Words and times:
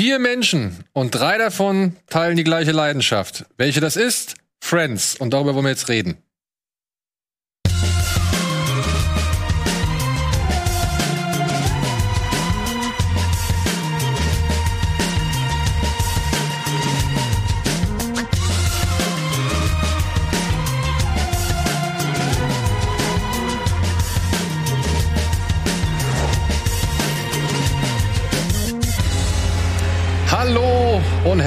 Vier 0.00 0.18
Menschen 0.18 0.82
und 0.94 1.10
drei 1.10 1.36
davon 1.36 1.94
teilen 2.06 2.34
die 2.34 2.42
gleiche 2.42 2.72
Leidenschaft. 2.72 3.44
Welche 3.58 3.82
das 3.82 3.96
ist? 3.96 4.34
Friends. 4.58 5.14
Und 5.14 5.34
darüber 5.34 5.54
wollen 5.54 5.66
wir 5.66 5.72
jetzt 5.72 5.90
reden. 5.90 6.16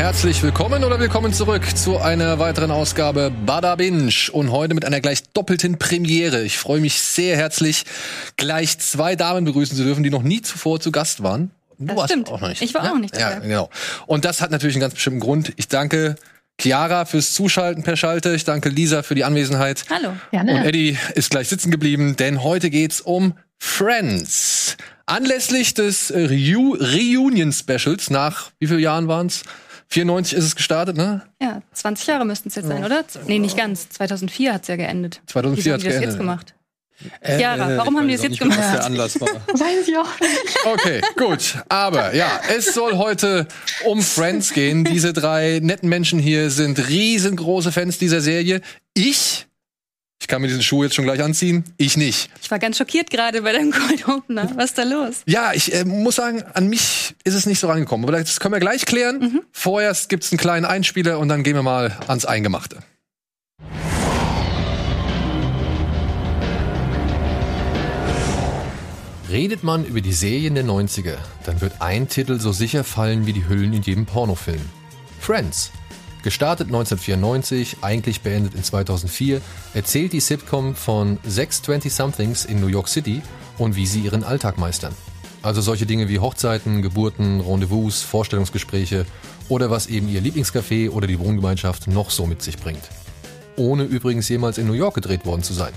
Herzlich 0.04 0.44
willkommen 0.44 0.84
oder 0.84 1.00
willkommen 1.00 1.32
zurück 1.32 1.64
zu 1.78 1.98
einer 1.98 2.38
weiteren 2.38 2.72
Ausgabe 2.72 3.32
Bada 3.46 3.78
Binge 3.78 4.12
und 4.34 4.52
heute 4.52 4.74
mit 4.74 4.84
einer 4.84 5.00
gleich 5.00 5.24
doppelten 5.32 5.80
Premiere. 5.80 6.44
Ich 6.44 6.58
freue 6.58 6.82
mich 6.82 7.00
sehr 7.00 7.38
herzlich, 7.38 7.86
gleich 8.36 8.78
zwei 8.80 9.16
Damen 9.16 9.46
begrüßen 9.46 9.78
zu 9.78 9.84
dürfen, 9.86 10.04
die 10.04 10.10
noch 10.10 10.22
nie 10.22 10.42
zuvor 10.42 10.82
zu 10.82 10.92
Gast 10.92 11.24
waren. 11.24 11.52
Du 11.80 11.86
das 11.86 11.96
warst 11.96 12.12
stimmt. 12.12 12.30
auch 12.30 12.42
noch 12.42 12.50
nicht. 12.50 12.62
Ich 12.62 12.74
war 12.74 12.84
ja? 12.84 12.92
auch 12.92 12.98
nicht 12.98 13.16
dabei. 13.16 13.36
Ja, 13.36 13.40
genau. 13.40 13.70
Und 14.06 14.26
das 14.26 14.42
hat 14.42 14.52
natürlich 14.52 14.76
einen 14.76 14.82
ganz 14.82 14.94
bestimmten 14.94 15.22
Grund. 15.22 15.54
Ich 15.56 15.70
danke 15.70 16.18
Chiara 16.60 17.06
fürs 17.06 17.34
Zuschalten 17.34 17.84
per 17.84 17.96
Schalte. 17.96 18.36
Ich 18.36 18.44
danke 18.44 18.68
Lisa 18.68 19.04
für 19.04 19.16
die 19.16 19.24
Anwesenheit. 19.24 19.86
Hallo. 19.90 20.18
Gerne. 20.32 20.56
Und 20.56 20.66
Eddie 20.66 20.98
ist 21.16 21.30
gleich 21.30 21.48
sitzen 21.48 21.72
geblieben, 21.72 22.18
denn 22.18 22.44
heute 22.44 22.70
geht's 22.70 23.00
um 23.00 23.36
Friends. 23.58 24.76
Anlässlich 25.06 25.74
des 25.76 26.12
äh, 26.12 26.26
Reu 26.26 26.78
Reunion 26.78 27.54
Specials 27.54 28.10
nach 28.10 28.52
wie 28.60 28.68
viele 28.68 28.82
Jahren 28.82 29.08
waren's? 29.08 29.44
94 29.94 30.36
ist 30.36 30.44
es 30.44 30.56
gestartet, 30.56 30.98
ne? 30.98 31.22
Ja, 31.40 31.62
20 31.74 32.08
Jahre 32.08 32.26
müssten 32.26 32.50
es 32.50 32.56
jetzt 32.56 32.68
sein, 32.68 32.84
oder? 32.84 33.04
Nee, 33.28 33.38
nicht 33.38 33.56
ganz. 33.56 33.90
2004 33.90 34.54
hat's 34.54 34.68
ja 34.68 34.76
geendet. 34.76 35.22
2004 35.28 35.74
hat 35.74 35.80
es 35.82 35.84
geendet. 35.86 36.04
jetzt 36.04 36.18
gemacht? 36.18 36.56
Äh, 37.22 37.38
Chiara, 37.38 37.78
warum 37.78 37.98
haben 37.98 38.08
die 38.08 38.16
das 38.16 38.24
jetzt 38.24 38.40
gemacht? 38.40 38.58
Was 38.58 38.72
der 38.72 38.86
Anlass 38.86 39.22
war. 39.22 39.28
Weiß 39.48 39.88
ich 39.88 39.96
auch 39.96 40.20
nicht. 40.20 40.66
Okay, 40.66 41.02
gut. 41.16 41.58
Aber 41.70 42.16
ja, 42.16 42.42
es 42.56 42.74
soll 42.74 42.98
heute 42.98 43.48
um 43.86 44.02
Friends 44.02 44.54
gehen. 44.54 44.84
Diese 44.84 45.14
drei 45.14 45.60
netten 45.62 45.90
Menschen 45.90 46.18
hier 46.18 46.50
sind 46.50 46.88
riesengroße 46.90 47.72
Fans 47.72 48.00
dieser 48.00 48.22
Serie. 48.22 48.62
Ich 48.96 49.46
ich 50.24 50.28
kann 50.30 50.42
mir 50.42 50.48
diesen 50.48 50.64
Schuh 50.64 50.84
jetzt 50.84 50.96
schon 50.96 51.04
gleich 51.04 51.22
anziehen. 51.22 51.66
Ich 51.76 51.98
nicht. 51.98 52.30
Ich 52.42 52.50
war 52.50 52.58
ganz 52.58 52.78
schockiert 52.78 53.10
gerade 53.10 53.42
bei 53.42 53.52
deinem 53.52 53.72
Cold 53.74 54.08
Opener. 54.08 54.50
Was 54.56 54.68
ist 54.68 54.78
da 54.78 54.84
los? 54.84 55.16
Ja, 55.26 55.52
ich 55.54 55.74
äh, 55.74 55.84
muss 55.84 56.16
sagen, 56.16 56.42
an 56.54 56.68
mich 56.68 57.14
ist 57.26 57.34
es 57.34 57.46
nicht 57.46 57.60
so 57.60 57.68
rangekommen. 57.68 58.08
Aber 58.08 58.18
das 58.18 58.40
können 58.40 58.54
wir 58.54 58.62
gleich 58.62 58.86
klären. 58.86 59.20
Mhm. 59.20 59.42
Vorerst 59.52 60.08
gibt's 60.08 60.32
einen 60.32 60.40
kleinen 60.40 60.64
Einspieler 60.66 61.20
und 61.20 61.28
dann 61.28 61.44
gehen 61.44 61.56
wir 61.56 61.62
mal 61.62 61.98
ans 62.08 62.24
Eingemachte. 62.24 62.78
Redet 69.30 69.64
man 69.64 69.84
über 69.84 70.00
die 70.00 70.14
Serien 70.14 70.56
der 70.56 70.64
90er, 70.64 71.18
dann 71.46 71.60
wird 71.60 71.82
ein 71.82 72.08
Titel 72.08 72.40
so 72.40 72.54
sicher 72.54 72.86
fallen 72.86 73.26
wie 73.26 73.34
die 73.34 73.50
Hüllen 73.50 73.74
in 73.74 73.82
jedem 73.82 74.06
Pornofilm. 74.06 74.62
Friends 75.20 75.72
Gestartet 76.24 76.68
1994, 76.68 77.78
eigentlich 77.82 78.22
beendet 78.22 78.56
in 78.56 78.64
2004, 78.64 79.42
erzählt 79.74 80.14
die 80.14 80.22
Sitcom 80.22 80.74
von 80.74 81.20
sechs 81.26 81.62
20-somethings 81.62 82.46
in 82.46 82.62
New 82.62 82.68
York 82.68 82.88
City 82.88 83.22
und 83.58 83.76
wie 83.76 83.86
sie 83.86 84.00
ihren 84.00 84.24
Alltag 84.24 84.58
meistern. 84.58 84.96
Also 85.42 85.60
solche 85.60 85.86
Dinge 85.86 86.08
wie 86.08 86.20
Hochzeiten, 86.20 86.82
Geburten, 86.82 87.42
Rendezvous, 87.42 88.02
Vorstellungsgespräche 88.04 89.06
oder 89.50 89.70
was 89.70 89.88
eben 89.88 90.08
ihr 90.08 90.22
Lieblingscafé 90.22 90.90
oder 90.90 91.08
die 91.08 91.20
Wohngemeinschaft 91.20 91.88
noch 91.88 92.10
so 92.10 92.26
mit 92.26 92.42
sich 92.42 92.58
bringt. 92.58 92.84
Ohne 93.58 93.84
übrigens 93.84 94.30
jemals 94.30 94.58
in 94.58 94.66
New 94.66 94.74
York 94.74 94.96
gedreht 94.96 95.26
worden 95.26 95.44
zu 95.44 95.54
sein. 95.54 95.74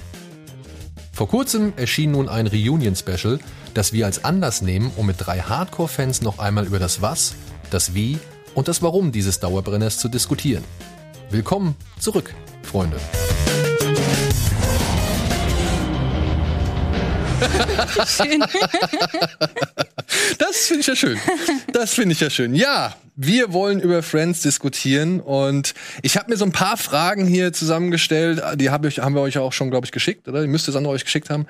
Vor 1.12 1.27
kurzem 1.27 1.73
erschien 1.75 2.12
nun 2.12 2.29
ein 2.29 2.47
Reunion-Special, 2.47 3.41
das 3.75 3.93
wir 3.93 4.06
als 4.06 4.25
Anlass 4.25 4.62
nehmen, 4.62 4.93
um 4.95 5.06
mit 5.06 5.17
drei 5.19 5.41
Hardcore-Fans 5.41 6.23
noch 6.23 6.39
einmal 6.39 6.67
über 6.67 6.79
das 6.79 7.03
Was, 7.03 7.35
das 7.71 7.95
Wie 7.95 8.21
und 8.56 8.69
das 8.69 8.83
Warum 8.83 9.12
dieses 9.12 9.39
Dauerbrenners 9.39 9.99
zu 9.99 10.09
diskutieren. 10.09 10.65
Willkommen 11.31 11.77
zurück, 12.00 12.34
Freunde. 12.62 12.99
Schön. 18.06 18.41
das 20.39 20.56
finde 20.67 20.81
ich 20.81 20.87
ja 20.87 20.97
schön. 20.97 21.19
Das 21.72 21.93
finde 21.93 22.15
ich 22.15 22.21
ja 22.21 22.31
schön. 22.31 22.55
Ja, 22.55 22.97
wir 23.16 23.54
wollen 23.54 23.81
über 23.81 24.03
Friends 24.03 24.43
diskutieren 24.43 25.21
und 25.21 25.72
ich 26.03 26.19
habe 26.19 26.31
mir 26.31 26.37
so 26.37 26.44
ein 26.44 26.53
paar 26.53 26.77
Fragen 26.77 27.27
hier 27.27 27.53
zusammengestellt. 27.54 28.43
Die 28.56 28.69
hab 28.69 28.84
ich, 28.84 28.99
haben 28.99 29.15
wir 29.15 29.22
euch 29.22 29.38
auch 29.38 29.54
schon, 29.54 29.71
glaube 29.71 29.87
ich, 29.87 29.93
geschickt, 29.93 30.28
oder? 30.28 30.43
Die 30.43 30.49
müsste 30.49 30.71
es 30.71 30.77
an 30.77 30.84
euch 30.84 31.03
geschickt 31.03 31.31
haben. 31.31 31.47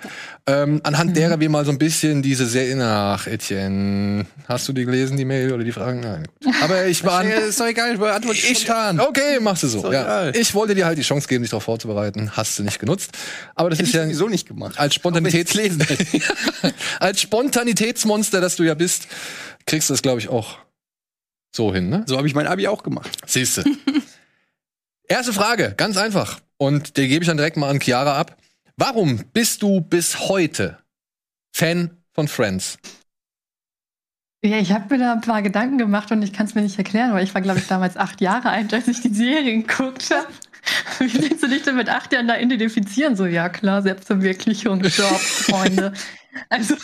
Ähm, 0.46 0.80
anhand 0.84 1.10
mhm. 1.10 1.14
derer 1.14 1.40
wir 1.40 1.50
mal 1.50 1.64
so 1.64 1.72
ein 1.72 1.78
bisschen 1.78 2.22
diese 2.22 2.46
Serie 2.46 2.76
nach 2.76 3.26
Etienne. 3.26 4.26
Hast 4.46 4.68
du 4.68 4.72
die 4.72 4.84
gelesen, 4.84 5.16
die 5.16 5.24
Mail 5.24 5.52
oder 5.52 5.64
die 5.64 5.72
Fragen? 5.72 6.00
Nein. 6.00 6.28
Aber 6.62 6.86
ich 6.86 7.04
war. 7.04 7.24
ist 7.48 7.58
doch 7.58 7.66
egal, 7.66 7.94
ich 7.94 7.98
beantworte 7.98 8.38
ich, 8.38 8.60
spontan. 8.60 9.00
Okay, 9.00 9.40
machst 9.40 9.64
du 9.64 9.68
so. 9.68 9.92
Ja. 9.92 10.28
Ich 10.30 10.54
wollte 10.54 10.76
dir 10.76 10.86
halt 10.86 10.98
die 10.98 11.02
Chance 11.02 11.26
geben, 11.26 11.42
dich 11.42 11.50
darauf 11.50 11.64
vorzubereiten. 11.64 12.30
Hast 12.36 12.58
du 12.60 12.62
nicht 12.62 12.78
genutzt. 12.78 13.10
Aber 13.56 13.70
das 13.70 13.80
Hätte 13.80 13.88
ist 13.88 13.94
ja 13.94 14.04
sowieso 14.04 14.28
nicht 14.28 14.46
gemacht. 14.46 14.78
Als 14.78 14.94
Spontanitätslesen. 14.94 15.84
als 17.00 17.20
Spontanitätsmonster, 17.20 18.40
das 18.40 18.54
du 18.54 18.62
ja 18.62 18.74
bist, 18.74 19.08
kriegst 19.66 19.90
du 19.90 19.94
das, 19.94 20.02
glaube 20.02 20.20
ich, 20.20 20.28
auch 20.28 20.58
so 21.54 21.72
hin, 21.72 21.88
ne? 21.88 22.04
So 22.06 22.16
habe 22.16 22.26
ich 22.26 22.34
mein 22.34 22.46
Abi 22.46 22.68
auch 22.68 22.82
gemacht. 22.82 23.16
Siehste. 23.26 23.64
Erste 25.08 25.32
Frage, 25.32 25.74
ganz 25.76 25.96
einfach. 25.96 26.40
Und 26.58 26.96
die 26.96 27.08
gebe 27.08 27.22
ich 27.22 27.28
dann 27.28 27.36
direkt 27.36 27.56
mal 27.56 27.70
an 27.70 27.80
Chiara 27.80 28.18
ab. 28.18 28.36
Warum 28.76 29.24
bist 29.32 29.62
du 29.62 29.80
bis 29.80 30.28
heute 30.28 30.78
Fan 31.54 31.90
von 32.12 32.28
Friends? 32.28 32.78
Ja, 34.44 34.58
ich 34.58 34.72
habe 34.72 34.94
mir 34.94 35.00
da 35.00 35.12
ein 35.12 35.22
paar 35.22 35.42
Gedanken 35.42 35.78
gemacht 35.78 36.12
und 36.12 36.22
ich 36.22 36.32
kann 36.32 36.46
es 36.46 36.54
mir 36.54 36.62
nicht 36.62 36.78
erklären, 36.78 37.12
weil 37.12 37.24
ich 37.24 37.34
war, 37.34 37.40
glaube 37.40 37.58
ich, 37.58 37.66
damals 37.66 37.96
acht 37.96 38.20
Jahre 38.20 38.50
alt, 38.50 38.72
als 38.74 38.86
ich 38.86 39.00
die 39.00 39.14
Serie 39.14 39.62
geguckt 39.62 40.10
habe. 40.10 40.28
Wie 40.98 41.14
willst 41.14 41.42
du 41.42 41.48
dich 41.48 41.62
denn 41.62 41.76
mit 41.76 41.88
acht 41.88 42.12
Jahren 42.12 42.28
da 42.28 42.38
identifizieren? 42.38 43.16
So, 43.16 43.26
ja 43.26 43.48
klar, 43.48 43.82
Selbstverwirklichung, 43.82 44.80
Job, 44.82 45.18
Freunde. 45.18 45.92
Also, 46.50 46.74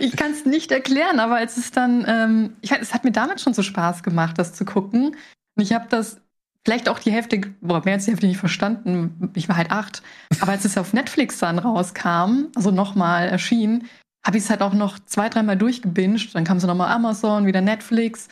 ich 0.00 0.16
kann 0.16 0.30
es 0.30 0.46
nicht 0.46 0.72
erklären, 0.72 1.20
aber 1.20 1.42
es 1.42 1.58
ist 1.58 1.76
dann, 1.76 2.06
ähm, 2.08 2.56
ich, 2.62 2.72
es 2.72 2.94
hat 2.94 3.04
mir 3.04 3.12
damals 3.12 3.42
schon 3.42 3.52
so 3.52 3.62
Spaß 3.62 4.02
gemacht, 4.02 4.38
das 4.38 4.54
zu 4.54 4.64
gucken. 4.64 5.08
Und 5.54 5.62
ich 5.62 5.74
habe 5.74 5.84
das 5.90 6.16
vielleicht 6.64 6.88
auch 6.88 6.98
die 6.98 7.12
Hälfte, 7.12 7.40
boah, 7.60 7.82
mehr 7.84 7.94
als 7.94 8.06
die 8.06 8.12
Hälfte 8.12 8.26
nicht 8.26 8.38
verstanden. 8.38 9.30
Ich 9.34 9.50
war 9.50 9.56
halt 9.58 9.70
acht. 9.70 10.02
Aber 10.40 10.52
als 10.52 10.64
es 10.64 10.78
auf 10.78 10.94
Netflix 10.94 11.38
dann 11.38 11.58
rauskam, 11.58 12.46
also 12.54 12.70
nochmal 12.70 13.28
erschien, 13.28 13.86
habe 14.24 14.38
ich 14.38 14.44
es 14.44 14.50
halt 14.50 14.62
auch 14.62 14.72
noch 14.72 14.98
zwei, 15.00 15.28
dreimal 15.28 15.56
durchgebinged. 15.56 16.34
Dann 16.34 16.44
kam 16.44 16.60
so 16.60 16.66
nochmal 16.66 16.92
Amazon, 16.92 17.46
wieder 17.46 17.60
Netflix. 17.60 18.28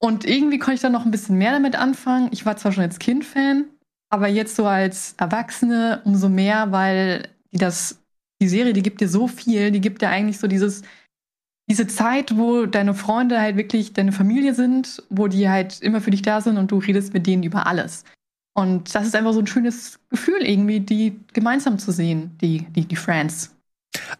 Und 0.00 0.24
irgendwie 0.24 0.58
konnte 0.58 0.76
ich 0.76 0.80
dann 0.80 0.92
noch 0.92 1.04
ein 1.04 1.10
bisschen 1.10 1.38
mehr 1.38 1.52
damit 1.52 1.76
anfangen. 1.76 2.28
Ich 2.32 2.46
war 2.46 2.56
zwar 2.56 2.72
schon 2.72 2.84
als 2.84 2.98
Kind 2.98 3.24
Fan, 3.24 3.64
aber 4.10 4.28
jetzt 4.28 4.56
so 4.56 4.66
als 4.66 5.14
Erwachsene 5.18 6.02
umso 6.04 6.28
mehr, 6.28 6.70
weil 6.70 7.28
die 7.52 7.58
das 7.58 7.98
die 8.40 8.48
Serie, 8.48 8.72
die 8.72 8.82
gibt 8.82 9.00
dir 9.00 9.08
so 9.08 9.26
viel, 9.26 9.70
die 9.70 9.80
gibt 9.80 10.02
dir 10.02 10.08
eigentlich 10.08 10.38
so 10.38 10.46
dieses, 10.46 10.82
diese 11.68 11.86
Zeit, 11.86 12.36
wo 12.36 12.66
deine 12.66 12.94
Freunde 12.94 13.40
halt 13.40 13.56
wirklich 13.56 13.92
deine 13.92 14.12
Familie 14.12 14.54
sind, 14.54 15.02
wo 15.10 15.26
die 15.26 15.48
halt 15.48 15.80
immer 15.80 16.00
für 16.00 16.10
dich 16.10 16.22
da 16.22 16.40
sind 16.40 16.56
und 16.56 16.70
du 16.70 16.78
redest 16.78 17.12
mit 17.12 17.26
denen 17.26 17.42
über 17.42 17.66
alles. 17.66 18.04
Und 18.54 18.94
das 18.94 19.06
ist 19.06 19.14
einfach 19.14 19.32
so 19.32 19.40
ein 19.40 19.46
schönes 19.46 20.00
Gefühl, 20.08 20.42
irgendwie, 20.42 20.80
die 20.80 21.18
gemeinsam 21.32 21.78
zu 21.78 21.92
sehen, 21.92 22.36
die, 22.40 22.66
die, 22.70 22.86
die 22.86 22.96
Friends. 22.96 23.54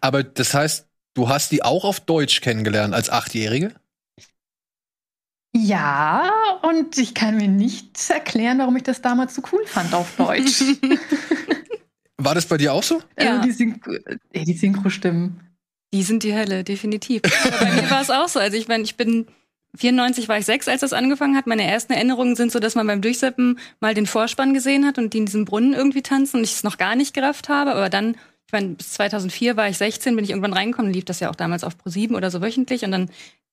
Aber 0.01 0.23
das 0.23 0.53
heißt, 0.53 0.87
du 1.13 1.27
hast 1.27 1.51
die 1.51 1.63
auch 1.63 1.83
auf 1.83 1.99
Deutsch 1.99 2.41
kennengelernt 2.41 2.93
als 2.93 3.09
Achtjährige? 3.09 3.73
Ja, 5.55 6.31
und 6.61 6.97
ich 6.97 7.15
kann 7.15 7.37
mir 7.37 7.47
nicht 7.47 8.09
erklären, 8.09 8.59
warum 8.59 8.75
ich 8.75 8.83
das 8.83 9.01
damals 9.01 9.35
so 9.35 9.41
cool 9.51 9.65
fand 9.65 9.93
auf 9.93 10.15
Deutsch. 10.15 10.63
War 12.17 12.35
das 12.35 12.45
bei 12.45 12.57
dir 12.57 12.73
auch 12.73 12.83
so? 12.83 13.01
Ja. 13.19 13.37
Also 13.37 13.43
die, 13.43 13.51
Synchro 13.51 13.93
die 14.35 14.53
Synchro-Stimmen. 14.53 15.39
Die 15.93 16.03
sind 16.03 16.23
die 16.23 16.35
Hölle, 16.35 16.63
definitiv. 16.63 17.21
Aber 17.45 17.57
bei 17.65 17.81
mir 17.81 17.89
war 17.89 18.01
es 18.01 18.09
auch 18.09 18.27
so. 18.27 18.39
Also 18.39 18.57
ich 18.57 18.67
meine, 18.67 18.83
ich 18.83 18.95
bin 18.97 19.27
94 19.77 20.27
war 20.27 20.37
ich 20.37 20.45
sechs, 20.45 20.67
als 20.67 20.81
das 20.81 20.93
angefangen 20.93 21.35
hat. 21.35 21.47
Meine 21.47 21.63
ersten 21.63 21.93
Erinnerungen 21.93 22.35
sind 22.35 22.51
so, 22.51 22.59
dass 22.59 22.75
man 22.75 22.85
beim 22.85 23.01
Durchseppen 23.01 23.59
mal 23.79 23.93
den 23.93 24.05
Vorspann 24.05 24.53
gesehen 24.53 24.85
hat 24.85 24.97
und 24.97 25.13
die 25.13 25.19
in 25.19 25.25
diesem 25.25 25.45
Brunnen 25.45 25.73
irgendwie 25.73 26.01
tanzen 26.01 26.37
und 26.37 26.43
ich 26.43 26.53
es 26.53 26.63
noch 26.63 26.77
gar 26.77 26.95
nicht 26.95 27.13
gerafft 27.13 27.49
habe. 27.49 27.71
Aber 27.71 27.89
dann, 27.89 28.15
ich 28.47 28.51
meine, 28.51 28.69
bis 28.69 28.91
2004 28.93 29.57
war 29.57 29.69
ich 29.69 29.77
16, 29.77 30.15
bin 30.15 30.25
ich 30.25 30.31
irgendwann 30.31 30.53
reingekommen, 30.53 30.91
lief 30.91 31.05
das 31.05 31.19
ja 31.19 31.29
auch 31.29 31.35
damals 31.35 31.63
auf 31.63 31.75
Pro7 31.75 32.15
oder 32.15 32.31
so 32.31 32.41
wöchentlich 32.41 32.83
und 32.83 32.91
dann 32.91 33.09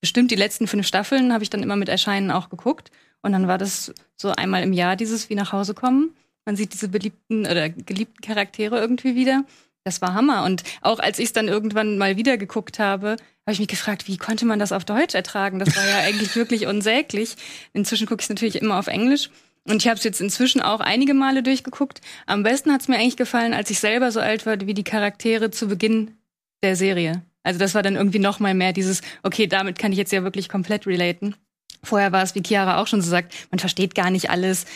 bestimmt 0.07 0.31
die 0.31 0.37
letzten 0.37 0.67
fünf 0.67 0.87
Staffeln 0.87 1.33
habe 1.33 1.45
ich 1.45 1.51
dann 1.51 1.63
immer 1.63 1.77
mit 1.77 1.89
Erscheinen 1.89 2.31
auch 2.31 2.49
geguckt 2.49 2.91
und 3.23 3.33
dann 3.33 3.49
war 3.49 3.59
das 3.59 3.93
so 4.17 4.31
einmal 4.31 4.63
im 4.63 4.73
Jahr 4.73 4.97
dieses 4.97 5.29
wie 5.29 5.35
nach 5.35 5.53
Hause 5.53 5.75
kommen 5.75 6.15
man 6.47 6.57
sieht 6.57 6.73
diese 6.73 6.89
beliebten 6.89 7.41
oder 7.41 7.69
geliebten 7.69 8.23
Charaktere 8.23 8.79
irgendwie 8.81 9.17
wieder. 9.17 9.45
das 9.85 10.01
war 10.03 10.15
Hammer. 10.15 10.45
Und 10.45 10.65
auch 10.81 10.99
als 10.99 11.19
ich 11.19 11.27
es 11.27 11.33
dann 11.33 11.47
irgendwann 11.47 11.99
mal 11.99 12.17
wieder 12.17 12.39
geguckt 12.39 12.79
habe, 12.81 13.11
habe 13.11 13.53
ich 13.53 13.61
mich 13.61 13.69
gefragt, 13.69 14.09
wie 14.09 14.17
konnte 14.17 14.45
man 14.45 14.59
das 14.59 14.73
auf 14.73 14.85
Deutsch 14.85 15.15
ertragen? 15.15 15.61
Das 15.61 15.77
war 15.77 15.87
ja 15.87 15.99
eigentlich 15.99 16.35
wirklich 16.35 16.67
unsäglich. 16.67 17.37
Inzwischen 17.73 18.07
gucke 18.07 18.21
ich 18.21 18.25
es 18.25 18.31
natürlich 18.31 18.57
immer 18.57 18.79
auf 18.79 18.89
Englisch. 18.89 19.31
Und 19.65 19.83
ich 19.83 19.89
habe 19.89 19.99
es 19.99 20.05
jetzt 20.05 20.21
inzwischen 20.21 20.61
auch 20.61 20.81
einige 20.81 21.15
Male 21.15 21.43
durchgeguckt. 21.43 22.01
Am 22.27 22.43
besten 22.43 22.73
hat 22.73 22.81
es 22.81 22.89
mir 22.89 22.97
eigentlich 22.97 23.17
gefallen, 23.17 23.55
als 23.55 23.71
ich 23.71 23.79
selber 23.79 24.11
so 24.11 24.21
alt 24.21 24.47
war 24.47 24.61
wie 24.61 24.75
die 24.75 24.85
Charaktere 24.85 25.51
zu 25.51 25.69
Beginn 25.69 26.17
der 26.63 26.75
Serie. 26.75 27.23
Also 27.47 27.59
das 27.59 27.75
war 27.75 27.83
dann 27.83 27.97
irgendwie 27.97 28.19
noch 28.19 28.41
mal 28.41 28.55
mehr 28.55 28.73
dieses, 28.73 29.03
okay, 29.23 29.47
damit 29.47 29.79
kann 29.79 29.93
ich 29.93 29.99
jetzt 29.99 30.13
ja 30.13 30.23
wirklich 30.23 30.49
komplett 30.49 30.87
relaten. 30.87 31.37
Vorher 31.83 32.11
war 32.13 32.23
es, 32.23 32.35
wie 32.35 32.43
Chiara 32.43 32.81
auch 32.81 32.89
schon 32.89 33.01
so 33.01 33.09
sagt, 33.09 33.35
man 33.51 33.61
versteht 33.61 33.95
gar 33.95 34.11
nicht 34.11 34.31
alles 34.31 34.67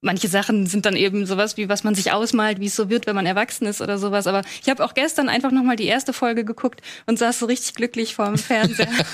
manche 0.00 0.28
Sachen 0.28 0.66
sind 0.66 0.86
dann 0.86 0.96
eben 0.96 1.26
sowas 1.26 1.56
wie 1.56 1.68
was 1.68 1.84
man 1.84 1.94
sich 1.94 2.12
ausmalt, 2.12 2.60
wie 2.60 2.66
es 2.66 2.76
so 2.76 2.88
wird, 2.88 3.06
wenn 3.06 3.16
man 3.16 3.26
erwachsen 3.26 3.66
ist 3.66 3.80
oder 3.80 3.98
sowas. 3.98 4.26
Aber 4.26 4.42
ich 4.62 4.68
habe 4.68 4.84
auch 4.84 4.94
gestern 4.94 5.28
einfach 5.28 5.50
noch 5.50 5.64
mal 5.64 5.76
die 5.76 5.86
erste 5.86 6.12
Folge 6.12 6.44
geguckt 6.44 6.82
und 7.06 7.18
saß 7.18 7.40
so 7.40 7.46
richtig 7.46 7.74
glücklich 7.74 8.14
vorm 8.14 8.38
Fernseher. 8.38 8.86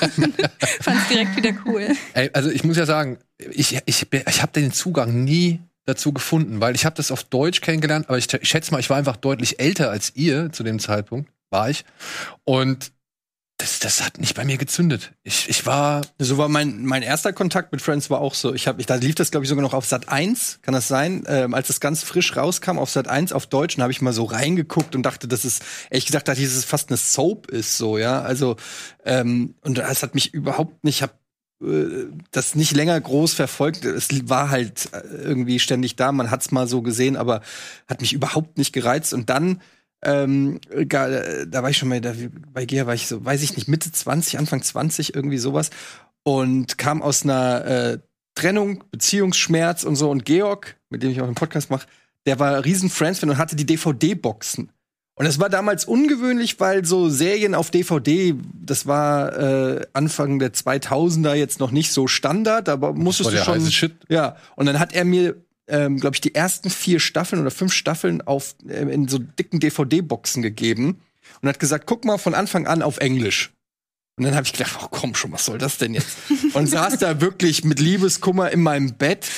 Fand 0.81 1.01
es 1.01 1.09
direkt 1.09 1.37
wieder 1.37 1.53
cool. 1.65 1.89
Ey, 2.12 2.31
also 2.33 2.51
ich 2.51 2.65
muss 2.65 2.77
ja 2.77 2.87
sagen, 2.87 3.19
ich 3.51 3.79
ich 3.87 4.06
ich 4.12 4.43
habe 4.43 4.53
den 4.53 4.73
Zugang 4.73 5.25
nie 5.25 5.61
dazu 5.87 6.12
gefunden, 6.12 6.61
weil 6.61 6.75
ich 6.75 6.85
habe 6.85 6.97
das 6.97 7.11
auf 7.11 7.25
Deutsch 7.25 7.61
kennengelernt, 7.61 8.09
aber 8.09 8.19
ich, 8.19 8.33
ich 8.33 8.49
schätze 8.49 8.73
mal, 8.73 8.81
ich 8.81 8.89
war 8.91 8.97
einfach 8.97 9.17
deutlich 9.17 9.61
älter 9.61 9.91
als 9.91 10.12
ihr 10.15 10.51
zu 10.53 10.62
dem 10.65 10.79
Zeitpunkt, 10.79 11.31
war 11.55 11.71
ich. 11.71 11.85
Und 12.43 12.93
das, 13.59 13.79
das 13.79 14.05
hat 14.05 14.19
nicht 14.19 14.35
bei 14.35 14.45
mir 14.45 14.59
gezündet. 14.59 15.12
Ich, 15.23 15.49
ich 15.49 15.65
war. 15.65 16.03
So 16.19 16.37
war 16.39 16.49
mein, 16.49 16.85
mein 16.85 17.03
erster 17.03 17.33
Kontakt 17.33 17.71
mit 17.71 17.81
Friends 17.81 18.11
war 18.11 18.21
auch 18.21 18.35
so. 18.35 18.53
Ich 18.53 18.67
hab, 18.67 18.81
ich, 18.81 18.87
da 18.87 18.97
lief 18.97 19.15
das, 19.15 19.31
glaube 19.31 19.45
ich, 19.45 19.49
sogar 19.49 19.62
noch 19.62 19.75
auf 19.75 19.87
Sat 19.87 20.09
1, 20.09 20.59
kann 20.62 20.75
das 20.75 20.89
sein? 20.89 21.23
Ähm, 21.29 21.55
als 21.55 21.71
es 21.71 21.79
ganz 21.79 22.03
frisch 22.03 22.37
rauskam 22.37 22.79
auf 22.79 22.91
Sat 22.91 23.06
1 23.06 23.33
auf 23.33 23.47
Deutsch, 23.47 23.79
habe 23.79 23.93
ich 23.93 24.03
mal 24.03 24.12
so 24.12 24.25
reingeguckt 24.25 24.97
und 24.97 25.05
dachte, 25.05 25.29
dass 25.29 25.45
es, 25.45 25.61
ehrlich 25.89 26.06
gesagt, 26.06 26.27
dass 26.27 26.39
es 26.39 26.65
fast 26.65 26.89
eine 26.91 26.97
Soap 26.97 27.47
ist, 27.47 27.79
so, 27.79 27.97
ja. 27.97 28.23
Also, 28.23 28.56
ähm, 29.05 29.55
und 29.62 29.79
das 29.79 30.03
hat 30.03 30.17
mich 30.17 30.35
überhaupt 30.35 30.83
nicht, 30.83 31.03
ich 31.03 31.09
äh, 31.65 32.06
das 32.33 32.56
nicht 32.56 32.75
länger 32.75 33.01
groß 33.01 33.35
verfolgt. 33.35 33.85
Es 33.85 34.09
war 34.29 34.51
halt 34.51 34.89
äh, 34.93 35.06
irgendwie 35.23 35.61
ständig 35.61 35.95
da. 35.95 36.11
Man 36.11 36.31
hat's 36.31 36.51
mal 36.51 36.67
so 36.67 36.83
gesehen, 36.83 37.17
aber 37.17 37.41
hat 37.87 38.01
mich 38.01 38.12
überhaupt 38.12 38.59
nicht 38.59 38.73
gereizt. 38.73 39.15
Und 39.15 39.31
dann 39.31 39.61
ähm, 40.05 40.61
da 40.89 41.62
war 41.62 41.71
ich 41.71 41.77
schon 41.77 41.89
mal, 41.89 42.01
da, 42.01 42.15
bei 42.53 42.65
Gea 42.65 42.87
war 42.87 42.95
ich 42.95 43.06
so, 43.06 43.25
weiß 43.25 43.43
ich 43.43 43.56
nicht, 43.56 43.69
Mitte 43.69 43.91
20, 43.91 44.39
Anfang 44.39 44.62
20, 44.62 45.15
irgendwie 45.15 45.39
sowas. 45.39 45.71
Und 46.23 46.79
kam 46.79 47.03
aus 47.03 47.25
einer 47.25 47.65
äh, 47.65 47.99
Trennung, 48.35 48.85
Beziehungsschmerz 48.91 49.85
und 49.85 49.97
so. 49.97 50.11
Und 50.11 50.25
Georg, 50.25 50.77
mit 50.91 51.03
dem 51.03 51.11
ich 51.11 51.21
auch 51.21 51.27
einen 51.27 51.35
Podcast 51.35 51.71
mache, 51.71 51.87
der 52.27 52.39
war 52.39 52.65
riesen 52.65 52.91
Friends-Fan 52.91 53.31
und 53.31 53.39
hatte 53.39 53.56
die 53.56 53.67
DVD-Boxen. 53.67 54.71
Und 55.17 55.27
das 55.27 55.39
war 55.39 55.49
damals 55.49 55.85
ungewöhnlich, 55.85 56.59
weil 56.59 56.85
so 56.85 57.09
Serien 57.09 57.55
auf 57.55 57.71
DVD, 57.71 58.35
das 58.53 58.87
war 58.87 59.39
äh, 59.39 59.87
Anfang 59.93 60.41
der 60.41 60.53
2000er 60.53 61.35
jetzt 61.35 61.61
noch 61.61 61.71
nicht 61.71 61.93
so 61.93 62.09
Standard, 62.09 62.69
aber 62.69 62.93
musstest 62.95 63.33
du 63.33 63.37
schon. 63.37 63.71
Shit. 63.71 63.95
Ja, 64.09 64.37
und 64.56 64.67
dann 64.67 64.81
hat 64.81 64.93
er 64.93 65.05
mir 65.05 65.37
ähm, 65.69 65.99
glaube 65.99 66.17
ich, 66.17 66.21
die 66.21 66.35
ersten 66.35 66.71
vier 66.71 67.01
Staffeln 67.01 67.41
oder 67.41 67.51
fünf 67.51 67.73
Staffeln 67.73 68.23
auf, 68.23 68.55
äh, 68.69 68.83
in 68.83 69.09
so 69.09 69.19
dicken 69.19 69.61
DVD-Boxen 69.61 70.43
gegeben 70.43 71.01
und 71.41 71.49
hat 71.49 71.59
gesagt, 71.59 71.87
guck 71.87 72.05
mal 72.05 72.19
von 72.19 72.35
Anfang 72.35 72.67
an 72.67 72.83
auf 72.83 72.99
Englisch. 72.99 73.53
Und 74.17 74.25
dann 74.25 74.35
habe 74.35 74.47
ich 74.47 74.53
gedacht, 74.53 74.79
oh 74.83 74.89
komm 74.91 75.15
schon, 75.15 75.33
was 75.33 75.47
soll 75.47 75.59
das 75.59 75.79
denn 75.79 75.95
jetzt? 75.95 76.17
und 76.55 76.67
saß 76.67 76.99
da 76.99 77.21
wirklich 77.21 77.65
mit 77.65 77.81
Liebeskummer 77.81 78.51
in 78.51 78.63
meinem 78.63 78.95
Bett 78.95 79.29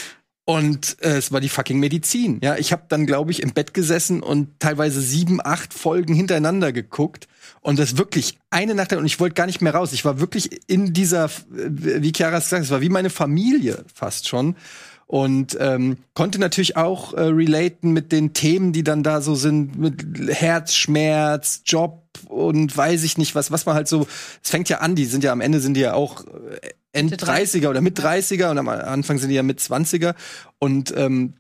und 0.45 1.03
äh, 1.03 1.17
es 1.17 1.33
war 1.33 1.41
die 1.41 1.49
fucking 1.49 1.81
Medizin. 1.81 2.39
Ja, 2.43 2.57
ich 2.57 2.71
habe 2.73 2.85
dann, 2.89 3.07
glaube 3.07 3.33
ich, 3.33 3.43
im 3.43 3.53
Bett 3.53 3.75
gesessen 3.75 4.23
und 4.23 4.61
teilweise 4.61 5.01
sieben, 5.01 5.41
acht 5.45 5.75
Folgen 5.75 6.15
hintereinander 6.15 6.73
geguckt 6.73 7.27
und 7.63 7.79
das 7.79 7.97
wirklich 7.97 8.39
eine 8.51 8.75
Nacht 8.75 8.93
und 8.93 9.07
ich 9.07 9.19
wollte 9.19 9.35
gar 9.35 9.47
nicht 9.47 9.61
mehr 9.61 9.75
raus. 9.75 9.93
Ich 9.93 10.05
war 10.05 10.21
wirklich 10.21 10.61
in 10.69 10.93
dieser, 10.93 11.31
wie 11.49 12.13
Chiara 12.15 12.39
gesagt, 12.39 12.63
es 12.63 12.71
war 12.71 12.81
wie 12.81 12.91
meine 12.91 13.11
Familie 13.11 13.85
fast 13.93 14.29
schon 14.29 14.57
und 15.07 15.57
ähm, 15.61 15.99
konnte 16.15 16.41
natürlich 16.41 16.77
auch 16.77 17.15
äh, 17.15 17.23
relaten 17.23 17.93
mit 17.93 18.11
den 18.11 18.33
Themen, 18.33 18.73
die 18.73 18.83
dann 18.83 19.03
da 19.03 19.21
so 19.21 19.35
sind, 19.35 19.79
mit 19.79 20.05
Herzschmerz, 20.29 21.63
Job 21.65 22.03
und 22.29 22.77
weiß 22.77 23.05
ich 23.05 23.17
nicht 23.17 23.35
was, 23.35 23.51
was 23.51 23.67
man 23.67 23.77
halt 23.77 23.89
so, 23.89 24.09
es 24.43 24.51
fängt 24.51 24.69
ja 24.69 24.79
an, 24.79 24.97
die 24.97 25.05
sind 25.05 25.23
ja 25.23 25.33
am 25.33 25.41
Ende 25.41 25.61
sind 25.61 25.75
die 25.75 25.81
ja 25.81 25.95
auch 25.95 26.25
äh, 26.25 26.71
End 26.93 27.23
30er 27.23 27.69
oder 27.69 27.83
mit 27.83 28.01
30er 28.01 28.51
und 28.51 28.59
am 28.59 28.69
Anfang 28.69 29.19
sind 29.19 29.29
die 29.29 29.37
ja 29.37 29.43
mit 29.43 29.61
20er 29.61 30.15
und 30.59 30.97
ähm, 30.97 31.35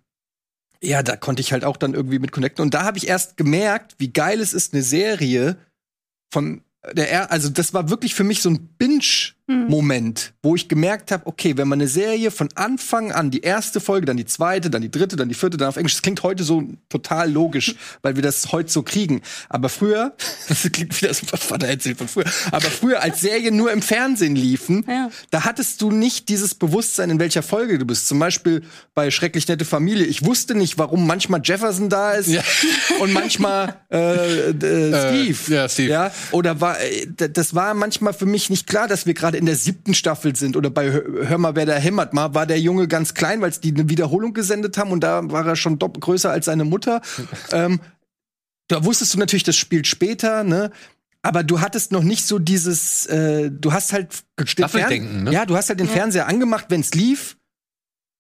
ja, 0.83 1.03
da 1.03 1.17
konnte 1.17 1.41
ich 1.41 1.53
halt 1.53 1.65
auch 1.65 1.77
dann 1.77 1.95
irgendwie 1.95 2.19
mit 2.19 2.33
connecten. 2.33 2.63
Und 2.63 2.75
da 2.75 2.85
habe 2.85 2.99
ich 2.99 3.09
erst 3.09 3.37
gemerkt, 3.37 3.95
wie 3.99 4.13
geil 4.13 4.41
es 4.41 4.53
ist, 4.53 4.75
eine 4.75 4.83
Serie 4.83 5.57
von 6.31 6.63
der, 6.93 7.33
also 7.33 7.49
das 7.49 7.75
war 7.75 7.89
wirklich 7.89 8.15
für 8.15 8.25
mich 8.25 8.43
so 8.43 8.51
ein 8.51 8.69
Binge-Moment, 9.47 10.33
wo 10.43 10.55
ich 10.55 10.69
gemerkt 10.69 11.11
habe, 11.11 11.27
okay, 11.27 11.57
wenn 11.57 11.69
man 11.69 11.81
eine 11.81 11.89
Serie 11.89 12.31
von 12.31 12.49
Anfang 12.55 13.13
an, 13.13 13.31
die 13.31 13.41
erste 13.41 13.81
Folge, 13.81 14.07
dann 14.07 14.17
die 14.17 14.25
zweite, 14.25 14.71
dann 14.71 14.83
die 14.83 14.91
dritte, 14.91 15.17
dann 15.17 15.29
die 15.29 15.35
vierte, 15.35 15.57
dann 15.57 15.69
auf 15.69 15.77
Englisch, 15.77 15.95
das 15.95 16.03
klingt 16.03 16.23
heute 16.23 16.45
so 16.45 16.65
total 16.89 17.31
logisch, 17.31 17.77
weil 18.03 18.17
wir 18.17 18.23
das 18.23 18.53
heute 18.53 18.71
so 18.71 18.83
kriegen. 18.83 19.23
Aber 19.49 19.69
früher, 19.69 20.15
das 20.49 20.63
klingt 20.73 21.01
wie 21.01 21.07
das 21.07 21.21
Vater 21.21 21.69
erzählt 21.69 21.99
von 21.99 22.09
früher, 22.09 22.27
aber 22.51 22.69
früher, 22.69 23.03
als 23.03 23.21
Serien 23.21 23.57
nur 23.57 23.73
im 23.73 23.83
Fernsehen 23.83 24.37
liefen, 24.37 24.85
ja. 24.89 25.11
da 25.31 25.45
hattest 25.45 25.83
du 25.83 25.91
nicht 25.91 26.29
dieses 26.29 26.55
Bewusstsein, 26.55 27.11
in 27.11 27.19
welcher 27.19 27.43
Folge 27.43 27.79
du 27.79 27.85
bist. 27.85 28.09
Zum 28.09 28.19
Beispiel 28.19 28.63
bei 28.95 29.11
Schrecklich 29.11 29.47
nette 29.49 29.65
Familie. 29.65 30.05
Ich 30.07 30.25
wusste 30.25 30.55
nicht, 30.55 30.79
warum 30.79 31.07
manchmal 31.07 31.41
Jefferson 31.43 31.89
da 31.89 32.13
ist 32.13 32.29
ja. 32.29 32.43
und 33.01 33.13
manchmal 33.13 33.77
äh, 33.91 34.51
äh, 34.51 34.53
Steve. 34.53 35.39
Äh, 35.49 35.55
ja, 35.55 35.69
Steve. 35.69 35.91
Ja, 35.91 36.11
oder 36.33 36.61
war 36.61 36.81
äh, 36.81 37.07
das 37.07 37.55
war 37.55 37.75
manchmal 37.75 38.13
für 38.13 38.27
mich 38.27 38.51
nicht 38.51 38.67
klar, 38.67 38.89
dass 38.89 39.07
wir 39.07 39.15
gerade 39.15 39.36
in 39.37 39.47
der 39.47 39.57
siebten 39.57 39.95
Staffel 39.95 40.35
sind. 40.37 40.57
Oder 40.57 40.71
bei 40.71 40.91
Hör 40.91 41.39
mal, 41.39 41.57
wer 41.57 41.67
da 41.67 41.75
hämmert 41.75 42.13
mal, 42.13 42.35
war 42.35 42.47
der 42.47 42.61
Junge 42.61 42.89
ganz 42.89 43.15
klein, 43.15 43.41
weil 43.41 43.51
die 43.51 43.75
eine 43.75 43.89
Wiederholung 43.89 44.35
gesendet 44.35 44.79
haben 44.79 44.91
und 44.91 45.01
da 45.01 45.31
war 45.31 45.47
er 45.47 45.57
schon 45.57 45.79
größer 45.79 46.31
als 46.31 46.47
seine 46.47 46.65
Mutter. 46.65 47.01
ähm, 47.53 47.81
da 48.69 48.85
wusstest 48.85 49.15
du 49.15 49.19
natürlich, 49.19 49.45
das 49.45 49.57
spielt 49.57 49.87
später, 49.87 50.45
ne? 50.45 50.71
Aber 51.23 51.43
du 51.43 51.61
hattest 51.61 51.91
noch 51.93 52.05
nicht 52.05 52.27
so 52.27 52.39
dieses, 52.39 53.07
äh, 53.07 53.51
du 53.51 53.73
hast 53.73 53.93
halt 53.93 54.25
Staffeldenken, 54.45 55.25
ne? 55.25 55.33
Ja, 55.33 55.45
du 55.45 55.57
hast 55.57 55.69
halt 55.69 55.81
den 55.81 55.89
ja. 55.89 55.93
Fernseher 55.93 56.29
angemacht, 56.29 56.67
wenn 56.69 56.81
es 56.81 56.95
lief. 56.95 57.37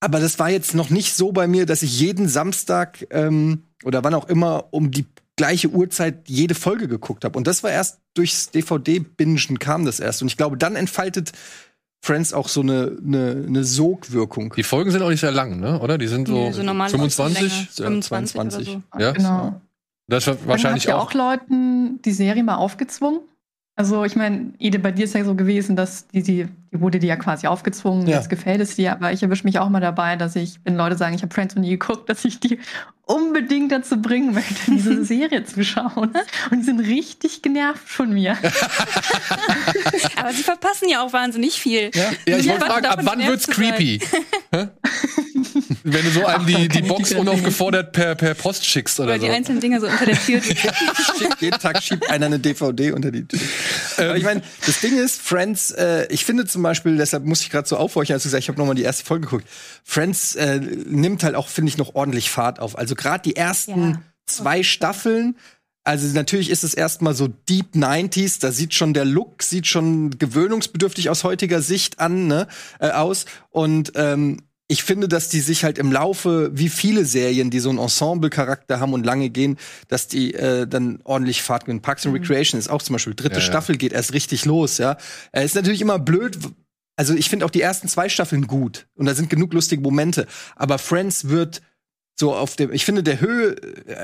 Aber 0.00 0.20
das 0.20 0.38
war 0.38 0.50
jetzt 0.50 0.74
noch 0.74 0.90
nicht 0.90 1.14
so 1.14 1.32
bei 1.32 1.46
mir, 1.46 1.66
dass 1.66 1.82
ich 1.82 2.00
jeden 2.00 2.28
Samstag 2.28 3.06
ähm, 3.10 3.62
oder 3.84 4.04
wann 4.04 4.14
auch 4.14 4.28
immer 4.28 4.72
um 4.72 4.90
die 4.90 5.06
gleiche 5.36 5.68
Uhrzeit 5.68 6.28
jede 6.28 6.54
Folge 6.54 6.88
geguckt 6.88 7.24
habe. 7.24 7.36
Und 7.36 7.46
das 7.46 7.62
war 7.62 7.70
erst 7.70 8.00
durchs 8.14 8.50
DVD-Bingen 8.50 9.58
kam 9.58 9.84
das 9.84 10.00
erst. 10.00 10.22
Und 10.22 10.28
ich 10.28 10.36
glaube, 10.36 10.56
dann 10.56 10.76
entfaltet 10.76 11.32
Friends 12.00 12.32
auch 12.32 12.48
so 12.48 12.60
eine, 12.60 12.96
eine, 13.04 13.44
eine 13.46 13.64
Sogwirkung. 13.64 14.54
Die 14.56 14.62
Folgen 14.62 14.90
sind 14.90 15.02
auch 15.02 15.10
nicht 15.10 15.20
sehr 15.20 15.32
lang, 15.32 15.60
ne? 15.60 15.80
Oder? 15.80 15.98
Die 15.98 16.06
sind 16.06 16.28
so, 16.28 16.34
nee, 16.34 16.52
so 16.52 16.62
25? 16.62 17.70
25 17.74 18.02
22. 18.08 18.66
So. 18.66 18.82
Ja, 18.98 19.12
genau. 19.12 19.60
Das 20.08 20.26
war 20.26 20.36
wahrscheinlich 20.46 20.84
ja 20.84 20.96
auch 20.96 21.12
Leuten 21.14 22.00
die 22.02 22.12
Serie 22.12 22.44
mal 22.44 22.56
aufgezwungen. 22.56 23.20
Also 23.78 24.04
ich 24.04 24.16
meine, 24.16 24.54
Ede, 24.58 24.78
bei 24.78 24.90
dir 24.90 25.04
ist 25.04 25.14
ja 25.14 25.22
so 25.22 25.34
gewesen, 25.34 25.76
dass 25.76 26.08
die, 26.08 26.22
die, 26.22 26.48
die 26.72 26.80
wurde 26.80 26.98
dir 26.98 27.08
ja 27.08 27.16
quasi 27.16 27.46
aufgezwungen, 27.46 28.06
ja. 28.06 28.16
jetzt 28.16 28.30
gefällt 28.30 28.62
es 28.62 28.74
dir, 28.74 28.92
aber 28.92 29.12
ich 29.12 29.22
erwische 29.22 29.44
mich 29.44 29.58
auch 29.58 29.68
mal 29.68 29.80
dabei, 29.80 30.16
dass 30.16 30.34
ich, 30.34 30.58
wenn 30.64 30.76
Leute 30.76 30.96
sagen, 30.96 31.14
ich 31.14 31.22
habe 31.22 31.34
Friends 31.34 31.54
noch 31.54 31.60
nie 31.60 31.70
geguckt, 31.70 32.08
dass 32.08 32.24
ich 32.24 32.40
die 32.40 32.58
unbedingt 33.04 33.70
dazu 33.72 34.00
bringen 34.00 34.32
möchte, 34.32 34.70
diese 34.70 35.04
Serie 35.04 35.44
zu 35.44 35.62
schauen. 35.62 36.10
Und 36.50 36.58
die 36.58 36.62
sind 36.62 36.80
richtig 36.80 37.42
genervt 37.42 37.86
von 37.86 38.14
mir. 38.14 38.38
aber 40.16 40.32
sie 40.32 40.42
verpassen 40.42 40.88
ja 40.88 41.02
auch 41.02 41.12
wahnsinnig 41.12 41.60
viel. 41.60 41.90
Ja, 41.94 42.12
ja 42.26 42.38
ich 42.38 42.48
wollte 42.48 42.64
fragen, 42.64 42.86
ab 42.86 43.00
wann 43.02 43.26
wird's 43.26 43.46
creepy? 43.46 44.00
Wenn 45.84 46.04
du 46.04 46.10
so 46.10 46.24
einem 46.24 46.46
die, 46.46 46.68
die 46.68 46.82
Box 46.82 47.12
unaufgefordert 47.12 47.92
per, 47.92 48.14
per 48.14 48.34
Post 48.34 48.64
schickst 48.64 49.00
oder, 49.00 49.10
oder 49.10 49.20
so. 49.20 49.26
die 49.26 49.32
einzelnen 49.32 49.60
Dinge 49.60 49.80
so 49.80 49.86
unter 49.86 50.06
der 50.06 50.18
Tür. 50.18 50.40
Jeden 51.40 51.58
Tag 51.58 51.82
schiebt 51.82 52.08
einer 52.10 52.26
eine 52.26 52.38
DVD 52.38 52.92
unter 52.92 53.10
die 53.10 53.26
Tür. 53.26 53.40
Ähm, 53.98 54.08
Aber 54.08 54.16
ich 54.16 54.24
meine, 54.24 54.42
das 54.64 54.80
Ding 54.80 54.98
ist, 54.98 55.20
Friends, 55.20 55.70
äh, 55.72 56.06
ich 56.10 56.24
finde 56.24 56.46
zum 56.46 56.62
Beispiel, 56.62 56.96
deshalb 56.96 57.24
muss 57.24 57.40
ich 57.42 57.50
gerade 57.50 57.68
so 57.68 57.76
aufhorchen, 57.76 58.14
als 58.14 58.22
du 58.22 58.28
gesagt 58.28 58.42
ich 58.42 58.48
habe 58.48 58.58
nochmal 58.58 58.74
die 58.74 58.82
erste 58.82 59.04
Folge 59.04 59.26
geguckt. 59.26 59.46
Friends 59.84 60.34
äh, 60.36 60.60
nimmt 60.60 61.22
halt 61.24 61.34
auch, 61.34 61.48
finde 61.48 61.70
ich, 61.70 61.78
noch 61.78 61.94
ordentlich 61.94 62.30
Fahrt 62.30 62.60
auf. 62.60 62.78
Also 62.78 62.94
gerade 62.94 63.22
die 63.22 63.36
ersten 63.36 63.90
ja. 63.90 64.02
zwei 64.26 64.62
Staffeln, 64.62 65.36
also 65.86 66.12
natürlich 66.14 66.50
ist 66.50 66.64
es 66.64 66.74
erstmal 66.74 67.14
so 67.14 67.28
Deep 67.28 67.76
90s, 67.76 68.40
da 68.40 68.50
sieht 68.50 68.74
schon 68.74 68.92
der 68.92 69.04
Look, 69.04 69.44
sieht 69.44 69.68
schon 69.68 70.18
gewöhnungsbedürftig 70.18 71.10
aus 71.10 71.22
heutiger 71.22 71.62
Sicht 71.62 72.00
an, 72.00 72.26
ne, 72.26 72.48
äh, 72.80 72.90
aus. 72.90 73.24
Und 73.50 73.92
ähm, 73.94 74.42
ich 74.68 74.82
finde, 74.82 75.08
dass 75.08 75.28
die 75.28 75.40
sich 75.40 75.64
halt 75.64 75.78
im 75.78 75.92
Laufe, 75.92 76.50
wie 76.52 76.68
viele 76.68 77.04
Serien, 77.04 77.50
die 77.50 77.60
so 77.60 77.70
einen 77.70 77.78
Ensemble-Charakter 77.78 78.80
haben 78.80 78.92
und 78.94 79.06
lange 79.06 79.30
gehen, 79.30 79.58
dass 79.88 80.08
die 80.08 80.34
äh, 80.34 80.66
dann 80.66 81.00
ordentlich 81.04 81.42
Fahrt 81.42 81.66
gewinnen. 81.66 81.82
Parks 81.82 82.04
and 82.04 82.14
mhm. 82.14 82.20
Recreation 82.20 82.58
ist 82.58 82.68
auch 82.68 82.82
zum 82.82 82.94
Beispiel, 82.94 83.14
dritte 83.14 83.36
ja, 83.36 83.40
Staffel 83.42 83.76
ja. 83.76 83.78
geht 83.78 83.92
erst 83.92 84.12
richtig 84.12 84.44
los, 84.44 84.78
ja. 84.78 84.96
Äh, 85.32 85.44
ist 85.44 85.54
natürlich 85.54 85.80
immer 85.80 85.98
blöd, 85.98 86.38
also 86.96 87.14
ich 87.14 87.28
finde 87.28 87.44
auch 87.46 87.50
die 87.50 87.60
ersten 87.60 87.88
zwei 87.88 88.08
Staffeln 88.08 88.46
gut 88.46 88.86
und 88.94 89.06
da 89.06 89.14
sind 89.14 89.30
genug 89.30 89.52
lustige 89.52 89.82
Momente, 89.82 90.26
aber 90.56 90.78
Friends 90.78 91.28
wird 91.28 91.62
so 92.18 92.34
auf 92.34 92.56
dem, 92.56 92.72
ich 92.72 92.84
finde, 92.86 93.02
der 93.02 93.20
Höhe, 93.20 93.56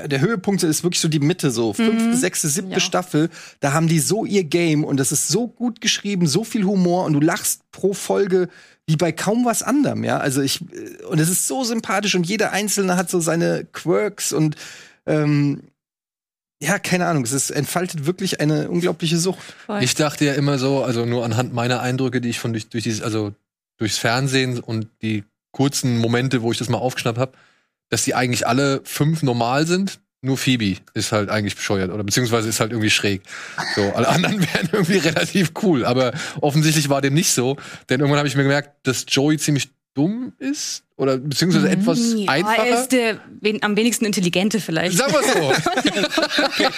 der 0.07 0.21
Höhepunkt 0.21 0.61
ist 0.61 0.83
wirklich 0.83 0.99
so 1.01 1.07
die 1.07 1.19
Mitte, 1.19 1.49
so 1.49 1.73
fünfte, 1.73 2.09
Mhm. 2.09 2.15
sechste, 2.15 2.47
siebte 2.47 2.73
Ja. 2.73 2.79
Staffel. 2.79 3.29
Da 3.59 3.73
haben 3.73 3.87
die 3.87 3.97
so 3.99 4.23
ihr 4.23 4.43
Game 4.43 4.83
und 4.83 4.97
das 4.97 5.11
ist 5.11 5.27
so 5.29 5.47
gut 5.47 5.81
geschrieben, 5.81 6.27
so 6.27 6.43
viel 6.43 6.63
Humor 6.63 7.05
und 7.05 7.13
du 7.13 7.19
lachst 7.19 7.61
pro 7.71 7.93
Folge 7.93 8.49
wie 8.85 8.97
bei 8.97 9.11
kaum 9.11 9.45
was 9.45 9.63
anderem, 9.63 10.03
ja. 10.03 10.17
Also 10.17 10.41
ich, 10.41 10.61
und 11.09 11.19
es 11.19 11.29
ist 11.29 11.47
so 11.47 11.63
sympathisch 11.63 12.13
und 12.15 12.27
jeder 12.27 12.51
Einzelne 12.51 12.97
hat 12.97 13.09
so 13.09 13.19
seine 13.19 13.65
Quirks 13.71 14.31
und, 14.33 14.57
ähm, 15.07 15.61
ja, 16.61 16.77
keine 16.79 17.07
Ahnung, 17.07 17.23
es 17.23 17.31
ist, 17.33 17.49
entfaltet 17.49 18.05
wirklich 18.05 18.39
eine 18.41 18.69
unglaubliche 18.69 19.17
Sucht. 19.17 19.41
Voll. 19.65 19.81
Ich 19.83 19.95
dachte 19.95 20.23
ja 20.25 20.33
immer 20.33 20.59
so, 20.59 20.83
also 20.83 21.05
nur 21.05 21.25
anhand 21.25 21.53
meiner 21.53 21.81
Eindrücke, 21.81 22.21
die 22.21 22.29
ich 22.29 22.39
von 22.39 22.53
durch, 22.53 22.67
durch 22.69 22.83
dieses, 22.83 23.01
also 23.01 23.33
durchs 23.77 23.97
Fernsehen 23.97 24.59
und 24.59 24.87
die 25.01 25.23
kurzen 25.51 25.97
Momente, 25.97 26.41
wo 26.41 26.51
ich 26.51 26.57
das 26.57 26.69
mal 26.69 26.77
aufgeschnappt 26.77 27.17
habe, 27.17 27.33
dass 27.93 28.03
die 28.03 28.15
eigentlich 28.15 28.47
alle 28.47 28.81
fünf 28.83 29.21
normal 29.23 29.67
sind. 29.67 29.99
Nur 30.25 30.37
Phoebe 30.37 30.77
ist 30.93 31.11
halt 31.11 31.29
eigentlich 31.29 31.55
bescheuert 31.55 31.91
oder 31.91 32.03
beziehungsweise 32.03 32.47
ist 32.49 32.59
halt 32.61 32.71
irgendwie 32.71 32.89
schräg. 32.89 33.21
So, 33.75 33.81
alle 33.93 34.07
anderen 34.15 34.39
wären 34.41 34.69
irgendwie 34.71 34.97
relativ 34.97 35.51
cool, 35.63 35.85
aber 35.85 36.13
offensichtlich 36.41 36.87
war 36.89 37.01
dem 37.01 37.13
nicht 37.13 37.31
so, 37.31 37.57
denn 37.89 37.99
irgendwann 37.99 38.19
habe 38.19 38.27
ich 38.27 38.35
mir 38.35 38.43
gemerkt, 38.43 38.87
dass 38.87 39.05
Joey 39.07 39.37
ziemlich 39.37 39.69
dumm 39.95 40.33
ist 40.39 40.83
oder 40.95 41.17
beziehungsweise 41.17 41.67
Mhm. 41.67 41.73
etwas 41.73 41.99
Ja, 42.15 42.23
er 42.25 42.29
einfacher. 42.31 42.79
ist 42.81 42.87
der 42.93 43.19
wen, 43.41 43.61
am 43.63 43.75
wenigsten 43.75 44.05
intelligente 44.05 44.59
vielleicht. 44.59 44.97
Sagen 44.97 45.13
wir 45.13 45.23
so. 45.23 45.53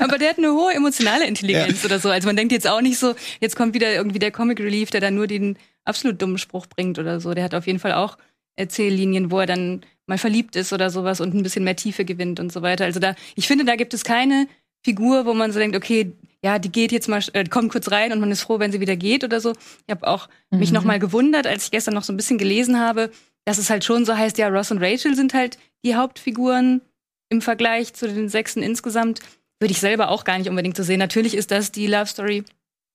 Aber 0.00 0.18
der 0.18 0.30
hat 0.30 0.38
eine 0.38 0.52
hohe 0.52 0.72
emotionale 0.72 1.26
Intelligenz 1.26 1.84
oder 1.84 1.98
so. 1.98 2.08
Also 2.08 2.26
man 2.26 2.36
denkt 2.36 2.52
jetzt 2.52 2.66
auch 2.68 2.80
nicht 2.80 2.98
so, 2.98 3.14
jetzt 3.40 3.56
kommt 3.56 3.74
wieder 3.74 3.92
irgendwie 3.92 4.18
der 4.18 4.30
Comic 4.30 4.60
Relief, 4.60 4.90
der 4.90 5.00
dann 5.00 5.14
nur 5.14 5.26
den 5.26 5.58
absolut 5.84 6.20
dummen 6.22 6.38
Spruch 6.38 6.66
bringt 6.66 6.98
oder 6.98 7.20
so. 7.20 7.34
Der 7.34 7.44
hat 7.44 7.54
auf 7.54 7.66
jeden 7.66 7.78
Fall 7.78 7.92
auch 7.92 8.16
Erzähllinien, 8.56 9.30
wo 9.30 9.40
er 9.40 9.46
dann 9.46 9.82
mal 10.06 10.18
verliebt 10.18 10.56
ist 10.56 10.72
oder 10.72 10.90
sowas 10.90 11.20
und 11.20 11.34
ein 11.34 11.42
bisschen 11.42 11.64
mehr 11.64 11.76
Tiefe 11.76 12.04
gewinnt 12.04 12.40
und 12.40 12.52
so 12.52 12.62
weiter. 12.62 12.84
Also 12.84 13.00
da, 13.00 13.14
ich 13.34 13.46
finde, 13.46 13.64
da 13.64 13.76
gibt 13.76 13.94
es 13.94 14.04
keine 14.04 14.46
Figur, 14.84 15.26
wo 15.26 15.34
man 15.34 15.52
so 15.52 15.58
denkt, 15.58 15.76
okay, 15.76 16.12
ja, 16.44 16.58
die 16.58 16.72
geht 16.72 16.90
jetzt 16.90 17.08
mal, 17.08 17.22
äh, 17.34 17.44
kommt 17.44 17.70
kurz 17.70 17.90
rein 17.90 18.12
und 18.12 18.18
man 18.20 18.32
ist 18.32 18.42
froh, 18.42 18.58
wenn 18.58 18.72
sie 18.72 18.80
wieder 18.80 18.96
geht 18.96 19.22
oder 19.22 19.40
so. 19.40 19.52
Ich 19.52 19.90
habe 19.90 20.06
auch 20.08 20.28
mich 20.50 20.70
Mhm. 20.70 20.74
noch 20.74 20.84
mal 20.84 20.98
gewundert, 20.98 21.46
als 21.46 21.64
ich 21.66 21.70
gestern 21.70 21.94
noch 21.94 22.02
so 22.02 22.12
ein 22.12 22.16
bisschen 22.16 22.36
gelesen 22.38 22.80
habe, 22.80 23.10
dass 23.44 23.58
es 23.58 23.70
halt 23.70 23.84
schon 23.84 24.04
so 24.04 24.16
heißt, 24.16 24.38
ja, 24.38 24.48
Ross 24.48 24.70
und 24.72 24.78
Rachel 24.82 25.14
sind 25.14 25.34
halt 25.34 25.56
die 25.84 25.94
Hauptfiguren 25.94 26.80
im 27.28 27.40
Vergleich 27.42 27.94
zu 27.94 28.08
den 28.08 28.28
Sechsen 28.28 28.62
insgesamt. 28.62 29.20
Würde 29.60 29.72
ich 29.72 29.78
selber 29.80 30.08
auch 30.10 30.24
gar 30.24 30.36
nicht 30.38 30.50
unbedingt 30.50 30.76
so 30.76 30.82
sehen. 30.82 30.98
Natürlich 30.98 31.34
ist 31.36 31.52
das 31.52 31.70
die 31.70 31.86
Love 31.86 32.06
Story, 32.06 32.42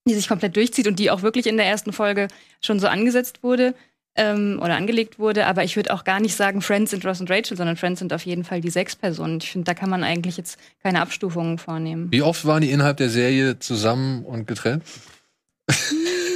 die 0.08 0.14
sich 0.14 0.28
komplett 0.28 0.56
durchzieht 0.58 0.88
und 0.88 1.00
die 1.00 1.10
auch 1.10 1.22
wirklich 1.22 1.48
in 1.48 1.56
der 1.58 1.66
ersten 1.66 1.94
Folge 1.94 2.28
schon 2.62 2.80
so 2.82 2.88
angesetzt 2.88 3.44
wurde 3.44 3.74
ähm, 4.18 4.60
oder 4.62 4.76
angelegt 4.76 5.20
wurde. 5.20 5.46
Aber 5.48 5.64
ich 5.64 5.76
würde 5.76 5.94
auch 5.94 6.04
gar 6.04 6.20
nicht 6.20 6.36
sagen, 6.36 6.62
Friends 6.62 6.92
sind 6.92 7.06
Ross 7.06 7.22
und 7.22 7.30
Rachel, 7.32 7.56
sondern 7.56 7.78
Friends 7.78 8.00
sind 8.00 8.12
auf 8.14 8.26
jeden 8.26 8.44
Fall 8.44 8.60
die 8.62 8.70
sechs 8.70 8.96
Personen. 8.96 9.40
Ich 9.42 9.52
finde, 9.52 9.66
da 9.66 9.74
kann 9.74 9.90
man 9.90 10.04
eigentlich 10.04 10.38
jetzt 10.38 10.58
keine 10.84 11.02
Abstufungen 11.02 11.58
vornehmen. 11.58 12.08
Wie 12.12 12.22
oft 12.22 12.46
waren 12.46 12.62
die 12.62 12.72
innerhalb 12.72 12.98
der 12.98 13.10
Serie 13.10 13.60
zusammen 13.60 14.26
und 14.26 14.48
getrennt? 14.48 14.84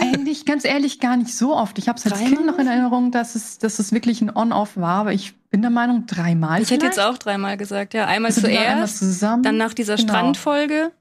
Eigentlich, 0.01 0.45
ganz 0.45 0.65
ehrlich, 0.65 0.99
gar 0.99 1.15
nicht 1.17 1.35
so 1.35 1.55
oft. 1.55 1.77
Ich 1.77 1.87
habe 1.87 1.97
es 1.97 2.05
als 2.05 2.15
Dreimal? 2.19 2.33
Kind 2.35 2.45
noch 2.45 2.57
in 2.59 2.67
Erinnerung, 2.67 3.11
dass 3.11 3.35
es, 3.35 3.59
dass 3.59 3.79
es 3.79 3.91
wirklich 3.93 4.21
ein 4.21 4.35
On-Off 4.35 4.75
war, 4.75 5.01
aber 5.01 5.13
ich 5.13 5.33
bin 5.49 5.61
der 5.61 5.71
Meinung, 5.71 6.05
dreimal. 6.05 6.61
Ich 6.61 6.71
hätte 6.71 6.85
jetzt 6.85 6.95
vielleicht. 6.95 7.09
auch 7.09 7.17
dreimal 7.17 7.57
gesagt, 7.57 7.93
ja. 7.93 8.05
Einmal 8.07 8.29
Also 8.31 8.43
waren 8.43 8.51
einmal 8.51 8.75
zuerst, 8.87 8.97
zusammen. 8.99 9.43
dann 9.43 9.57
nach 9.57 9.73
dieser 9.73 9.95
Genau. 9.95 10.09
Strandfolge 10.13 10.91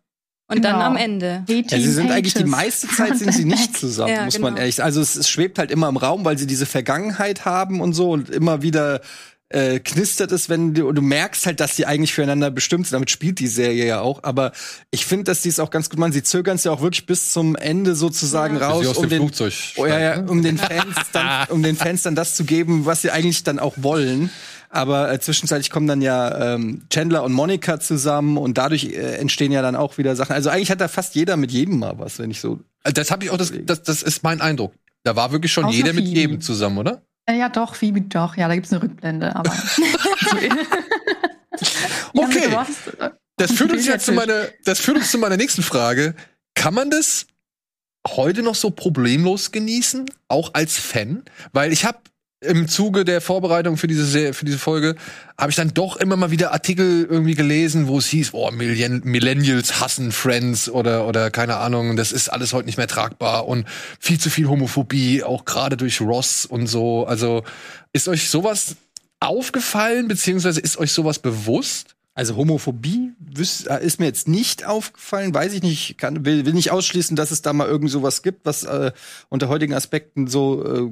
und 0.50 0.62
dann 0.64 0.74
Genau. 0.74 0.86
am 0.86 0.96
Ende. 0.96 1.44
Ja, 1.48 1.78
sie 1.78 1.92
sind 1.92 2.10
eigentlich 2.10 2.34
die 2.34 2.44
meiste 2.44 2.88
Zeit 2.88 3.16
sind 3.18 3.32
sie 3.32 3.44
nicht 3.44 3.76
zusammen, 3.76 4.12
Ja, 4.14 4.24
muss 4.24 4.38
man 4.38 4.50
genau. 4.54 4.60
ehrlich 4.60 4.74
sagen. 4.76 4.86
Also 4.86 5.00
es, 5.00 5.16
es 5.16 5.28
schwebt 5.28 5.58
halt 5.58 5.70
immer 5.70 5.88
im 5.88 5.96
Raum, 5.96 6.24
weil 6.24 6.36
sie 6.36 6.46
diese 6.46 6.66
Vergangenheit 6.66 7.44
haben 7.44 7.80
und 7.80 7.92
so 7.94 8.10
und 8.10 8.28
immer 8.30 8.60
wieder 8.62 9.00
äh, 9.52 9.80
knistert 9.80 10.30
es, 10.30 10.48
wenn 10.48 10.74
du, 10.74 10.86
und 10.86 10.94
du 10.94 11.02
merkst 11.02 11.44
halt, 11.46 11.58
dass 11.58 11.74
sie 11.74 11.84
eigentlich 11.84 12.14
füreinander 12.14 12.52
bestimmt 12.52 12.86
sind. 12.86 12.94
Damit 12.94 13.10
spielt 13.10 13.40
die 13.40 13.48
Serie 13.48 13.84
ja 13.84 14.00
auch. 14.00 14.22
Aber 14.22 14.52
ich 14.92 15.04
finde, 15.06 15.24
dass 15.24 15.42
die 15.42 15.48
es 15.48 15.58
auch 15.58 15.70
ganz 15.70 15.90
gut 15.90 15.98
machen. 15.98 16.12
Sie 16.12 16.22
zögern 16.22 16.54
es 16.54 16.62
ja 16.62 16.70
auch 16.70 16.82
wirklich 16.82 17.04
bis 17.06 17.32
zum 17.32 17.56
Ende 17.56 17.96
sozusagen 17.96 18.58
Ja. 18.60 18.68
Raus, 18.68 18.86
um 18.96 19.02
dem 19.04 19.10
den, 19.10 19.18
Flugzeug 19.22 19.54
oh, 19.76 19.86
ja, 19.86 19.98
ja, 19.98 20.20
um 20.20 20.42
den 20.44 20.56
Fans 20.58 20.94
dann, 21.12 21.48
um 21.48 21.64
den 21.64 21.74
Fans 21.74 22.02
dann 22.02 22.14
das 22.14 22.36
zu 22.36 22.44
geben, 22.44 22.86
was 22.86 23.02
sie 23.02 23.10
eigentlich 23.10 23.42
dann 23.42 23.58
auch 23.58 23.74
wollen. 23.78 24.30
Aber 24.72 25.12
äh, 25.12 25.18
zwischenzeitlich 25.18 25.68
kommen 25.70 25.88
dann 25.88 26.00
ja 26.00 26.54
ähm, 26.54 26.82
Chandler 26.90 27.24
und 27.24 27.32
Monica 27.32 27.80
zusammen 27.80 28.38
und 28.38 28.56
dadurch 28.56 28.84
äh, 28.84 29.16
entstehen 29.16 29.50
ja 29.50 29.62
dann 29.62 29.74
auch 29.74 29.98
wieder 29.98 30.14
Sachen. 30.14 30.32
Also 30.32 30.48
eigentlich 30.48 30.70
hat 30.70 30.80
da 30.80 30.86
fast 30.86 31.16
jeder 31.16 31.36
mit 31.36 31.50
jedem 31.50 31.80
mal 31.80 31.98
was, 31.98 32.20
wenn 32.20 32.30
ich 32.30 32.40
so 32.40 32.60
Das 32.84 33.10
habe 33.10 33.24
ich 33.24 33.30
auch, 33.30 33.36
das, 33.36 33.52
das, 33.64 33.82
das 33.82 34.02
ist 34.02 34.22
mein 34.22 34.40
Eindruck. 34.40 34.72
Da 35.02 35.16
war 35.16 35.32
wirklich 35.32 35.52
schon 35.52 35.64
Außer 35.64 35.76
jeder 35.76 35.92
mit 35.92 36.04
Phoebe. 36.04 36.20
jedem 36.20 36.40
zusammen, 36.40 36.78
oder? 36.78 37.02
Äh, 37.26 37.38
ja, 37.38 37.48
doch, 37.48 37.74
Phoebe, 37.74 38.00
doch. 38.02 38.36
Ja, 38.36 38.46
da 38.46 38.54
gibt's 38.54 38.72
eine 38.72 38.82
Rückblende, 38.82 39.34
aber. 39.34 39.52
Okay. 42.14 42.50
Ja, 42.50 42.66
mit 42.66 43.00
äh, 43.00 43.10
Das 43.36 43.52
führt 43.52 43.72
uns 43.72 43.86
jetzt 43.86 44.06
zu 44.06 44.12
meiner, 44.12 44.48
das 44.64 44.80
führt 44.80 44.96
uns 44.96 45.10
zu 45.10 45.18
meiner 45.18 45.36
nächsten 45.36 45.62
Frage. 45.62 46.14
Kann 46.54 46.74
man 46.74 46.90
das 46.90 47.26
heute 48.06 48.42
noch 48.42 48.54
so 48.54 48.70
problemlos 48.70 49.52
genießen, 49.52 50.06
auch 50.28 50.54
als 50.54 50.78
Fan? 50.78 51.24
Weil 51.52 51.72
ich 51.72 51.84
habe 51.84 51.98
im 52.40 52.68
Zuge 52.68 53.04
der 53.04 53.20
Vorbereitung 53.20 53.76
für 53.76 53.86
diese 53.86 54.06
Serie, 54.06 54.32
für 54.32 54.46
diese 54.46 54.58
Folge 54.58 54.96
habe 55.38 55.50
ich 55.50 55.56
dann 55.56 55.74
doch 55.74 55.96
immer 55.96 56.16
mal 56.16 56.30
wieder 56.30 56.52
Artikel 56.52 57.04
irgendwie 57.04 57.34
gelesen, 57.34 57.86
wo 57.86 57.98
es 57.98 58.06
hieß, 58.06 58.30
oh, 58.32 58.50
Millen 58.50 59.02
Millennials 59.04 59.80
hassen 59.80 60.10
Friends 60.10 60.70
oder 60.70 61.06
oder 61.06 61.30
keine 61.30 61.56
Ahnung, 61.56 61.96
das 61.96 62.12
ist 62.12 62.30
alles 62.30 62.54
heute 62.54 62.66
nicht 62.66 62.78
mehr 62.78 62.88
tragbar 62.88 63.46
und 63.46 63.66
viel 63.98 64.18
zu 64.18 64.30
viel 64.30 64.48
Homophobie, 64.48 65.22
auch 65.22 65.44
gerade 65.44 65.76
durch 65.76 66.00
Ross 66.00 66.46
und 66.46 66.66
so. 66.66 67.06
Also 67.06 67.44
ist 67.92 68.08
euch 68.08 68.30
sowas 68.30 68.76
aufgefallen 69.20 70.08
beziehungsweise 70.08 70.60
ist 70.60 70.78
euch 70.78 70.92
sowas 70.92 71.18
bewusst? 71.18 71.94
Also 72.14 72.36
Homophobie 72.36 73.12
äh, 73.68 73.84
ist 73.84 74.00
mir 74.00 74.06
jetzt 74.06 74.28
nicht 74.28 74.66
aufgefallen, 74.66 75.32
weiß 75.32 75.52
ich 75.52 75.62
nicht, 75.62 75.96
kann, 75.98 76.24
will, 76.24 76.44
will 76.44 76.54
nicht 76.54 76.70
ausschließen, 76.70 77.16
dass 77.16 77.30
es 77.30 77.42
da 77.42 77.52
mal 77.52 77.68
irgend 77.68 77.90
sowas 77.90 78.22
gibt, 78.22 78.44
was 78.44 78.64
äh, 78.64 78.92
unter 79.28 79.48
heutigen 79.48 79.74
Aspekten 79.74 80.26
so 80.26 80.64
äh, 80.64 80.90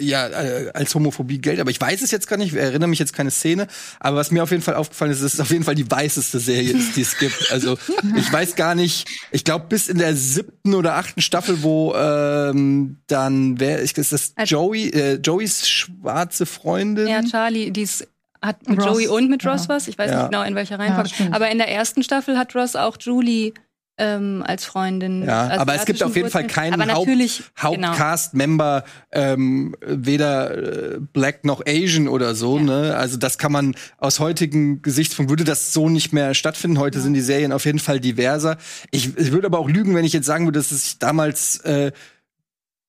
ja 0.00 0.26
äh, 0.28 0.70
als 0.74 0.94
Homophobie 0.94 1.38
gilt. 1.38 1.60
Aber 1.60 1.70
ich 1.70 1.80
weiß 1.80 2.02
es 2.02 2.10
jetzt 2.10 2.26
gar 2.26 2.36
nicht, 2.36 2.52
ich 2.52 2.58
erinnere 2.58 2.88
mich 2.88 2.98
jetzt 2.98 3.12
keine 3.12 3.30
Szene. 3.30 3.66
Aber 4.00 4.16
was 4.16 4.30
mir 4.30 4.42
auf 4.42 4.50
jeden 4.50 4.62
Fall 4.62 4.74
aufgefallen 4.74 5.12
ist, 5.12 5.22
dass 5.22 5.34
es 5.34 5.40
auf 5.40 5.50
jeden 5.50 5.64
Fall 5.64 5.74
die 5.74 5.90
weißeste 5.90 6.38
Serie 6.40 6.72
ist, 6.72 6.96
die 6.96 7.02
es 7.02 7.18
gibt. 7.18 7.50
Also 7.52 7.78
ich 8.16 8.32
weiß 8.32 8.56
gar 8.56 8.74
nicht, 8.74 9.06
ich 9.30 9.44
glaube 9.44 9.66
bis 9.68 9.88
in 9.88 9.98
der 9.98 10.16
siebten 10.16 10.74
oder 10.74 10.94
achten 10.96 11.20
Staffel, 11.20 11.62
wo 11.62 11.94
ähm, 11.94 12.98
dann 13.06 13.60
wer 13.60 13.78
ist 13.80 13.96
das 13.98 14.32
Äh, 14.36 14.44
Joey, 14.44 14.88
äh, 14.90 15.14
Joeys 15.16 15.68
schwarze 15.68 16.46
Freundin. 16.46 17.06
Ja, 17.08 17.22
Charlie, 17.22 17.70
die 17.70 17.82
ist, 17.82 18.06
hat 18.42 18.68
mit 18.68 18.78
Ross, 18.78 18.86
Joey 19.02 19.08
und 19.08 19.28
mit 19.30 19.44
Ross 19.46 19.64
ja. 19.64 19.68
was. 19.74 19.88
Ich 19.88 19.98
weiß 19.98 20.10
Ja. 20.10 20.22
nicht 20.22 20.30
genau, 20.32 20.42
in 20.44 20.54
welcher 20.54 20.76
Ja, 20.76 20.82
Reihenfolge. 20.82 21.10
stimmt. 21.10 21.34
aber 21.34 21.50
in 21.50 21.58
der 21.58 21.68
ersten 21.68 22.02
Staffel 22.02 22.38
hat 22.38 22.54
Ross 22.54 22.76
auch 22.76 22.96
Julie 23.00 23.52
ähm, 24.00 24.42
als 24.46 24.64
Freundin. 24.64 25.24
Ja, 25.24 25.46
also 25.48 25.60
aber 25.60 25.74
es 25.74 25.84
gibt 25.84 26.02
auf 26.02 26.16
jeden 26.16 26.30
Fall 26.30 26.46
keinen 26.46 26.92
Haupt- 26.92 27.06
genau. 27.06 27.36
Hauptcast-Member, 27.60 28.84
ähm, 29.12 29.76
weder 29.86 30.94
äh, 30.94 30.98
Black 31.12 31.44
noch 31.44 31.62
Asian 31.66 32.08
oder 32.08 32.34
so, 32.34 32.56
Ja. 32.58 32.64
ne? 32.64 32.96
Also 32.96 33.16
das 33.16 33.38
kann 33.38 33.52
man 33.52 33.74
aus 33.98 34.18
heutigen 34.18 34.82
Gesichtspunkt 34.82 35.30
würde 35.30 35.44
das 35.44 35.72
so 35.72 35.88
nicht 35.88 36.12
mehr 36.12 36.34
stattfinden. 36.34 36.78
Heute 36.78 37.00
sind 37.00 37.14
die 37.14 37.20
Serien 37.20 37.52
auf 37.52 37.64
jeden 37.64 37.78
Fall 37.78 38.00
diverser. 38.00 38.56
Ich, 38.90 39.16
ich 39.16 39.32
würde 39.32 39.46
aber 39.46 39.58
auch 39.58 39.68
lügen, 39.68 39.94
wenn 39.94 40.04
ich 40.04 40.12
jetzt 40.12 40.26
sagen 40.26 40.46
würde, 40.46 40.58
dass 40.58 40.72
es 40.72 40.98
damals 40.98 41.58
äh, 41.58 41.92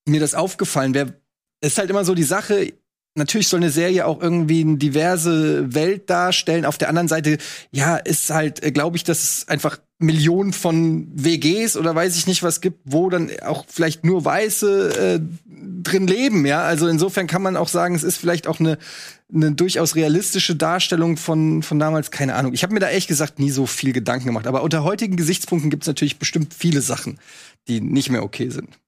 mir 0.08 0.20
das 0.20 0.34
aufgefallen 0.34 0.94
wäre. 0.94 1.14
Es 1.60 1.74
ist 1.74 1.78
halt 1.78 1.90
immer 1.90 2.06
so 2.06 2.16
die 2.16 2.24
Sache, 2.24 2.74
natürlich 3.16 3.48
soll 3.48 3.60
eine 3.60 3.70
Serie 3.70 4.06
auch 4.06 4.22
irgendwie 4.22 4.62
eine 4.62 4.78
diverse 4.78 5.74
Welt 5.74 6.10
darstellen. 6.10 6.66
Auf 6.66 6.78
der 6.78 6.90
anderen 6.90 7.08
Seite, 7.08 7.38
ja, 7.72 7.98
ist 7.98 8.30
halt, 8.30 8.62
glaube 8.74 8.98
ich, 8.98 9.04
dass 9.04 9.24
es 9.24 9.48
einfach 9.48 9.80
Millionen 10.00 10.52
von 10.52 11.08
WGs 11.14 11.78
oder 11.78 11.94
weiß 11.94 12.16
ich 12.16 12.26
nicht 12.26 12.42
was 12.42 12.62
gibt, 12.62 12.80
wo 12.86 13.10
dann 13.10 13.30
auch 13.44 13.66
vielleicht 13.68 14.04
nur 14.04 14.26
Weiße 14.26 15.18
äh, 15.18 15.20
drin 15.84 16.08
leben, 16.08 16.46
ja. 16.46 16.62
Also 16.64 16.88
insofern 16.88 17.28
kann 17.28 17.42
man 17.42 17.56
auch 17.56 17.68
sagen, 17.68 17.94
es 17.94 18.04
ist 18.04 18.18
vielleicht 18.18 18.48
auch 18.48 18.60
eine, 18.60 18.78
eine 19.32 19.52
durchaus 19.52 19.96
realistische 19.96 20.56
Darstellung 20.56 21.18
von, 21.18 21.62
von 21.62 21.78
damals, 21.78 22.10
keine 22.10 22.36
Ahnung. 22.36 22.54
Ich 22.54 22.64
habe 22.64 22.74
mir 22.74 22.80
da 22.80 22.90
ehrlich 22.90 23.08
gesagt 23.08 23.40
nie 23.40 23.52
so 23.52 23.68
viel 23.68 23.94
Gedanken 23.94 24.26
gemacht. 24.26 24.48
Aber 24.48 24.64
unter 24.64 24.84
heutigen 24.84 25.18
Gesichtspunkten 25.18 25.70
gibt 25.70 25.84
es 25.84 25.88
natürlich 25.88 26.18
bestimmt 26.18 26.54
viele 26.54 26.82
Sachen, 26.82 27.20
die 27.68 27.80
nicht 27.80 28.10
mehr 28.10 28.24
okay 28.24 28.50
sind. 28.50 28.81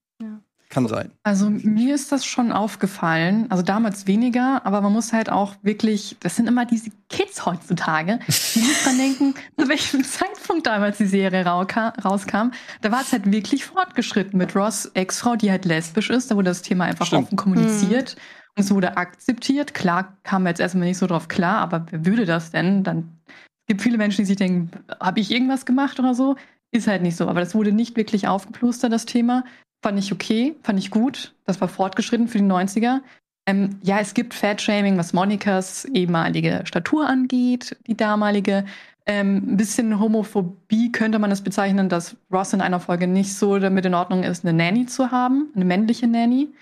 Kann 0.74 0.88
sein. 0.88 1.12
Also 1.22 1.51
mir 1.51 1.94
ist 1.94 2.12
das 2.12 2.25
schon 2.25 2.51
aufgefallen, 2.51 3.46
also 3.51 3.62
damals 3.62 4.08
weniger, 4.08 4.65
aber 4.65 4.82
man 4.82 4.92
muss 4.92 5.13
halt 5.13 5.32
auch 5.32 5.53
wirklich, 5.62 6.18
das 6.22 6.36
sind 6.36 6.48
immer 6.48 6.65
diese 6.65 6.89
Kids 7.10 7.46
heutzutage, 7.46 8.18
die 8.56 8.60
muss 8.60 8.84
man 8.84 8.98
denken, 8.98 9.36
zu 9.56 9.70
welchem 9.70 10.03
Zeitpunkt 10.03 10.65
damals 10.65 10.98
die 10.98 11.06
Serie 11.06 11.46
rauskam, 11.46 12.50
da 12.82 12.92
war 12.92 13.01
es 13.01 13.12
halt 13.12 13.32
wirklich 13.32 13.65
fortgeschritten 13.65 14.36
mit 14.36 14.56
Ross 14.56 14.88
Ex-Frau, 14.96 15.36
die 15.36 15.51
halt 15.51 15.65
lesbisch 15.65 16.10
ist, 16.10 16.32
da 16.32 16.36
wurde 16.36 16.50
das 16.50 16.63
Thema 16.63 16.86
einfach 16.86 17.06
Stimmt. 17.06 17.25
offen 17.25 17.36
kommuniziert 17.36 18.15
und 18.58 18.63
es 18.63 18.72
wurde 18.72 18.98
akzeptiert. 18.98 19.75
Klar 19.75 20.18
kam 20.24 20.48
jetzt 20.48 20.60
erstmal 20.60 20.88
nicht 20.88 20.98
so 20.98 21.06
drauf 21.06 21.27
klar, 21.27 21.58
aber 21.60 21.86
wer 21.92 22.03
würde 22.03 22.25
das 22.25 22.50
denn? 22.50 22.84
Dann 22.84 23.20
es 23.27 23.68
gibt 23.68 23.84
viele 23.84 24.00
Menschen, 24.00 24.24
die 24.24 24.25
sich 24.25 24.38
denken, 24.38 24.72
habe 25.00 25.20
ich 25.20 25.30
irgendwas 25.30 25.68
gemacht 25.68 26.00
oder 26.00 26.15
so? 26.15 26.36
Ist 26.72 26.88
halt 26.88 27.03
nicht 27.03 27.15
so, 27.15 27.27
aber 27.27 27.42
das 27.42 27.53
wurde 27.53 27.72
nicht 27.72 27.96
wirklich 27.96 28.27
aufgeplustert, 28.27 28.92
das 28.92 29.06
Thema. 29.06 29.44
Fand 29.84 30.00
ich 30.00 30.13
okay, 30.13 30.56
fand 30.63 30.80
ich 30.80 30.90
gut. 30.90 31.34
Das 31.46 31.60
war 31.60 31.68
fortgeschritten 31.68 32.30
für 32.30 32.38
die 32.38 32.46
90er. 32.46 33.02
Ähm, 33.46 33.78
ja, 33.84 34.00
es 34.00 34.13
gibt 34.13 34.34
Fat-Shaming, 34.34 34.98
was 34.98 35.12
Monikas 35.12 35.84
ehemalige 35.86 36.62
Statur 36.63 37.08
angeht, 37.08 37.75
die 37.88 37.98
damalige. 37.98 38.63
Ähm, 39.06 39.44
ein 39.46 39.58
bisschen 39.58 40.00
Homophobie 40.00 40.94
könnte 40.94 41.20
man 41.20 41.30
das 41.30 41.42
bezeichnen, 41.42 41.90
dass 41.90 42.16
Ross 42.32 42.54
in 42.54 42.62
einer 42.62 42.80
Folge 42.80 43.08
nicht 43.08 43.36
so 43.36 43.60
damit 43.60 43.86
in 43.86 43.94
Ordnung 43.94 44.24
ist, 44.24 44.46
eine 44.46 44.54
Nanny 44.54 44.86
zu 44.86 45.12
haben, 45.12 45.50
eine 45.54 45.66
männliche 45.66 46.08
Nanny, 46.08 46.54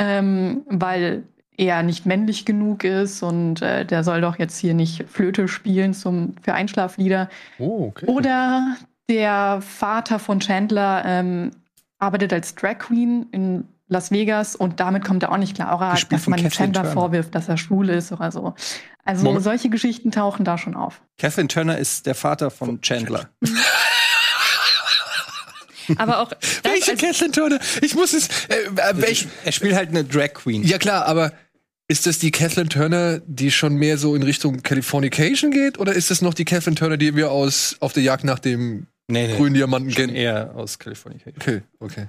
ähm, 0.00 0.62
weil 0.66 1.22
er 1.56 1.84
nicht 1.84 2.04
männlich 2.04 2.44
genug 2.44 2.82
ist 2.82 3.22
und 3.22 3.62
äh, 3.62 3.86
der 3.86 4.02
soll 4.02 4.20
doch 4.20 4.40
jetzt 4.40 4.58
hier 4.58 4.74
nicht 4.74 5.08
Flöte 5.08 5.46
spielen 5.46 5.94
zum, 5.94 6.34
für 6.42 6.54
Einschlaflieder. 6.54 7.28
Oh, 7.60 7.86
okay. 7.86 8.06
Oder 8.06 8.76
der 9.08 9.60
Vater 9.60 10.18
von 10.18 10.40
Chandler 10.40 11.04
ähm, 11.06 11.52
arbeitet 11.98 12.32
als 12.32 12.54
Drag 12.54 12.78
Queen 12.78 13.26
in 13.32 13.68
Las 13.86 14.10
Vegas 14.10 14.56
und 14.56 14.80
damit 14.80 15.04
kommt 15.04 15.22
er 15.22 15.32
auch 15.32 15.36
nicht 15.36 15.54
klar. 15.56 15.72
Auch 15.72 16.04
dass 16.08 16.26
man 16.26 16.48
Chandler 16.50 16.84
vorwirft, 16.84 17.34
dass 17.34 17.48
er 17.48 17.56
schwul 17.56 17.90
ist 17.90 18.12
oder 18.12 18.32
so. 18.32 18.54
Also 19.04 19.24
Moment. 19.24 19.44
solche 19.44 19.68
Geschichten 19.68 20.10
tauchen 20.10 20.44
da 20.44 20.56
schon 20.56 20.74
auf. 20.74 21.02
Kathleen 21.18 21.48
Turner 21.48 21.78
ist 21.78 22.06
der 22.06 22.14
Vater 22.14 22.50
von 22.50 22.80
Chandler. 22.80 23.28
Aber 25.98 26.20
auch 26.20 26.30
das, 26.30 26.64
Welche 26.64 26.92
also, 26.92 27.06
Kathleen 27.06 27.32
Turner? 27.32 27.58
Ich 27.82 27.94
muss 27.94 28.14
es. 28.14 28.28
Äh, 28.48 28.64
äh, 28.74 28.94
welch, 28.94 29.28
Er 29.44 29.52
spielt 29.52 29.74
halt 29.74 29.90
eine 29.90 30.02
Drag 30.04 30.32
Queen. 30.32 30.62
ja, 30.62 30.78
klar, 30.78 31.04
aber 31.04 31.32
ist 31.88 32.06
das 32.06 32.18
die 32.18 32.30
Kathleen 32.30 32.70
Turner, 32.70 33.20
die 33.26 33.50
schon 33.50 33.74
mehr 33.74 33.98
so 33.98 34.14
in 34.14 34.22
Richtung 34.22 34.62
Californication 34.62 35.50
geht? 35.50 35.78
Oder 35.78 35.92
ist 35.92 36.10
das 36.10 36.22
noch 36.22 36.32
die 36.32 36.46
Kathleen 36.46 36.76
Turner, 36.76 36.96
die 36.96 37.14
wir 37.14 37.30
aus 37.30 37.76
Auf 37.80 37.92
der 37.92 38.02
Jagd 38.02 38.24
nach 38.24 38.38
dem 38.38 38.86
Nee, 39.08 39.26
nee. 39.28 39.36
grünen 39.36 39.54
Diamanten 39.54 39.90
kennen? 39.90 40.14
eher 40.14 40.54
aus 40.54 40.78
Kalifornien. 40.78 41.20
Okay, 41.36 41.62
okay. 41.78 42.08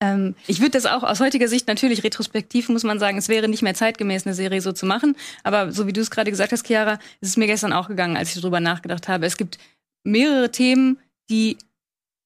ähm, 0.00 0.36
ich 0.46 0.60
würde 0.60 0.70
das 0.72 0.86
auch 0.86 1.02
aus 1.02 1.20
heutiger 1.20 1.48
Sicht 1.48 1.66
natürlich 1.66 2.04
retrospektiv 2.04 2.68
muss 2.68 2.84
man 2.84 3.00
sagen, 3.00 3.18
es 3.18 3.28
wäre 3.28 3.48
nicht 3.48 3.62
mehr 3.62 3.74
zeitgemäß, 3.74 4.26
eine 4.26 4.34
Serie 4.34 4.60
so 4.60 4.72
zu 4.72 4.86
machen. 4.86 5.16
Aber 5.42 5.72
so 5.72 5.86
wie 5.86 5.92
du 5.92 6.00
es 6.00 6.10
gerade 6.10 6.30
gesagt 6.30 6.52
hast, 6.52 6.66
Chiara, 6.66 6.94
ist 7.20 7.30
es 7.30 7.36
mir 7.36 7.46
gestern 7.46 7.72
auch 7.72 7.88
gegangen, 7.88 8.16
als 8.16 8.34
ich 8.34 8.40
darüber 8.40 8.60
nachgedacht 8.60 9.08
habe. 9.08 9.26
Es 9.26 9.36
gibt 9.36 9.58
mehrere 10.04 10.50
Themen, 10.52 10.98
die 11.30 11.58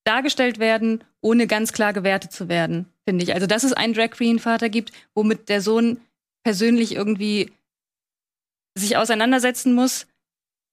dargestellt 0.04 0.58
werden, 0.58 1.02
ohne 1.20 1.46
ganz 1.46 1.72
klar 1.72 1.92
gewertet 1.92 2.32
zu 2.32 2.48
werden, 2.48 2.86
finde 3.06 3.24
ich. 3.24 3.34
Also, 3.34 3.46
dass 3.46 3.64
es 3.64 3.72
einen 3.72 3.94
Drag 3.94 4.10
Queen 4.10 4.38
Vater 4.38 4.68
gibt, 4.68 4.92
womit 5.14 5.48
der 5.48 5.60
Sohn 5.60 6.00
persönlich 6.44 6.94
irgendwie 6.94 7.52
sich 8.74 8.96
auseinandersetzen 8.96 9.74
muss, 9.74 10.06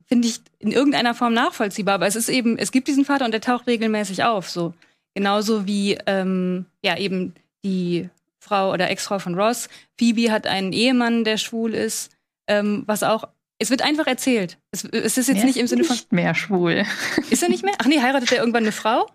finde 0.09 0.27
ich 0.27 0.41
in 0.59 0.71
irgendeiner 0.71 1.13
Form 1.13 1.33
nachvollziehbar. 1.33 1.95
Aber 1.95 2.07
es 2.07 2.15
ist 2.15 2.29
eben, 2.29 2.57
es 2.57 2.71
gibt 2.71 2.87
diesen 2.87 3.05
Vater 3.05 3.25
und 3.25 3.31
der 3.31 3.41
taucht 3.41 3.67
regelmäßig 3.67 4.23
auf. 4.23 4.49
So 4.49 4.73
genauso 5.13 5.65
wie 5.65 5.97
ähm, 6.05 6.65
ja 6.83 6.97
eben 6.97 7.33
die 7.63 8.09
Frau 8.39 8.73
oder 8.73 8.89
Ex-Frau 8.89 9.19
von 9.19 9.35
Ross. 9.35 9.69
Phoebe 9.97 10.31
hat 10.31 10.47
einen 10.47 10.73
Ehemann, 10.73 11.23
der 11.23 11.37
schwul 11.37 11.73
ist, 11.73 12.11
ähm, 12.47 12.83
was 12.87 13.03
auch 13.03 13.27
es 13.61 13.69
wird 13.69 13.81
einfach 13.81 14.07
erzählt. 14.07 14.57
Es, 14.71 14.85
es 14.85 15.17
ist 15.17 15.27
jetzt 15.27 15.39
Er 15.39 15.45
nicht 15.45 15.57
im 15.57 15.67
Sinne 15.67 15.83
von, 15.83 15.95
nicht 15.95 16.13
mehr 16.13 16.33
schwul. 16.33 16.85
ist 17.29 17.43
er 17.43 17.49
nicht 17.49 17.63
mehr? 17.63 17.73
Ach 17.77 17.85
nee, 17.85 18.01
heiratet 18.01 18.31
er 18.31 18.39
irgendwann 18.39 18.63
eine 18.63 18.71
Frau? 18.71 19.07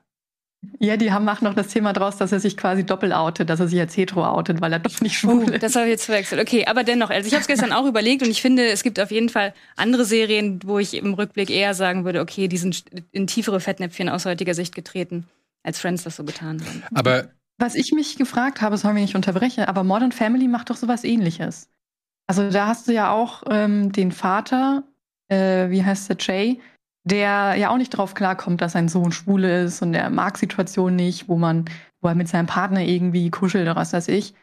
Ja, 0.78 0.96
die 0.96 1.12
haben 1.12 1.24
machen 1.24 1.44
noch 1.44 1.54
das 1.54 1.68
Thema 1.68 1.92
draus, 1.92 2.16
dass 2.16 2.32
er 2.32 2.40
sich 2.40 2.56
quasi 2.56 2.84
doppelt 2.84 3.12
outet, 3.12 3.50
dass 3.50 3.60
er 3.60 3.68
sich 3.68 3.80
als 3.80 3.96
hetero 3.96 4.24
outet, 4.26 4.60
weil 4.60 4.72
er 4.72 4.78
doch 4.78 5.00
nicht 5.00 5.18
schwul 5.18 5.44
Uh, 5.44 5.50
ist. 5.50 5.62
das 5.62 5.74
habe 5.74 5.86
ich 5.86 5.92
jetzt 5.92 6.04
verwechselt. 6.06 6.40
Okay, 6.40 6.66
aber 6.66 6.84
dennoch, 6.84 7.10
also 7.10 7.26
ich 7.26 7.32
habe 7.34 7.40
es 7.42 7.46
gestern 7.48 7.72
auch 7.72 7.86
überlegt 7.86 8.22
und 8.22 8.30
ich 8.30 8.40
finde, 8.42 8.66
es 8.66 8.82
gibt 8.82 9.00
auf 9.00 9.10
jeden 9.10 9.28
Fall 9.28 9.54
andere 9.76 10.04
Serien, 10.04 10.60
wo 10.64 10.78
ich 10.78 10.94
im 10.94 11.14
Rückblick 11.14 11.50
eher 11.50 11.74
sagen 11.74 12.04
würde, 12.04 12.20
okay, 12.20 12.48
die 12.48 12.56
sind 12.58 12.84
in 13.12 13.26
tiefere 13.26 13.60
Fettnäpfchen 13.60 14.08
aus 14.08 14.24
heutiger 14.26 14.54
Sicht 14.54 14.74
getreten, 14.74 15.26
als 15.62 15.80
Friends 15.80 16.04
das 16.04 16.16
so 16.16 16.24
getan 16.24 16.60
haben. 16.64 16.82
Aber 16.94 17.28
Was 17.58 17.74
ich 17.74 17.92
mich 17.92 18.16
gefragt 18.16 18.60
habe, 18.60 18.76
sorry, 18.76 18.96
wenn 18.96 19.04
ich 19.04 19.16
unterbreche, 19.16 19.68
aber 19.68 19.84
Modern 19.84 20.12
Family 20.12 20.48
macht 20.48 20.70
doch 20.70 20.76
sowas 20.76 21.04
ähnliches. 21.04 21.68
Also 22.26 22.50
da 22.50 22.66
hast 22.66 22.88
du 22.88 22.92
ja 22.92 23.12
auch 23.12 23.42
ähm, 23.50 23.92
den 23.92 24.10
Vater, 24.12 24.84
äh, 25.28 25.68
wie 25.70 25.84
heißt 25.84 26.08
der 26.08 26.16
Jay, 26.18 26.60
der 27.04 27.54
ja 27.56 27.70
auch 27.70 27.76
nicht 27.76 27.90
drauf 27.90 28.14
klarkommt, 28.14 28.60
dass 28.60 28.72
sein 28.72 28.88
Sohn 28.88 29.12
schwul 29.12 29.44
ist 29.44 29.82
und 29.82 29.92
der 29.92 30.08
mag 30.10 30.38
Situationen 30.38 30.96
nicht, 30.96 31.28
wo 31.28 31.36
man, 31.36 31.66
wo 32.00 32.08
er 32.08 32.14
mit 32.14 32.28
seinem 32.28 32.46
Partner 32.46 32.80
irgendwie 32.80 33.30
kuschelt 33.30 33.62
oder 33.64 33.76
was 33.76 33.92
weiß 33.92 34.08
ich. 34.08 34.34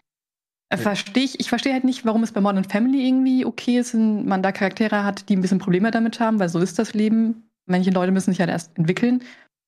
Äh, 0.70 0.78
Verstehe 0.78 1.24
ich, 1.24 1.40
ich 1.40 1.50
verstehe 1.50 1.74
halt 1.74 1.84
nicht, 1.84 2.06
warum 2.06 2.24
es 2.24 2.32
bei 2.32 2.40
Modern 2.40 2.64
Family 2.64 3.06
irgendwie 3.06 3.46
okay 3.46 3.80
ist, 3.80 3.94
wenn 3.94 4.26
man 4.26 4.42
da 4.44 4.52
Charaktere 4.52 5.04
hat, 5.04 5.28
die 5.28 5.36
ein 5.36 5.42
bisschen 5.42 5.60
Probleme 5.60 5.92
damit 5.92 6.20
haben, 6.20 6.40
weil 6.40 6.50
so 6.50 6.60
ist 6.60 6.80
das 6.80 6.94
Leben. 6.94 7.44
Manche 7.66 7.90
Leute 7.90 8.12
müssen 8.12 8.32
sich 8.32 8.40
halt 8.40 8.50
erst 8.50 8.78
entwickeln. 8.78 9.22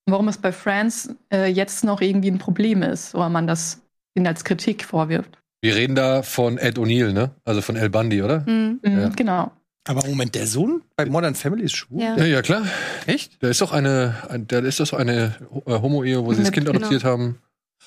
Und 0.06 0.12
warum 0.12 0.27
es 0.27 0.38
bei 0.38 0.51
Friends 0.51 1.15
äh, 1.34 1.47
jetzt 1.47 1.84
noch 1.84 1.99
irgendwie 2.01 2.29
ein 2.32 2.38
Problem 2.38 2.84
ist 2.84 3.15
oder 3.15 3.29
man 3.29 3.47
das 3.47 3.82
ihnen 4.15 4.27
als 4.27 4.43
Kritik 4.43 4.84
vorwirft. 4.86 5.39
wir 5.62 5.75
reden 5.75 5.95
da 5.95 6.21
von 6.21 6.58
Ed 6.58 6.77
O'Neill, 6.77 7.12
ne? 7.13 7.32
Also 7.45 7.62
von 7.62 7.75
El 7.75 7.89
Bundy, 7.89 8.21
oder? 8.21 8.41
Mhm. 8.47 8.79
Mhm, 8.84 8.99
Ja. 8.99 9.10
Genau. 9.10 9.51
Aber 9.86 10.08
Moment, 10.08 10.34
der 10.36 10.48
Sohn 10.48 10.82
bei 10.96 11.06
Modern 11.06 11.36
Family 11.36 11.63
ist 11.63 11.76
schwul? 11.76 12.02
Ja. 12.02 12.15
Ja, 12.17 12.26
ja, 12.26 12.41
klar. 12.41 12.65
Echt? 13.06 13.43
Da 13.43 13.50
ist 13.50 13.60
doch 13.60 13.74
eine, 13.74 14.15
ein, 14.30 14.48
da 14.48 14.60
ist 14.60 14.80
doch 14.80 14.93
eine 14.93 15.36
äh, 15.65 15.72
Homo-Ehe, 15.72 16.24
wo 16.24 16.34
sie 16.34 16.41
das 16.41 16.52
Kind 16.52 16.67
genau. 16.67 16.78
adoptiert 16.78 17.04
haben. 17.04 17.39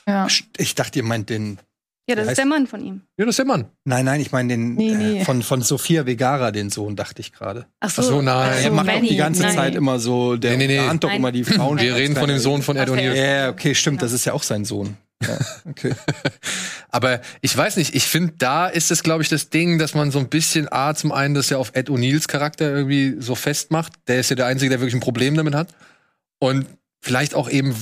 Ja. 0.07 0.27
Ich 0.59 0.75
dachte, 0.75 0.99
ihr 0.99 1.05
meint 1.05 1.31
den. 1.31 1.59
Ja, 2.09 2.14
das 2.14 2.25
Der 2.27 2.33
ist 2.33 2.38
der 2.38 2.47
Mann 2.47 2.66
von 2.69 2.81
ihm. 2.85 3.01
Ja, 3.19 3.25
das 3.25 3.33
ist 3.33 3.38
der 3.38 3.47
Mann. 3.47 3.64
Nein, 3.85 4.05
nein, 4.05 4.21
ich 4.21 4.31
meine 4.31 4.49
den 4.51 4.75
Nee, 4.75 4.95
nee. 4.95 5.21
Äh, 5.21 5.25
von, 5.25 5.42
von 5.42 5.61
Sophia 5.62 6.05
Vergara, 6.05 6.53
den 6.53 6.71
Sohn, 6.71 6.95
dachte 6.95 7.21
ich 7.21 7.33
gerade. 7.33 7.66
Ach 7.81 7.92
Ach 7.97 8.03
so, 8.03 8.23
nein. 8.23 8.53
Ach 8.55 8.62
er 8.62 8.71
macht 8.71 8.87
Manny, 8.87 9.01
doch 9.01 9.09
die 9.09 9.16
ganze 9.16 9.42
nein. 9.42 9.55
Zeit 9.57 9.75
immer 9.75 9.99
so, 9.99 10.37
der 10.37 10.53
Nee, 10.53 10.69
nee, 10.69 10.79
nee. 10.79 10.79
ahnt 10.79 11.03
doch 11.03 11.09
Nein. 11.09 11.19
immer 11.19 11.33
die 11.33 11.42
Frauen. 11.42 11.79
Wir 11.81 11.97
reden 11.97 12.14
von 12.14 12.29
dem 12.29 12.38
Sohn 12.38 12.62
von 12.62 12.77
Ed 12.77 12.88
O'Neill. 12.88 13.14
Ja, 13.14 13.49
okay, 13.51 13.75
stimmt, 13.75 13.99
Genau. 13.99 14.07
das 14.07 14.12
ist 14.12 14.25
ja 14.25 14.35
auch 14.35 14.45
sein 14.45 14.64
Sohn. 14.64 14.97
Ja, 15.27 15.38
okay. 15.69 15.95
Aber 16.90 17.21
ich 17.40 17.57
weiß 17.57 17.77
nicht, 17.77 17.95
ich 17.95 18.05
finde, 18.05 18.35
da 18.38 18.66
ist 18.69 18.90
es, 18.90 19.03
glaube 19.03 19.23
ich, 19.23 19.29
das 19.29 19.51
Ding, 19.51 19.79
dass 19.79 19.95
man 19.95 20.11
so 20.12 20.19
ein 20.19 20.29
bisschen 20.29 20.71
A, 20.71 20.95
zum 20.95 21.11
einen 21.11 21.35
das 21.35 21.51
ja 21.51 21.59
auf 21.59 21.73
Ed 21.75 21.88
O'Neills 21.90 22.29
Charakter 22.29 22.71
irgendwie 22.71 23.16
so 23.19 23.35
festmacht. 23.35 23.95
Der 24.07 24.21
ist 24.21 24.31
ja 24.31 24.37
der 24.37 24.47
Einzige, 24.47 24.71
der 24.71 24.81
wirklich 24.81 24.95
ein 24.95 25.01
Problem 25.01 25.35
damit 25.35 25.55
hat. 25.55 25.75
Und 26.38 26.66
vielleicht 27.01 27.35
auch 27.35 27.49
eben 27.51 27.75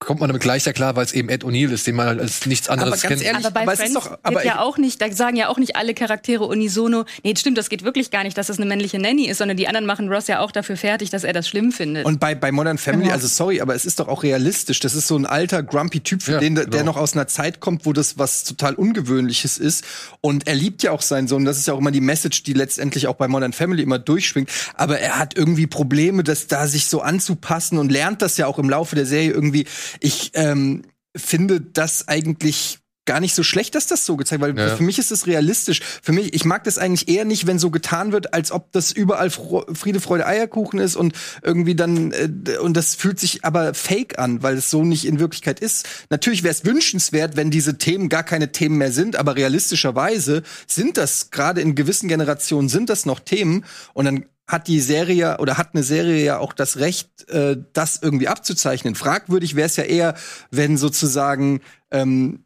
kommt 0.00 0.18
man 0.20 0.28
damit 0.30 0.44
leichter 0.46 0.72
klar, 0.72 0.96
weil 0.96 1.04
es 1.04 1.12
eben 1.12 1.28
Ed 1.28 1.44
O'Neill 1.44 1.70
ist, 1.72 1.86
den 1.86 1.94
man 1.94 2.06
halt 2.06 2.20
als 2.20 2.46
nichts 2.46 2.68
anderes 2.70 2.92
Aber 2.92 3.00
ganz 3.02 3.20
kennt. 3.20 3.22
ehrlich, 3.22 3.44
Aber 3.46 3.54
bei 3.54 3.62
aber 3.62 3.76
Friends 3.76 3.92
doch- 3.94 4.18
aber 4.22 4.36
geht 4.40 4.46
ja 4.46 4.60
auch 4.60 4.78
nicht, 4.78 5.00
da 5.02 5.12
sagen 5.12 5.36
ja 5.36 5.48
auch 5.48 5.58
nicht 5.58 5.76
alle 5.76 5.92
Charaktere 5.92 6.44
unisono, 6.46 7.04
nee, 7.22 7.34
stimmt, 7.36 7.58
das 7.58 7.68
geht 7.68 7.84
wirklich 7.84 8.10
gar 8.10 8.24
nicht, 8.24 8.36
dass 8.38 8.46
das 8.46 8.56
eine 8.58 8.64
männliche 8.66 8.98
Nanny 8.98 9.26
ist, 9.28 9.38
sondern 9.38 9.58
die 9.58 9.68
anderen 9.68 9.84
machen 9.86 10.08
Ross 10.08 10.26
ja 10.26 10.40
auch 10.40 10.52
dafür 10.52 10.78
fertig, 10.78 11.10
dass 11.10 11.22
er 11.22 11.34
das 11.34 11.46
schlimm 11.46 11.70
findet. 11.70 12.06
Und 12.06 12.18
bei, 12.18 12.34
bei 12.34 12.50
Modern 12.50 12.78
Family, 12.78 13.04
Genau. 13.04 13.14
also 13.14 13.28
sorry, 13.28 13.60
aber 13.60 13.74
es 13.74 13.84
ist 13.84 14.00
doch 14.00 14.08
auch 14.08 14.22
realistisch. 14.22 14.80
Das 14.80 14.94
ist 14.94 15.06
so 15.06 15.16
ein 15.16 15.26
alter, 15.26 15.62
grumpy 15.62 16.00
Typ, 16.00 16.22
für 16.22 16.32
Ja, 16.32 16.38
den, 16.40 16.54
der 16.54 16.64
genau. 16.66 16.84
noch 16.84 16.96
aus 16.96 17.12
einer 17.12 17.26
Zeit 17.28 17.60
kommt, 17.60 17.84
wo 17.84 17.92
das 17.92 18.18
was 18.18 18.44
total 18.44 18.74
Ungewöhnliches 18.76 19.58
ist. 19.58 19.84
Und 20.22 20.46
er 20.46 20.54
liebt 20.54 20.82
ja 20.82 20.92
auch 20.92 21.02
seinen 21.02 21.28
Sohn. 21.28 21.44
Das 21.44 21.58
ist 21.58 21.66
ja 21.68 21.74
auch 21.74 21.78
immer 21.78 21.90
die 21.90 22.00
Message, 22.00 22.42
die 22.42 22.54
letztendlich 22.54 23.06
auch 23.06 23.16
bei 23.16 23.28
Modern 23.28 23.52
Family 23.52 23.82
immer 23.82 23.98
durchschwingt. 23.98 24.48
Aber 24.74 24.98
er 24.98 25.18
hat 25.18 25.36
irgendwie 25.36 25.66
Probleme, 25.66 26.24
das 26.24 26.46
da 26.46 26.66
sich 26.66 26.86
so 26.86 27.02
anzupassen 27.02 27.76
und 27.78 27.92
lernt 27.92 28.22
das 28.22 28.38
ja 28.38 28.46
auch 28.46 28.58
im 28.58 28.70
Laufe 28.70 28.96
der 28.96 29.04
Serie 29.06 29.30
irgendwie. 29.30 29.66
Ich 29.98 30.30
ähm, 30.34 30.82
finde 31.16 31.60
das 31.60 32.06
eigentlich 32.08 32.78
gar 33.06 33.18
nicht 33.18 33.34
so 33.34 33.42
schlecht, 33.42 33.74
dass 33.74 33.88
das 33.88 34.06
so 34.06 34.16
gezeigt 34.16 34.40
wird, 34.40 34.56
weil 34.56 34.68
Ja. 34.68 34.76
für 34.76 34.84
mich 34.84 34.98
ist 34.98 35.10
es 35.10 35.26
realistisch. 35.26 35.80
Für 36.00 36.12
mich, 36.12 36.32
ich 36.32 36.44
mag 36.44 36.62
das 36.62 36.78
eigentlich 36.78 37.08
eher 37.08 37.24
nicht, 37.24 37.46
wenn 37.48 37.58
so 37.58 37.70
getan 37.70 38.12
wird, 38.12 38.34
als 38.34 38.52
ob 38.52 38.70
das 38.70 38.92
überall 38.92 39.30
Fro 39.30 39.64
Friede, 39.72 40.00
Freude, 40.00 40.26
Eierkuchen 40.26 40.78
ist 40.78 40.94
und 40.94 41.14
irgendwie 41.42 41.74
dann, 41.74 42.12
äh, 42.12 42.58
und 42.58 42.76
das 42.76 42.94
fühlt 42.94 43.18
sich 43.18 43.44
aber 43.44 43.74
fake 43.74 44.18
an, 44.20 44.44
weil 44.44 44.58
es 44.58 44.70
so 44.70 44.84
nicht 44.84 45.06
in 45.06 45.18
Wirklichkeit 45.18 45.58
ist. 45.58 45.88
Natürlich 46.10 46.44
wäre 46.44 46.54
es 46.54 46.64
wünschenswert, 46.64 47.34
wenn 47.36 47.50
diese 47.50 47.78
Themen 47.78 48.10
gar 48.10 48.22
keine 48.22 48.52
Themen 48.52 48.78
mehr 48.78 48.92
sind, 48.92 49.16
aber 49.16 49.34
realistischerweise 49.34 50.42
sind 50.68 50.96
das, 50.96 51.30
gerade 51.30 51.60
in 51.62 51.74
gewissen 51.74 52.08
Generationen 52.08 52.68
sind 52.68 52.90
das 52.90 53.06
noch 53.06 53.18
Themen 53.18 53.64
und 53.92 54.04
dann 54.04 54.26
hat 54.50 54.66
die 54.68 54.80
Serie 54.80 55.38
oder 55.38 55.58
hat 55.58 55.70
eine 55.74 55.82
Serie 55.82 56.24
ja 56.24 56.38
auch 56.38 56.52
das 56.52 56.78
Recht, 56.78 57.28
äh, 57.30 57.56
das 57.72 58.00
irgendwie 58.02 58.28
abzuzeichnen. 58.28 58.94
Fragwürdig 58.94 59.54
wäre 59.56 59.66
es 59.66 59.76
ja 59.76 59.84
eher, 59.84 60.14
wenn 60.50 60.76
sozusagen 60.76 61.60
ähm, 61.90 62.44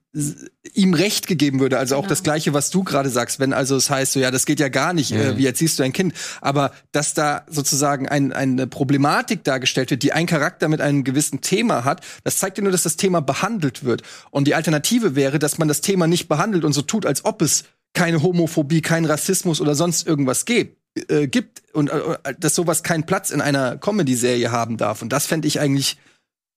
ihm 0.74 0.94
Recht 0.94 1.26
gegeben 1.26 1.58
würde. 1.60 1.78
Also 1.78 1.96
auch 1.96 2.02
Genau. 2.02 2.10
das 2.10 2.22
Gleiche, 2.22 2.52
was 2.54 2.70
du 2.70 2.84
gerade 2.84 3.08
sagst, 3.10 3.40
wenn 3.40 3.52
also 3.52 3.74
es 3.74 3.90
heißt, 3.90 4.12
so 4.12 4.20
ja, 4.20 4.30
das 4.30 4.46
geht 4.46 4.60
ja 4.60 4.68
gar 4.68 4.92
nicht, 4.92 5.10
äh, 5.12 5.32
Mhm. 5.32 5.38
wie 5.38 5.46
erziehst 5.46 5.78
du 5.78 5.82
ein 5.82 5.92
Kind. 5.92 6.14
Aber 6.40 6.70
dass 6.92 7.14
da 7.14 7.44
sozusagen 7.50 8.08
ein, 8.08 8.32
eine 8.32 8.66
Problematik 8.68 9.42
dargestellt 9.42 9.90
wird, 9.90 10.02
die 10.04 10.12
ein 10.12 10.26
Charakter 10.26 10.68
mit 10.68 10.80
einem 10.80 11.02
gewissen 11.04 11.40
Thema 11.40 11.84
hat, 11.84 12.02
das 12.22 12.38
zeigt 12.38 12.58
ja 12.58 12.62
nur, 12.62 12.70
dass 12.72 12.84
das 12.84 12.96
Thema 12.96 13.20
behandelt 13.22 13.82
wird. 13.84 14.02
Und 14.30 14.46
die 14.46 14.54
Alternative 14.54 15.16
wäre, 15.16 15.38
dass 15.40 15.58
man 15.58 15.68
das 15.68 15.80
Thema 15.80 16.06
nicht 16.06 16.28
behandelt 16.28 16.64
und 16.64 16.74
so 16.74 16.82
tut, 16.82 17.06
als 17.06 17.24
ob 17.24 17.42
es 17.42 17.64
keine 17.92 18.22
Homophobie, 18.22 18.82
kein 18.82 19.04
Rassismus 19.06 19.60
oder 19.60 19.74
sonst 19.74 20.06
irgendwas 20.06 20.44
gibt 20.44 20.83
äh, 21.08 21.26
gibt 21.26 21.62
und 21.72 21.90
äh, 21.90 22.34
dass 22.38 22.54
sowas 22.54 22.82
keinen 22.82 23.04
Platz 23.04 23.30
in 23.30 23.40
einer 23.40 23.76
Comedy-Serie 23.76 24.52
haben 24.52 24.76
darf. 24.76 25.02
Und 25.02 25.10
das 25.10 25.26
fände 25.26 25.48
ich 25.48 25.60
eigentlich, 25.60 25.96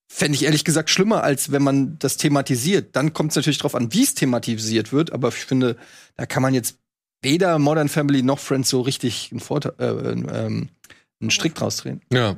fände 0.08 0.36
ich 0.36 0.44
ehrlich 0.44 0.64
gesagt 0.64 0.90
schlimmer, 0.90 1.24
als 1.24 1.52
wenn 1.52 1.64
man 1.64 1.98
das 2.00 2.18
thematisiert. 2.18 2.96
Dann 2.96 3.14
kommt 3.14 3.32
es 3.32 3.36
natürlich 3.36 3.58
drauf 3.58 3.76
an, 3.76 3.94
wie 3.94 4.04
es 4.04 4.14
thematisiert 4.14 4.92
wird, 4.92 5.12
aber 5.12 5.30
ich 5.30 5.36
finde, 5.36 5.76
da 6.16 6.26
kann 6.26 6.44
man 6.44 6.54
jetzt 6.54 6.78
weder 7.22 7.58
Modern 7.58 7.90
Family 7.90 8.22
noch 8.22 8.40
Friends 8.40 8.70
so 8.70 8.82
richtig 8.82 9.30
einen, 9.32 9.40
Vorteil, 9.40 9.74
äh, 9.80 9.86
ähm, 9.86 10.70
einen 11.20 11.32
Strick 11.32 11.56
draus 11.56 11.78
drehen. 11.78 12.02
Ja. 12.12 12.38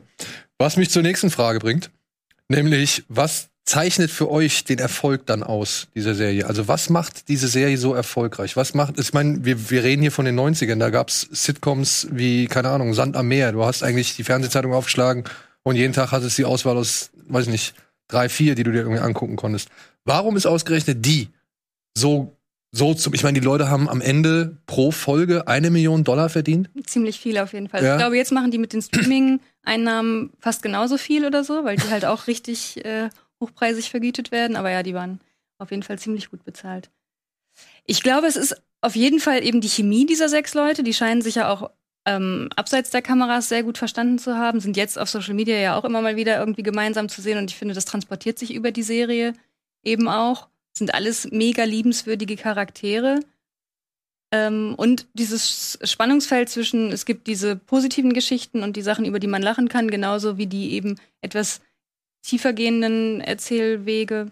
Was 0.57 0.77
mich 0.77 0.89
zur 0.89 1.03
nächsten 1.03 1.29
Frage 1.29 1.59
bringt, 1.59 1.91
nämlich, 2.47 3.03
was 3.09 3.49
zeichnet 3.69 4.09
für 4.09 4.31
euch 4.31 4.63
den 4.63 4.79
Erfolg 4.79 5.27
dann 5.27 5.43
aus, 5.43 5.87
dieser 5.93 6.15
Serie? 6.15 6.47
Also 6.47 6.67
was 6.67 6.89
macht 6.89 7.27
diese 7.29 7.47
Serie 7.47 7.77
so 7.77 7.93
erfolgreich? 7.93 8.57
Was 8.57 8.73
macht, 8.73 8.99
ich 8.99 9.13
meine, 9.13 9.45
wir, 9.45 9.69
wir 9.69 9.83
reden 9.83 10.01
hier 10.01 10.11
von 10.11 10.25
den 10.25 10.39
90ern, 10.39 10.79
da 10.79 10.89
gab's 10.89 11.27
Sitcoms 11.31 12.07
wie, 12.11 12.47
keine 12.47 12.69
Ahnung, 12.69 12.95
Sand 12.95 13.15
am 13.15 13.27
Meer. 13.27 13.51
Du 13.51 13.63
hast 13.63 13.83
eigentlich 13.83 14.15
die 14.15 14.23
Fernsehzeitung 14.23 14.73
aufgeschlagen 14.73 15.23
und 15.61 15.75
jeden 15.75 15.93
Tag 15.93 16.11
hattest 16.11 16.37
du 16.37 16.41
die 16.41 16.45
Auswahl 16.45 16.77
aus, 16.77 17.11
weiß 17.27 17.45
ich 17.45 17.51
nicht, 17.51 17.75
drei, 18.07 18.27
vier, 18.27 18.55
die 18.55 18.63
du 18.63 18.71
dir 18.71 18.79
irgendwie 18.79 19.01
angucken 19.01 19.35
konntest. 19.35 19.69
Warum 20.03 20.35
ist 20.35 20.47
ausgerechnet 20.47 21.05
die 21.05 21.29
so, 21.95 22.35
so 22.71 22.95
zum, 22.95 23.13
ich 23.13 23.21
meine, 23.21 23.39
die 23.39 23.45
Leute 23.45 23.69
haben 23.69 23.87
am 23.87 24.01
Ende 24.01 24.57
pro 24.65 24.89
Folge 24.89 25.47
eine 25.47 25.69
Million 25.69 26.03
Dollar 26.03 26.29
verdient? 26.29 26.71
Ziemlich 26.87 27.19
viel 27.19 27.37
auf 27.37 27.53
jeden 27.53 27.69
Fall. 27.69 27.83
Ja. 27.83 27.93
Ich 27.93 27.99
glaube, 27.99 28.17
jetzt 28.17 28.31
machen 28.31 28.49
die 28.49 28.57
mit 28.57 28.73
den 28.73 28.81
Streaming-Einnahmen 28.81 30.31
fast 30.39 30.63
genauso 30.63 30.97
viel 30.97 31.23
oder 31.23 31.43
so, 31.43 31.65
weil 31.65 31.75
die 31.75 31.89
halt 31.89 32.05
auch 32.05 32.25
richtig 32.25 32.83
äh, 32.83 33.09
hochpreisig 33.41 33.89
vergütet 33.89 34.31
werden. 34.31 34.55
Aber 34.55 34.69
ja, 34.69 34.83
die 34.83 34.93
waren 34.93 35.19
auf 35.57 35.71
jeden 35.71 35.83
Fall 35.83 35.99
ziemlich 35.99 36.29
gut 36.29 36.43
bezahlt. 36.43 36.89
Ich 37.85 38.03
glaube, 38.03 38.27
es 38.27 38.35
ist 38.35 38.61
auf 38.81 38.95
jeden 38.95 39.19
Fall 39.19 39.43
eben 39.43 39.61
die 39.61 39.69
Chemie 39.69 40.05
dieser 40.05 40.29
sechs 40.29 40.53
Leute. 40.53 40.83
Die 40.83 40.93
scheinen 40.93 41.21
sich 41.21 41.35
ja 41.35 41.49
auch 41.49 41.71
ähm, 42.05 42.49
abseits 42.55 42.89
der 42.89 43.01
Kameras 43.01 43.49
sehr 43.49 43.63
gut 43.63 43.77
verstanden 43.77 44.19
zu 44.19 44.37
haben, 44.37 44.59
sind 44.59 44.77
jetzt 44.77 44.97
auf 44.97 45.09
Social 45.09 45.33
Media 45.33 45.57
ja 45.57 45.77
auch 45.77 45.83
immer 45.83 46.01
mal 46.01 46.15
wieder 46.15 46.39
irgendwie 46.39 46.63
gemeinsam 46.63 47.09
zu 47.09 47.21
sehen. 47.21 47.37
Und 47.37 47.51
ich 47.51 47.57
finde, 47.57 47.73
das 47.73 47.85
transportiert 47.85 48.39
sich 48.39 48.53
über 48.53 48.71
die 48.71 48.83
Serie 48.83 49.33
eben 49.83 50.07
auch. 50.07 50.47
Sind 50.73 50.93
alles 50.93 51.29
mega 51.31 51.63
liebenswürdige 51.63 52.37
Charaktere. 52.37 53.19
Ähm, 54.31 54.75
und 54.77 55.07
dieses 55.13 55.79
Spannungsfeld 55.83 56.49
zwischen, 56.49 56.91
es 56.91 57.05
gibt 57.05 57.27
diese 57.27 57.55
positiven 57.55 58.13
Geschichten 58.13 58.63
und 58.63 58.75
die 58.75 58.81
Sachen, 58.81 59.05
über 59.05 59.19
die 59.19 59.27
man 59.27 59.41
lachen 59.41 59.67
kann, 59.67 59.89
genauso 59.89 60.37
wie 60.37 60.47
die 60.47 60.73
eben 60.73 60.99
etwas 61.21 61.61
tiefergehenden 62.21 63.21
Erzählwege. 63.21 64.31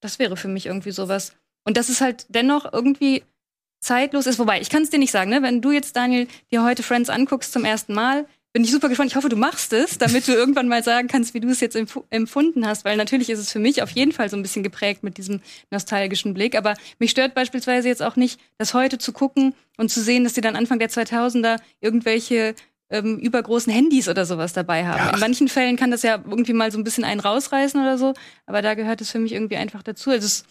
Das 0.00 0.18
wäre 0.18 0.36
für 0.36 0.48
mich 0.48 0.66
irgendwie 0.66 0.90
sowas. 0.90 1.34
Und 1.64 1.76
das 1.76 1.88
ist 1.88 2.00
halt 2.00 2.26
dennoch 2.28 2.72
irgendwie 2.72 3.22
zeitlos 3.80 4.26
ist. 4.26 4.38
Wobei, 4.38 4.60
ich 4.60 4.70
kann 4.70 4.82
es 4.82 4.90
dir 4.90 4.98
nicht 4.98 5.12
sagen, 5.12 5.30
ne? 5.30 5.42
Wenn 5.42 5.60
du 5.60 5.70
jetzt, 5.70 5.96
Daniel, 5.96 6.28
dir 6.50 6.62
heute 6.62 6.82
Friends 6.82 7.10
anguckst 7.10 7.52
zum 7.52 7.64
ersten 7.64 7.94
Mal, 7.94 8.26
bin 8.52 8.64
ich 8.64 8.70
super 8.70 8.88
gespannt. 8.88 9.10
Ich 9.10 9.16
hoffe, 9.16 9.28
du 9.28 9.36
machst 9.36 9.72
es, 9.72 9.98
damit 9.98 10.28
du 10.28 10.32
irgendwann 10.34 10.68
mal 10.68 10.82
sagen 10.82 11.08
kannst, 11.08 11.34
wie 11.34 11.40
du 11.40 11.48
es 11.48 11.60
jetzt 11.60 11.74
empf 11.74 11.98
empfunden 12.10 12.66
hast. 12.66 12.84
Weil 12.84 12.96
natürlich 12.96 13.30
ist 13.30 13.38
es 13.38 13.50
für 13.50 13.58
mich 13.58 13.82
auf 13.82 13.90
jeden 13.90 14.12
Fall 14.12 14.28
so 14.28 14.36
ein 14.36 14.42
bisschen 14.42 14.62
geprägt 14.62 15.02
mit 15.02 15.18
diesem 15.18 15.40
nostalgischen 15.70 16.34
Blick. 16.34 16.56
Aber 16.56 16.74
mich 16.98 17.10
stört 17.10 17.34
beispielsweise 17.34 17.88
jetzt 17.88 18.02
auch 18.02 18.16
nicht, 18.16 18.40
das 18.58 18.74
heute 18.74 18.98
zu 18.98 19.12
gucken 19.12 19.54
und 19.78 19.90
zu 19.90 20.02
sehen, 20.02 20.24
dass 20.24 20.34
die 20.34 20.40
dann 20.40 20.56
Anfang 20.56 20.78
der 20.78 20.90
2000er 20.90 21.58
irgendwelche 21.80 22.54
ähm, 22.92 23.18
übergroßen 23.18 23.72
Handys 23.72 24.08
oder 24.08 24.26
sowas 24.26 24.52
dabei 24.52 24.86
haben. 24.86 24.98
Ja. 24.98 25.14
In 25.14 25.20
manchen 25.20 25.48
Fällen 25.48 25.76
kann 25.76 25.90
das 25.90 26.02
ja 26.02 26.22
irgendwie 26.24 26.52
mal 26.52 26.70
so 26.70 26.78
ein 26.78 26.84
bisschen 26.84 27.04
einen 27.04 27.20
rausreißen 27.20 27.80
oder 27.80 27.98
so. 27.98 28.14
Aber 28.46 28.62
da 28.62 28.74
gehört 28.74 29.00
es 29.00 29.10
für 29.10 29.18
mich 29.18 29.32
irgendwie 29.32 29.56
einfach 29.56 29.82
dazu. 29.82 30.10
Also 30.10 30.26
es, 30.26 30.44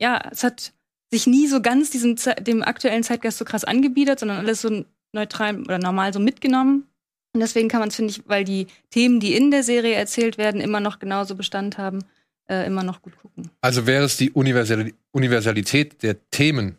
ja, 0.00 0.20
es 0.32 0.42
hat 0.42 0.72
sich 1.10 1.26
nie 1.26 1.46
so 1.46 1.60
ganz 1.60 1.90
diesem 1.90 2.16
dem 2.40 2.62
aktuellen 2.62 3.04
Zeitgeist 3.04 3.38
so 3.38 3.44
krass 3.44 3.64
angebiedert, 3.64 4.18
sondern 4.18 4.38
alles 4.38 4.62
so 4.62 4.84
neutral 5.12 5.60
oder 5.60 5.78
normal 5.78 6.12
so 6.12 6.20
mitgenommen. 6.20 6.88
Und 7.34 7.40
deswegen 7.40 7.68
kann 7.68 7.80
man 7.80 7.90
es, 7.90 7.96
finde 7.96 8.12
ich, 8.12 8.22
weil 8.26 8.44
die 8.44 8.66
Themen, 8.90 9.20
die 9.20 9.34
in 9.34 9.50
der 9.50 9.62
Serie 9.62 9.94
erzählt 9.94 10.38
werden, 10.38 10.60
immer 10.60 10.80
noch 10.80 10.98
genauso 10.98 11.34
Bestand 11.34 11.78
haben, 11.78 12.04
äh, 12.48 12.66
immer 12.66 12.82
noch 12.82 13.02
gut 13.02 13.16
gucken. 13.20 13.50
Also 13.60 13.86
wäre 13.86 14.04
es 14.04 14.16
die 14.16 14.30
Universali 14.30 14.94
Universalität 15.12 16.02
der 16.02 16.28
Themen, 16.30 16.78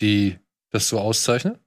die 0.00 0.38
das 0.70 0.88
so 0.88 0.98
auszeichnet? 0.98 1.58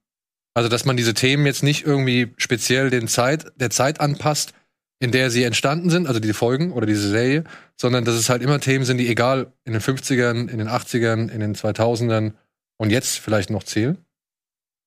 Also, 0.53 0.69
dass 0.69 0.85
man 0.85 0.97
diese 0.97 1.13
Themen 1.13 1.45
jetzt 1.45 1.63
nicht 1.63 1.85
irgendwie 1.85 2.33
speziell 2.37 2.89
den 2.89 3.07
Zeit, 3.07 3.51
der 3.55 3.69
Zeit 3.69 3.99
anpasst, 3.99 4.53
in 4.99 5.11
der 5.11 5.29
sie 5.29 5.43
entstanden 5.43 5.89
sind, 5.89 6.07
also 6.07 6.19
diese 6.19 6.33
Folgen 6.33 6.71
oder 6.71 6.85
diese 6.85 7.09
Serie, 7.09 7.43
sondern 7.75 8.05
dass 8.05 8.15
es 8.15 8.29
halt 8.29 8.41
immer 8.41 8.59
Themen 8.59 8.85
sind, 8.85 8.97
die 8.99 9.09
egal 9.09 9.51
in 9.65 9.73
den 9.73 9.81
50ern, 9.81 10.47
in 10.47 10.59
den 10.59 10.69
80ern, 10.69 11.29
in 11.29 11.39
den 11.39 11.55
2000ern 11.55 12.33
und 12.77 12.89
jetzt 12.89 13.19
vielleicht 13.19 13.49
noch 13.49 13.63
zählen. 13.63 13.97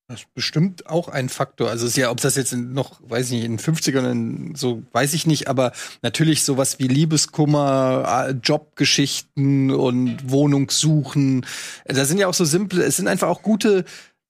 Das 0.08 0.20
ist 0.20 0.34
bestimmt 0.34 0.86
auch 0.86 1.08
ein 1.08 1.28
Faktor. 1.28 1.68
Also 1.68 1.84
ist 1.84 1.96
ja, 1.96 2.12
ob 2.12 2.20
das 2.20 2.36
jetzt 2.36 2.52
noch, 2.54 3.00
weiß 3.02 3.26
ich 3.26 3.32
nicht, 3.32 3.44
in 3.44 3.56
den 3.56 3.58
50ern 3.58 4.10
in 4.10 4.54
so, 4.54 4.84
weiß 4.92 5.14
ich 5.14 5.26
nicht, 5.26 5.48
aber 5.48 5.72
natürlich 6.00 6.44
sowas 6.44 6.78
wie 6.78 6.86
Liebeskummer, 6.86 8.32
Jobgeschichten 8.40 9.72
und 9.72 10.30
Wohnungssuchen. 10.30 11.44
Da 11.86 12.04
sind 12.04 12.18
ja 12.18 12.28
auch 12.28 12.34
so 12.34 12.44
simple, 12.44 12.84
es 12.84 12.96
sind 12.96 13.08
einfach 13.08 13.28
auch 13.28 13.42
gute 13.42 13.84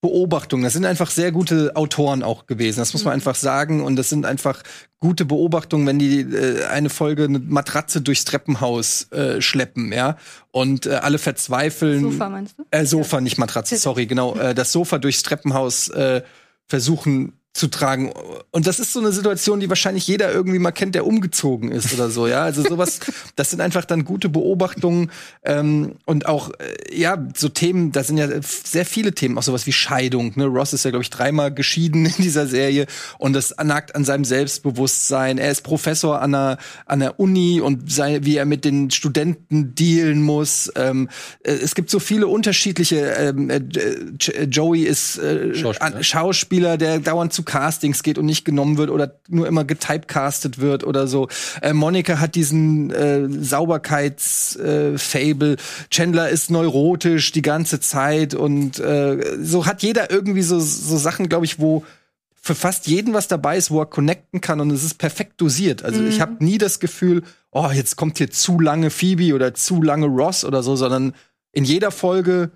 Beobachtungen. 0.06 0.62
Das 0.62 0.72
sind 0.72 0.84
einfach 0.84 1.10
sehr 1.10 1.32
gute 1.32 1.74
Autoren 1.74 2.22
auch 2.22 2.46
gewesen. 2.46 2.78
Das 2.78 2.92
muss 2.92 3.04
man 3.04 3.14
einfach 3.14 3.34
sagen. 3.34 3.82
Und 3.82 3.96
das 3.96 4.08
sind 4.08 4.24
einfach 4.24 4.62
gute 5.00 5.24
Beobachtungen, 5.24 5.84
wenn 5.84 5.98
die 5.98 6.20
äh, 6.20 6.64
eine 6.66 6.90
Folge 6.90 7.24
eine 7.24 7.40
Matratze 7.40 8.00
durchs 8.00 8.24
Treppenhaus 8.24 9.10
äh, 9.10 9.40
schleppen, 9.42 9.92
ja. 9.92 10.16
Und 10.52 10.86
äh, 10.86 10.90
alle 10.94 11.18
verzweifeln. 11.18 12.02
Sofa 12.02 12.28
meinst 12.28 12.56
du? 12.56 12.64
Äh, 12.70 12.86
Sofa, 12.86 13.20
nicht 13.20 13.36
Matratze, 13.38 13.76
sorry, 13.78 14.06
genau. 14.06 14.36
Äh, 14.36 14.54
das 14.54 14.70
Sofa 14.70 14.98
durchs 14.98 15.24
Treppenhaus 15.24 15.88
äh, 15.88 16.22
versuchen 16.66 17.32
zu 17.56 17.68
tragen. 17.68 18.12
Und 18.50 18.66
das 18.66 18.78
ist 18.78 18.92
so 18.92 19.00
eine 19.00 19.12
Situation, 19.12 19.60
die 19.60 19.68
wahrscheinlich 19.68 20.06
jeder 20.06 20.30
irgendwie 20.32 20.58
mal 20.58 20.72
kennt, 20.72 20.94
der 20.94 21.06
umgezogen 21.06 21.72
ist 21.72 21.92
oder 21.94 22.10
so, 22.10 22.26
ja. 22.26 22.42
Also 22.42 22.62
sowas, 22.62 23.00
das 23.36 23.50
sind 23.50 23.60
einfach 23.60 23.84
dann 23.84 24.04
gute 24.04 24.28
Beobachtungen 24.28 25.10
ähm, 25.42 25.92
und 26.04 26.26
auch, 26.26 26.50
äh, 26.50 26.94
ja, 26.98 27.26
so 27.34 27.48
Themen, 27.48 27.92
da 27.92 28.04
sind 28.04 28.18
ja 28.18 28.28
sehr 28.42 28.84
viele 28.84 29.12
Themen, 29.12 29.38
auch 29.38 29.42
sowas 29.42 29.66
wie 29.66 29.72
Scheidung. 29.72 30.32
Ne? 30.36 30.44
Ross 30.44 30.72
ist 30.72 30.84
ja, 30.84 30.90
glaube 30.90 31.02
ich, 31.02 31.10
dreimal 31.10 31.52
geschieden 31.52 32.06
in 32.06 32.14
dieser 32.18 32.46
Serie 32.46 32.86
und 33.18 33.32
das 33.32 33.54
nagt 33.62 33.94
an 33.94 34.04
seinem 34.04 34.24
Selbstbewusstsein. 34.24 35.38
Er 35.38 35.50
ist 35.50 35.62
Professor 35.62 36.20
an 36.20 36.32
der, 36.32 36.58
an 36.84 37.00
der 37.00 37.18
Uni 37.18 37.60
und 37.60 37.90
sei, 37.90 38.20
wie 38.22 38.36
er 38.36 38.44
mit 38.44 38.64
den 38.64 38.90
Studenten 38.90 39.74
dealen 39.74 40.22
muss. 40.22 40.70
Ähm, 40.76 41.08
äh, 41.42 41.52
es 41.52 41.74
gibt 41.74 41.88
so 41.90 42.00
viele 42.00 42.26
unterschiedliche. 42.26 42.96
Ähm, 43.12 43.48
äh, 43.48 43.62
J- 44.20 44.54
Joey 44.54 44.82
ist 44.82 45.18
äh, 45.18 45.54
Schauspieler. 45.54 46.02
Schauspieler, 46.02 46.76
der 46.76 46.98
dauernd 46.98 47.32
zu 47.32 47.45
Castings 47.46 48.02
geht 48.02 48.18
und 48.18 48.26
nicht 48.26 48.44
genommen 48.44 48.76
wird 48.76 48.90
oder 48.90 49.18
nur 49.28 49.46
immer 49.46 49.64
getypecastet 49.64 50.58
wird 50.58 50.84
oder 50.84 51.06
so. 51.06 51.28
Äh, 51.62 51.72
Monika 51.72 52.20
hat 52.20 52.34
diesen 52.34 52.90
äh, 52.90 53.26
Sauberkeits-Fable. 53.28 55.54
Äh. 55.54 55.56
Chandler 55.90 56.28
ist 56.28 56.50
neurotisch 56.50 57.32
die 57.32 57.42
ganze 57.42 57.80
Zeit 57.80 58.34
und 58.34 58.78
äh, 58.78 59.38
so 59.42 59.64
hat 59.64 59.82
jeder 59.82 60.10
irgendwie 60.10 60.42
so, 60.42 60.60
so 60.60 60.98
Sachen, 60.98 61.30
glaube 61.30 61.46
ich, 61.46 61.58
wo 61.58 61.82
für 62.46 62.54
fast 62.54 62.86
jeden 62.86 63.12
was 63.12 63.26
dabei 63.26 63.56
ist, 63.56 63.72
wo 63.72 63.80
er 63.80 63.86
connecten 63.86 64.40
kann 64.40 64.60
und 64.60 64.70
es 64.70 64.84
ist 64.84 64.98
perfekt 64.98 65.40
dosiert. 65.40 65.82
Also 65.82 66.04
ich 66.04 66.20
habe 66.20 66.44
nie 66.44 66.58
das 66.58 66.78
Gefühl, 66.78 67.24
oh, 67.50 67.70
jetzt 67.72 67.96
kommt 67.96 68.18
hier 68.18 68.30
zu 68.30 68.60
lange 68.60 68.90
Phoebe 68.90 69.34
oder 69.34 69.52
zu 69.52 69.82
lange 69.82 70.06
Ross 70.06 70.44
oder 70.44 70.62
so, 70.62 70.76
sondern 70.76 71.12
in 71.50 71.64
jeder 71.64 71.90
Folge, 71.90 72.52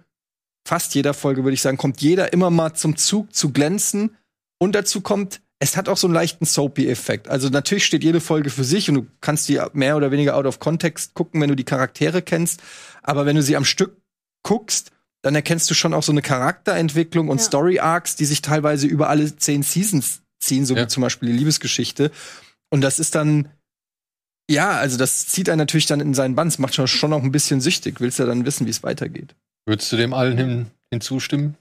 fast 0.64 0.94
jeder 0.94 1.12
Folge 1.12 1.42
würde 1.42 1.54
ich 1.54 1.62
sagen, 1.62 1.76
kommt 1.76 2.00
jeder 2.02 2.32
immer 2.32 2.50
mal 2.50 2.74
zum 2.74 2.96
Zug 2.96 3.34
zu 3.34 3.50
glänzen 3.50 4.16
und 4.60 4.74
dazu 4.74 5.00
kommt, 5.00 5.40
es 5.58 5.76
hat 5.76 5.88
auch 5.88 5.96
so 5.96 6.06
einen 6.06 6.14
leichten 6.14 6.44
Soapy-Effekt. 6.46 7.28
Also 7.28 7.48
natürlich 7.48 7.84
steht 7.84 8.04
jede 8.04 8.20
Folge 8.20 8.50
für 8.50 8.64
sich 8.64 8.88
und 8.88 8.94
du 8.94 9.06
kannst 9.20 9.48
die 9.48 9.60
mehr 9.72 9.96
oder 9.96 10.10
weniger 10.10 10.36
out 10.36 10.46
of 10.46 10.58
context 10.58 11.14
gucken, 11.14 11.40
wenn 11.40 11.48
du 11.48 11.56
die 11.56 11.64
Charaktere 11.64 12.22
kennst. 12.22 12.62
Aber 13.02 13.26
wenn 13.26 13.36
du 13.36 13.42
sie 13.42 13.56
am 13.56 13.64
Stück 13.64 13.96
guckst, 14.42 14.90
dann 15.22 15.34
erkennst 15.34 15.68
du 15.70 15.74
schon 15.74 15.92
auch 15.92 16.02
so 16.02 16.12
eine 16.12 16.22
Charakterentwicklung 16.22 17.28
und 17.28 17.38
Ja. 17.38 17.44
Story-Arcs, 17.44 18.16
die 18.16 18.24
sich 18.24 18.40
teilweise 18.40 18.86
über 18.86 19.10
alle 19.10 19.36
zehn 19.36 19.62
Seasons 19.62 20.22
ziehen, 20.38 20.64
so 20.64 20.74
Ja. 20.74 20.84
wie 20.84 20.88
zum 20.88 21.02
Beispiel 21.02 21.30
die 21.30 21.36
Liebesgeschichte. 21.36 22.10
Und 22.70 22.80
das 22.80 22.98
ist 22.98 23.14
dann, 23.14 23.50
ja, 24.50 24.70
also 24.70 24.96
das 24.96 25.26
zieht 25.26 25.50
einen 25.50 25.58
natürlich 25.58 25.86
dann 25.86 26.00
in 26.00 26.14
seinen 26.14 26.36
Bann. 26.36 26.48
Es 26.48 26.58
macht 26.58 26.74
schon, 26.74 27.12
auch 27.12 27.22
ein 27.22 27.32
bisschen 27.32 27.60
süchtig. 27.60 28.00
Willst 28.00 28.18
ja 28.18 28.24
dann 28.24 28.46
wissen, 28.46 28.66
wie 28.66 28.70
es 28.70 28.82
weitergeht. 28.82 29.34
Würdest 29.66 29.92
du 29.92 29.96
dem 29.98 30.14
allen 30.14 30.38
hin, 30.38 30.66
hinzustimmen? 30.90 31.56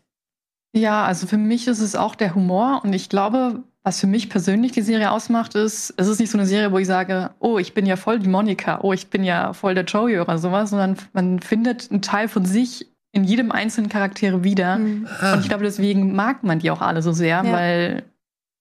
Ja, 0.75 1.05
also 1.05 1.25
für 1.27 1.37
mich 1.37 1.67
ist 1.67 1.79
es 1.79 1.95
auch 1.95 2.15
der 2.15 2.35
Humor 2.35 2.81
und 2.83 2.93
ich 2.93 3.09
glaube, 3.09 3.63
was 3.83 3.99
für 3.99 4.07
mich 4.07 4.29
persönlich 4.29 4.71
die 4.71 4.81
Serie 4.81 5.11
ausmacht, 5.11 5.55
ist, 5.55 5.93
es 5.97 6.07
ist 6.07 6.19
nicht 6.19 6.29
so 6.29 6.37
eine 6.37 6.45
Serie, 6.45 6.71
wo 6.71 6.77
ich 6.77 6.87
sage, 6.87 7.31
oh, 7.39 7.57
ich 7.57 7.73
bin 7.73 7.85
ja 7.85 7.95
voll 7.95 8.19
die 8.19 8.27
Monika, 8.29 8.79
oh, 8.81 8.93
ich 8.93 9.07
bin 9.07 9.23
ja 9.23 9.53
voll 9.53 9.73
der 9.73 9.85
Joey 9.85 10.19
oder 10.19 10.37
sowas, 10.37 10.69
sondern 10.69 10.97
man 11.13 11.39
findet 11.39 11.89
einen 11.89 12.01
Teil 12.01 12.27
von 12.27 12.45
sich 12.45 12.87
in 13.11 13.23
jedem 13.23 13.51
einzelnen 13.51 13.89
Charaktere 13.89 14.43
wieder. 14.43 14.77
Mhm. 14.77 15.07
Und 15.33 15.39
ich 15.39 15.47
glaube, 15.47 15.63
deswegen 15.63 16.15
mag 16.15 16.43
man 16.43 16.59
die 16.59 16.69
auch 16.69 16.81
alle 16.81 17.01
so 17.01 17.11
sehr, 17.11 17.43
Ja. 17.43 17.51
weil 17.51 18.03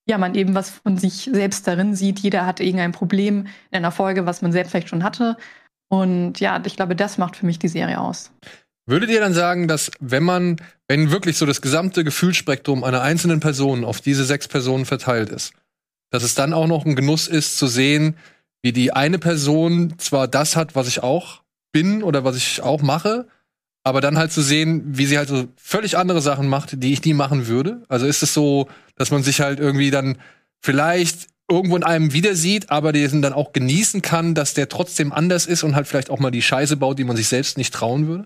ja, 0.09 0.17
man 0.17 0.33
eben 0.33 0.55
was 0.55 0.71
von 0.71 0.97
sich 0.97 1.29
selbst 1.31 1.67
darin 1.67 1.93
sieht. 1.93 2.17
Jeder 2.19 2.47
hat 2.47 2.59
irgendein 2.59 2.93
Problem 2.93 3.45
in 3.69 3.77
einer 3.77 3.91
Folge, 3.91 4.25
was 4.25 4.41
man 4.41 4.51
selbst 4.51 4.71
vielleicht 4.71 4.89
schon 4.89 5.03
hatte. 5.03 5.37
Und 5.91 6.39
ja, 6.39 6.59
ich 6.65 6.75
glaube, 6.75 6.95
das 6.95 7.19
macht 7.19 7.35
für 7.35 7.45
mich 7.45 7.59
die 7.59 7.67
Serie 7.67 7.99
aus. 7.99 8.31
Würdet 8.89 9.11
ihr 9.11 9.19
dann 9.19 9.35
sagen, 9.35 9.67
dass 9.67 9.91
wenn 9.99 10.23
man, 10.23 10.57
wenn 10.87 11.11
wirklich 11.11 11.37
so 11.37 11.45
das 11.45 11.61
gesamte 11.61 12.03
Gefühlsspektrum 12.03 12.83
einer 12.83 13.03
einzelnen 13.03 13.39
Person 13.39 13.85
auf 13.85 14.01
diese 14.01 14.25
sechs 14.25 14.47
Personen 14.47 14.85
verteilt 14.85 15.29
ist, 15.29 15.53
dass 16.09 16.23
es 16.23 16.33
dann 16.33 16.53
auch 16.53 16.65
noch 16.65 16.87
ein 16.87 16.95
Genuss 16.95 17.27
ist 17.27 17.59
zu 17.59 17.67
sehen, 17.67 18.17
wie 18.63 18.73
die 18.73 18.91
eine 18.91 19.19
Person 19.19 19.93
zwar 19.99 20.27
das 20.27 20.55
hat, 20.55 20.73
was 20.73 20.87
ich 20.87 21.03
auch 21.03 21.43
bin 21.71 22.01
oder 22.01 22.23
was 22.23 22.35
ich 22.35 22.63
auch 22.63 22.81
mache, 22.81 23.27
aber 23.83 24.01
dann 24.01 24.17
halt 24.17 24.31
zu 24.31 24.41
sehen, 24.41 24.81
wie 24.87 25.05
sie 25.05 25.19
halt 25.19 25.29
so 25.29 25.47
völlig 25.55 25.95
andere 25.95 26.19
Sachen 26.19 26.47
macht, 26.47 26.81
die 26.81 26.91
ich 26.91 27.05
nie 27.05 27.13
machen 27.13 27.45
würde. 27.45 27.83
Also 27.89 28.07
ist 28.07 28.23
es 28.23 28.33
so, 28.33 28.69
dass 28.95 29.11
man 29.11 29.21
sich 29.21 29.39
halt 29.39 29.59
irgendwie 29.59 29.91
dann 29.91 30.17
vielleicht 30.63 31.27
irgendwo 31.47 31.75
in 31.75 31.83
einem 31.83 32.11
wieder 32.11 32.33
sieht, 32.33 32.71
aber 32.71 32.91
diesen 32.91 33.21
dann 33.21 33.33
auch 33.33 33.53
genießen 33.53 34.01
kann, 34.01 34.33
dass 34.33 34.55
der 34.55 34.67
trotzdem 34.67 35.11
anders 35.11 35.45
ist 35.45 35.61
und 35.61 35.75
halt 35.75 35.87
vielleicht 35.87 36.09
auch 36.09 36.19
mal 36.19 36.31
die 36.31 36.41
Scheiße 36.41 36.75
baut, 36.75 36.97
die 36.97 37.03
man 37.03 37.17
sich 37.17 37.27
selbst 37.27 37.55
nicht 37.55 37.71
trauen 37.71 38.07
würde? 38.07 38.25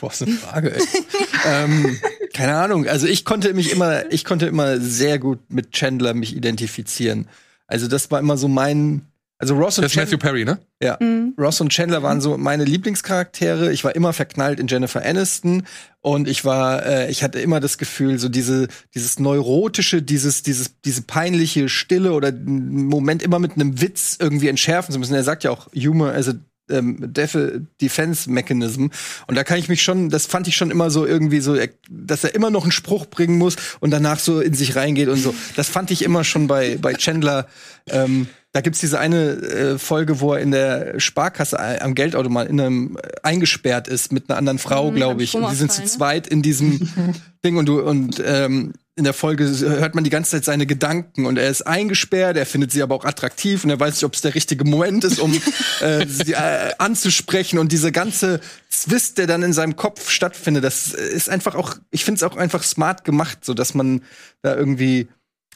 Was 0.00 0.22
eine 0.22 0.32
Frage, 0.32 0.74
ey. 0.74 0.82
ähm, 1.46 1.98
keine 2.32 2.56
Ahnung. 2.56 2.86
Also 2.86 3.06
ich 3.06 3.24
konnte 3.24 3.54
mich 3.54 3.72
immer, 3.72 4.10
ich 4.12 4.24
konnte 4.24 4.46
immer 4.46 4.78
sehr 4.78 5.18
gut 5.18 5.38
mit 5.48 5.72
Chandler 5.72 6.14
mich 6.14 6.36
identifizieren. 6.36 7.28
Also 7.66 7.88
das 7.88 8.10
war 8.10 8.20
immer 8.20 8.36
so 8.36 8.48
mein, 8.48 9.02
also 9.38 9.54
Ross 9.54 9.78
und 9.78 9.84
Das 9.84 9.92
ist 9.92 9.96
Matthew 9.96 10.18
Chandler, 10.18 10.30
Perry, 10.30 10.44
ne? 10.44 10.58
ja, 10.82 10.98
Ross 11.38 11.60
und 11.60 11.70
Chandler 11.70 12.02
waren 12.02 12.20
so 12.20 12.38
meine 12.38 12.64
Lieblingscharaktere. 12.64 13.72
Ich 13.72 13.84
war 13.84 13.94
immer 13.94 14.12
verknallt 14.12 14.60
in 14.60 14.66
Jennifer 14.66 15.04
Aniston 15.04 15.64
und 16.00 16.28
ich 16.28 16.44
war, 16.44 16.86
äh, 16.86 17.10
ich 17.10 17.22
hatte 17.22 17.40
immer 17.40 17.60
das 17.60 17.78
Gefühl, 17.78 18.18
so 18.18 18.28
diese, 18.28 18.68
dieses 18.94 19.18
neurotische, 19.18 20.02
dieses, 20.02 20.42
dieses, 20.42 20.80
diese 20.80 21.02
peinliche 21.02 21.68
Stille 21.68 22.12
oder 22.12 22.28
einen 22.28 22.86
Moment 22.86 23.22
immer 23.22 23.38
mit 23.38 23.52
einem 23.52 23.80
Witz 23.80 24.16
irgendwie 24.20 24.48
entschärfen 24.48 24.92
zu 24.92 24.98
müssen. 24.98 25.14
Er 25.14 25.24
sagt 25.24 25.44
ja 25.44 25.50
auch 25.50 25.68
Humor 25.74 26.12
as 26.12 26.28
a 26.28 26.34
ähm, 26.70 26.96
Def 27.12 27.36
Defense 27.80 28.30
Mechanism. 28.30 28.86
Und 29.26 29.34
da 29.34 29.44
kann 29.44 29.58
ich 29.58 29.68
mich 29.68 29.82
schon, 29.82 30.10
das 30.10 30.26
fand 30.26 30.48
ich 30.48 30.56
schon 30.56 30.70
immer 30.70 30.90
so 30.90 31.06
irgendwie 31.06 31.40
so, 31.40 31.56
dass 31.88 32.24
er 32.24 32.34
immer 32.34 32.50
noch 32.50 32.62
einen 32.62 32.72
Spruch 32.72 33.06
bringen 33.06 33.38
muss 33.38 33.56
und 33.80 33.90
danach 33.90 34.18
so 34.18 34.40
in 34.40 34.54
sich 34.54 34.76
reingeht 34.76 35.08
und 35.08 35.18
so. 35.18 35.34
Das 35.56 35.68
fand 35.68 35.90
ich 35.90 36.02
immer 36.02 36.24
schon 36.24 36.46
bei, 36.46 36.76
bei 36.80 36.94
Chandler. 36.94 37.46
Ähm, 37.88 38.28
da 38.56 38.62
gibt's 38.62 38.80
diese 38.80 38.98
eine 38.98 39.32
äh, 39.32 39.78
Folge, 39.78 40.20
wo 40.20 40.32
er 40.32 40.40
in 40.40 40.50
der 40.50 40.98
Sparkasse 40.98 41.82
am 41.82 41.94
Geldautomat 41.94 42.48
in 42.48 42.58
einem 42.58 42.96
äh, 42.96 43.10
eingesperrt 43.22 43.86
ist 43.86 44.12
mit 44.12 44.30
einer 44.30 44.38
anderen 44.38 44.58
Frau, 44.58 44.90
Mhm, 44.90 44.96
glaube 44.96 45.22
ich. 45.22 45.34
Und 45.34 45.50
die 45.50 45.56
sind 45.56 45.70
zu 45.70 45.82
ne? 45.82 45.86
zweit 45.86 46.26
in 46.26 46.40
diesem 46.40 46.88
Ding 47.44 47.58
und 47.58 47.66
du 47.66 47.82
und 47.82 48.22
ähm, 48.24 48.72
in 48.94 49.04
der 49.04 49.12
Folge 49.12 49.44
hört 49.44 49.94
man 49.94 50.04
die 50.04 50.10
ganze 50.10 50.30
Zeit 50.30 50.46
seine 50.46 50.64
Gedanken 50.64 51.26
und 51.26 51.36
er 51.36 51.50
ist 51.50 51.66
eingesperrt, 51.66 52.38
er 52.38 52.46
findet 52.46 52.72
sie 52.72 52.82
aber 52.82 52.94
auch 52.94 53.04
attraktiv 53.04 53.62
und 53.62 53.68
er 53.68 53.78
weiß 53.78 53.96
nicht, 53.96 54.04
ob 54.04 54.14
es 54.14 54.22
der 54.22 54.34
richtige 54.34 54.64
Moment 54.64 55.04
ist, 55.04 55.18
um 55.20 55.34
äh, 55.80 56.06
sie 56.06 56.32
äh, 56.32 56.72
anzusprechen 56.78 57.58
und 57.58 57.72
diese 57.72 57.92
ganze 57.92 58.40
Zwist, 58.70 59.18
der 59.18 59.26
dann 59.26 59.42
in 59.42 59.52
seinem 59.52 59.76
Kopf 59.76 60.08
stattfindet, 60.08 60.64
das 60.64 60.94
ist 60.94 61.28
einfach 61.28 61.56
auch, 61.56 61.76
ich 61.90 62.06
finde 62.06 62.16
es 62.16 62.22
auch 62.22 62.38
einfach 62.38 62.62
smart 62.62 63.04
gemacht, 63.04 63.44
so 63.44 63.52
dass 63.52 63.74
man 63.74 64.00
da 64.40 64.56
irgendwie 64.56 65.08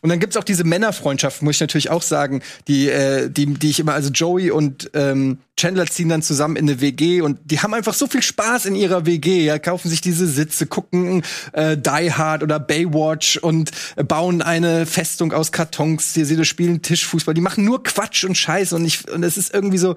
und 0.02 0.08
dann 0.08 0.20
gibt's 0.20 0.36
auch 0.36 0.44
diese 0.44 0.64
Männerfreundschaft, 0.64 1.42
muss 1.42 1.56
ich 1.56 1.60
natürlich 1.60 1.90
auch 1.90 2.02
sagen, 2.02 2.42
die, 2.68 2.88
äh, 2.88 3.30
die, 3.30 3.46
die 3.46 3.70
ich 3.70 3.80
immer, 3.80 3.94
also 3.94 4.10
Joey 4.10 4.50
und 4.50 4.90
ähm, 4.94 5.38
Chandler 5.56 5.86
ziehen 5.86 6.08
dann 6.08 6.22
zusammen 6.22 6.56
in 6.56 6.68
eine 6.68 6.80
WG 6.80 7.20
und 7.20 7.38
die 7.44 7.60
haben 7.60 7.74
einfach 7.74 7.94
so 7.94 8.06
viel 8.06 8.22
Spaß 8.22 8.66
in 8.66 8.76
ihrer 8.76 9.04
WG, 9.04 9.44
ja, 9.44 9.58
kaufen 9.58 9.88
sich 9.88 10.00
diese 10.00 10.26
Sitze, 10.26 10.66
gucken 10.66 11.22
äh, 11.52 11.76
Die 11.76 12.12
Hard 12.12 12.42
oder 12.42 12.58
Baywatch 12.58 13.36
und 13.36 13.70
äh, 13.96 14.04
bauen 14.04 14.42
eine 14.42 14.86
Festung 14.86 15.32
aus 15.32 15.52
Kartons, 15.52 16.14
die 16.14 16.24
sie 16.24 16.44
spielen 16.44 16.80
Tischfußball, 16.80 17.34
die 17.34 17.40
machen 17.42 17.64
nur 17.64 17.82
Quatsch 17.82 18.24
und 18.24 18.36
Scheiß 18.36 18.72
und 18.72 18.84
ich 18.84 19.10
und 19.10 19.22
es 19.22 19.36
ist 19.36 19.52
irgendwie 19.52 19.78
so, 19.78 19.96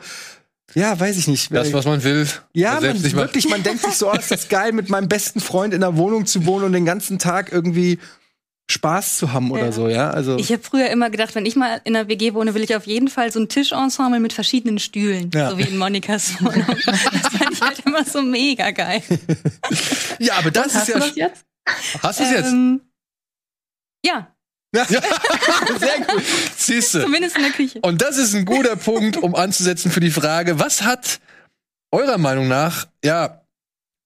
ja, 0.76 1.00
weiß 1.00 1.18
ich 1.18 1.28
nicht. 1.28 1.54
Das, 1.54 1.72
was 1.72 1.86
man 1.86 2.04
will. 2.04 2.28
Ja, 2.54 2.80
man 2.82 3.04
wirklich, 3.04 3.48
man 3.48 3.64
denkt 3.64 3.84
sich 3.84 3.96
so, 3.96 4.12
oh, 4.12 4.16
ist 4.16 4.32
das 4.32 4.50
geil, 4.50 4.72
mit 4.72 4.90
meinem 4.90 5.08
besten 5.08 5.40
Freund 5.40 5.74
in 5.74 5.82
der 5.82 5.98
Wohnung 5.98 6.26
zu 6.26 6.46
wohnen 6.46 6.66
und 6.66 6.74
den 6.74 6.86
ganzen 6.86 7.20
Tag 7.20 7.52
irgendwie 7.52 8.00
Spaß 8.72 9.18
zu 9.18 9.34
haben 9.34 9.52
oder 9.52 9.66
Ja. 9.66 9.72
so, 9.72 9.90
ja. 9.90 10.10
Also 10.10 10.38
Ich 10.38 10.52
habe 10.52 10.64
früher 10.64 10.90
immer 10.90 11.10
gedacht, 11.10 11.36
wenn 11.36 11.46
ich 11.46 11.56
mal 11.56 11.82
in 11.84 11.96
einer 11.96 12.08
WG 12.08 12.34
wohne, 12.34 12.54
will 12.54 12.64
ich 12.64 12.76
auf 12.76 12.88
jeden 12.88 13.08
Fall 13.10 13.32
so 13.32 13.40
ein 13.40 13.50
Tischensemble 13.50 14.20
mit 14.20 14.32
verschiedenen 14.34 14.80
Stühlen, 14.80 15.30
Ja. 15.34 15.52
so 15.52 15.58
wie 15.58 15.64
in 15.64 15.78
Monikas 15.78 16.34
Wohnung. 16.42 16.66
Das 16.86 17.02
fand 17.34 17.52
ich 17.52 17.62
halt 17.62 17.80
immer 17.86 18.06
so 18.06 18.22
mega 18.22 18.72
geil. 18.72 19.04
ja, 20.20 20.36
aber 20.36 20.50
das 20.52 20.68
ist 20.68 20.76
Hast 20.76 20.88
ja 20.88 20.94
du 20.96 21.00
das 21.02 21.16
jetzt? 21.16 21.46
Hast 22.02 22.20
du 22.20 22.24
es 22.24 22.32
jetzt? 22.32 22.52
Ähm, 22.52 22.82
ja, 24.06 24.34
Ja, 24.74 24.86
sehr 25.80 26.00
gut. 26.08 26.24
Siehste. 26.58 27.04
zumindest 27.04 27.36
in 27.36 27.44
der 27.44 27.52
Küche. 27.52 27.80
Und 27.82 28.02
das 28.02 28.18
ist 28.18 28.34
ein 28.34 28.46
guter 28.46 28.76
Punkt, 28.76 29.18
um 29.18 29.36
anzusetzen 29.36 29.92
für 29.92 30.00
die 30.00 30.10
Frage, 30.10 30.58
was 30.58 30.82
hat 30.84 31.20
eurer 31.92 32.18
Meinung 32.18 32.48
nach, 32.48 32.88
ja, 33.04 33.42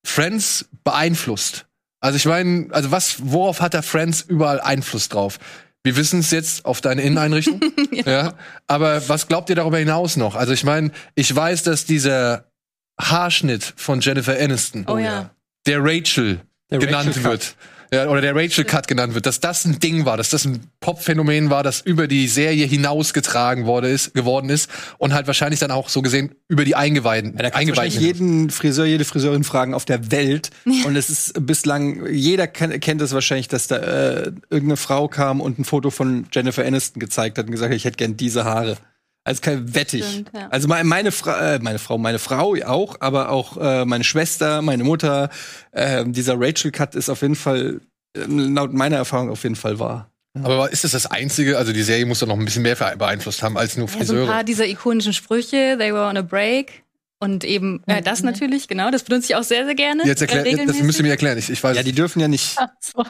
Friends 0.06 0.66
beeinflusst? 0.84 1.67
Also 2.00 2.18
ich 2.18 2.26
meine, 2.26 2.68
also 2.72 2.92
was, 2.92 3.16
worauf 3.20 3.62
hat 3.62 3.74
da 3.74 3.82
Friends 3.82 4.22
überall 4.22 4.60
Einfluss 4.62 5.10
drauf? 5.10 5.40
Wir 5.84 5.96
wissen 5.96 6.20
es 6.20 6.32
jetzt 6.32 6.66
auf 6.66 6.82
deine 6.82 7.02
Inneneinrichtung, 7.02 7.62
ja. 7.92 8.34
Aber 8.68 9.08
was 9.10 9.28
glaubt 9.28 9.50
ihr 9.50 9.56
darüber 9.56 9.78
hinaus 9.78 10.18
noch? 10.18 10.36
Also 10.36 10.54
ich 10.54 10.64
meine, 10.64 10.92
ich 11.16 11.34
weiß, 11.34 11.64
dass 11.64 11.86
dieser 11.86 12.52
Haarschnitt 13.00 13.74
von 13.78 14.02
Jennifer 14.02 14.38
Aniston, 14.40 14.86
Oh 14.88 14.98
ja. 14.98 15.30
der 15.66 15.80
Rachel 15.82 16.42
Der 16.72 16.80
genannt 16.80 17.10
Rachel 17.10 17.22
Cut. 17.24 17.32
wird. 17.32 17.56
Ja, 17.92 18.08
oder 18.10 18.22
der 18.22 18.36
Rachel 18.36 18.66
Cut 18.66 18.88
genannt 18.88 19.16
wird, 19.16 19.26
dass 19.26 19.40
das 19.40 19.64
ein 19.66 19.80
Ding 19.80 20.06
war, 20.06 20.18
dass 20.18 20.30
das 20.30 20.46
ein 20.46 20.60
Pop-Phänomen 20.82 21.50
war, 21.50 21.64
das 21.64 21.82
über 21.82 22.08
die 22.08 22.28
Serie 22.28 22.66
hinausgetragen 22.66 23.66
wurde 23.66 23.90
ist, 23.90 24.14
geworden 24.14 24.50
ist 24.50 24.70
und 24.98 25.14
halt 25.14 25.28
wahrscheinlich 25.28 25.60
dann 25.60 25.72
auch 25.72 25.88
so 25.88 26.02
gesehen 26.02 26.36
über 26.48 26.66
die 26.66 26.76
Eingeweihten. 26.76 27.34
Ja, 27.38 27.44
da 27.44 27.58
Eingeweihten 27.58 27.68
wahrscheinlich 27.70 28.00
jeden 28.00 28.50
Friseur, 28.50 28.86
jede 28.86 29.06
Friseurin 29.06 29.44
fragen 29.44 29.74
auf 29.74 29.86
der 29.86 30.12
Welt. 30.12 30.50
Und 30.86 30.96
es 30.96 31.10
ist 31.10 31.46
bislang, 31.46 32.06
jeder 32.12 32.48
kennt, 32.48 32.80
kennt 32.82 33.02
es 33.02 33.14
wahrscheinlich, 33.14 33.48
dass 33.48 33.68
da 33.68 33.78
äh, 33.78 34.32
irgendeine 34.50 34.78
Frau 34.78 35.08
kam 35.08 35.40
und 35.40 35.60
ein 35.60 35.66
Foto 35.66 35.90
von 35.90 36.28
Jennifer 36.32 36.66
Aniston 36.66 37.00
gezeigt 37.00 37.38
hat 37.38 37.46
und 37.46 37.52
gesagt 37.52 37.72
hat, 37.72 37.78
ich 37.78 37.86
hätte 37.86 37.98
gern 37.98 38.18
diese 38.18 38.44
Haare. 38.44 38.78
Also 39.28 39.42
kein 39.42 39.76
wettig. 39.76 40.06
Stimmt, 40.06 40.32
ja. 40.34 40.48
Also 40.48 40.70
meine, 40.70 40.86
meine, 40.86 41.12
Fra 41.12 41.56
äh, 41.56 41.60
meine 41.60 41.80
Frau, 41.80 41.98
meine 41.98 42.18
Frau 42.18 42.56
auch, 42.66 42.96
aber 43.02 43.28
auch 43.30 43.58
äh, 43.58 43.84
meine 43.84 44.06
Schwester, 44.06 44.62
meine 44.62 44.86
Mutter. 44.86 45.30
Äh, 45.72 46.06
dieser 46.08 46.36
Rachel 46.40 46.72
Cut 46.72 46.96
ist 46.96 47.10
auf 47.10 47.22
jeden 47.22 47.36
Fall, 47.36 47.82
äh, 48.16 48.22
laut 48.28 48.72
meiner 48.72 48.96
Erfahrung 48.96 49.30
auf 49.30 49.44
jeden 49.44 49.58
Fall 49.58 49.80
wahr. 49.80 50.10
Aber 50.44 50.72
ist 50.72 50.86
das 50.86 50.92
das 50.92 51.08
Einzige? 51.08 51.58
Also 51.58 51.74
die 51.74 51.84
Serie 51.84 52.06
muss 52.06 52.20
doch 52.20 52.28
noch 52.28 52.38
ein 52.38 52.46
bisschen 52.46 52.64
mehr 52.64 52.76
beeinflusst 52.76 53.44
haben 53.44 53.58
als 53.58 53.76
nur 53.76 53.88
Ja, 53.88 53.92
so 53.92 53.98
ein 54.00 54.06
Friseure. 54.06 54.28
paar 54.28 54.44
dieser 54.46 54.66
ikonischen 54.66 55.12
Sprüche, 55.12 55.76
they 55.78 55.94
were 55.94 56.06
on 56.06 56.16
a 56.16 56.22
break. 56.22 56.84
Und 57.20 57.44
eben 57.44 57.84
äh, 57.88 58.02
das 58.02 58.24
natürlich, 58.24 58.70
genau, 58.70 58.92
das 58.92 59.04
benutze 59.04 59.26
ich 59.26 59.36
auch 59.36 59.44
sehr, 59.44 59.66
sehr 59.66 59.76
gerne. 59.76 60.06
Jetzt 60.06 60.22
erklär, 60.22 60.46
äh, 60.46 60.66
das 60.66 60.80
müsst 60.82 61.00
ihr 61.00 61.04
mir 61.04 61.10
erklären. 61.10 61.38
Ich, 61.38 61.50
ich 61.50 61.62
weiß. 61.62 61.76
Ja, 61.76 61.84
die 61.84 61.92
dürfen 61.92 62.22
ja 62.22 62.30
nicht. 62.30 62.56
Ach 62.58 62.70
so. 62.80 63.04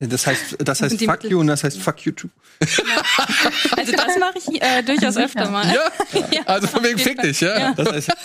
Das 0.00 0.26
heißt, 0.28 0.56
das 0.60 0.80
heißt 0.82 1.04
fuck 1.04 1.24
you 1.24 1.40
und 1.40 1.48
das 1.48 1.64
heißt 1.64 1.80
fuck 1.82 2.00
you 2.06 2.12
too. 2.12 2.28
Also 2.60 3.92
das 3.92 4.18
mache 4.18 4.34
ich 4.38 4.62
äh, 4.62 4.82
durchaus 4.82 5.16
öfter 5.16 5.50
mal. 5.50 5.66
ja, 5.74 5.90
Ja, 6.30 6.42
also 6.46 6.68
von 6.68 6.84
wegen 6.84 6.98
fick 6.98 7.20
dich, 7.20 7.40
ja. 7.40 7.58
Ja. 7.58 7.74
Das 7.74 7.92
heißt, 7.92 8.10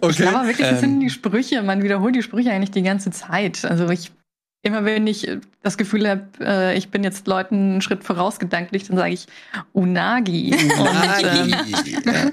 Okay. 0.00 0.24
Ja, 0.24 0.30
aber 0.30 0.48
wirklich, 0.48 0.66
das 0.66 0.82
Ähm. 0.82 0.90
sind 0.90 1.00
die 1.00 1.10
Sprüche. 1.10 1.62
Man 1.62 1.82
wiederholt 1.82 2.16
die 2.16 2.22
Sprüche 2.22 2.50
eigentlich 2.50 2.72
die 2.72 2.82
ganze 2.82 3.10
Zeit. 3.12 3.64
Also 3.64 3.88
ich, 3.90 4.10
immer 4.62 4.84
wenn 4.84 5.06
ich 5.06 5.30
das 5.62 5.76
Gefühl 5.78 6.08
habe, 6.08 6.26
äh, 6.40 6.76
ich 6.76 6.88
bin 6.90 7.04
jetzt 7.04 7.26
Leuten 7.28 7.54
einen 7.72 7.82
Schritt 7.82 8.02
voraus 8.02 8.38
gedanklich, 8.40 8.88
dann 8.88 8.96
sage 8.96 9.12
ich 9.12 9.26
Unagi. 9.72 10.52
Und, 10.78 10.88
ähm, 11.22 11.54
ja. 12.04 12.30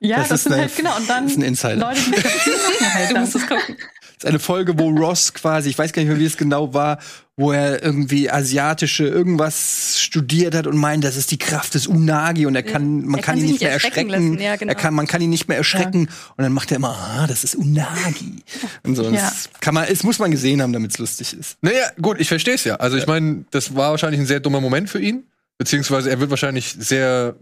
ja, 0.00 0.16
Das 0.18 0.28
das, 0.28 0.40
ist 0.40 0.42
sind 0.44 0.56
halt, 0.56 0.76
genau. 0.76 0.96
Und 0.96 1.08
dann 1.08 1.24
das 1.24 1.32
ist 1.32 1.38
ein 1.38 1.44
Insider. 1.44 1.76
Leute, 1.76 2.00
die 2.00 2.10
das 2.10 2.80
machen 2.80 2.94
halt 2.94 3.10
Du 3.10 3.18
musst 3.20 3.36
es 3.36 3.46
gucken. 3.46 3.76
Ist 4.22 4.28
eine 4.28 4.38
Folge, 4.38 4.78
wo 4.78 4.88
Ross 4.90 5.34
quasi, 5.34 5.70
ich 5.70 5.78
weiß 5.78 5.92
gar 5.92 6.02
nicht 6.02 6.08
mehr, 6.10 6.18
wie 6.18 6.24
es 6.24 6.36
genau 6.36 6.72
war, 6.74 6.98
wo 7.36 7.50
er 7.50 7.82
irgendwie 7.82 8.30
asiatische 8.30 9.06
irgendwas 9.06 9.98
studiert 10.00 10.54
hat 10.54 10.66
und 10.66 10.76
meint, 10.76 11.02
das 11.02 11.16
ist 11.16 11.30
die 11.30 11.38
Kraft 11.38 11.74
des 11.74 11.86
Unagi 11.86 12.46
und 12.46 12.54
er 12.54 12.62
kann, 12.62 13.04
man 13.04 13.18
Er 13.18 13.22
kann, 13.22 13.34
kann 13.34 13.38
ihn 13.38 13.50
nicht 13.50 13.62
mehr 13.62 13.72
erschrecken 13.72 14.10
erschrecken. 14.10 14.40
ja, 14.40 14.56
genau. 14.56 14.70
Er 14.70 14.74
kann, 14.76 14.94
man 14.94 15.06
kann 15.06 15.20
ihn 15.22 15.30
nicht 15.30 15.48
mehr 15.48 15.56
erschrecken 15.56 16.08
und 16.36 16.42
dann 16.42 16.52
macht 16.52 16.70
er 16.70 16.76
immer, 16.76 16.90
ah, 16.96 17.26
das 17.26 17.42
ist 17.42 17.56
Unagi. 17.56 18.42
Und 18.84 18.96
so. 18.96 19.04
Ja. 19.04 19.10
Das 19.12 19.48
kann 19.60 19.74
man, 19.74 19.86
es 19.88 20.02
muss 20.04 20.18
man 20.18 20.30
gesehen 20.30 20.62
haben, 20.62 20.72
damit 20.72 20.92
es 20.92 20.98
lustig 20.98 21.32
ist. 21.32 21.56
Naja, 21.62 21.90
gut, 22.00 22.20
ich 22.20 22.28
verstehe 22.28 22.54
es 22.54 22.64
ja. 22.64 22.76
Also 22.76 22.96
ich 22.96 23.06
meine, 23.06 23.44
das 23.50 23.74
war 23.74 23.90
wahrscheinlich 23.90 24.20
ein 24.20 24.26
sehr 24.26 24.40
dummer 24.40 24.60
Moment 24.60 24.88
für 24.90 25.00
ihn. 25.00 25.24
Beziehungsweise 25.58 26.10
er 26.10 26.20
wird 26.20 26.30
wahrscheinlich 26.30 26.74
sehr 26.78 27.34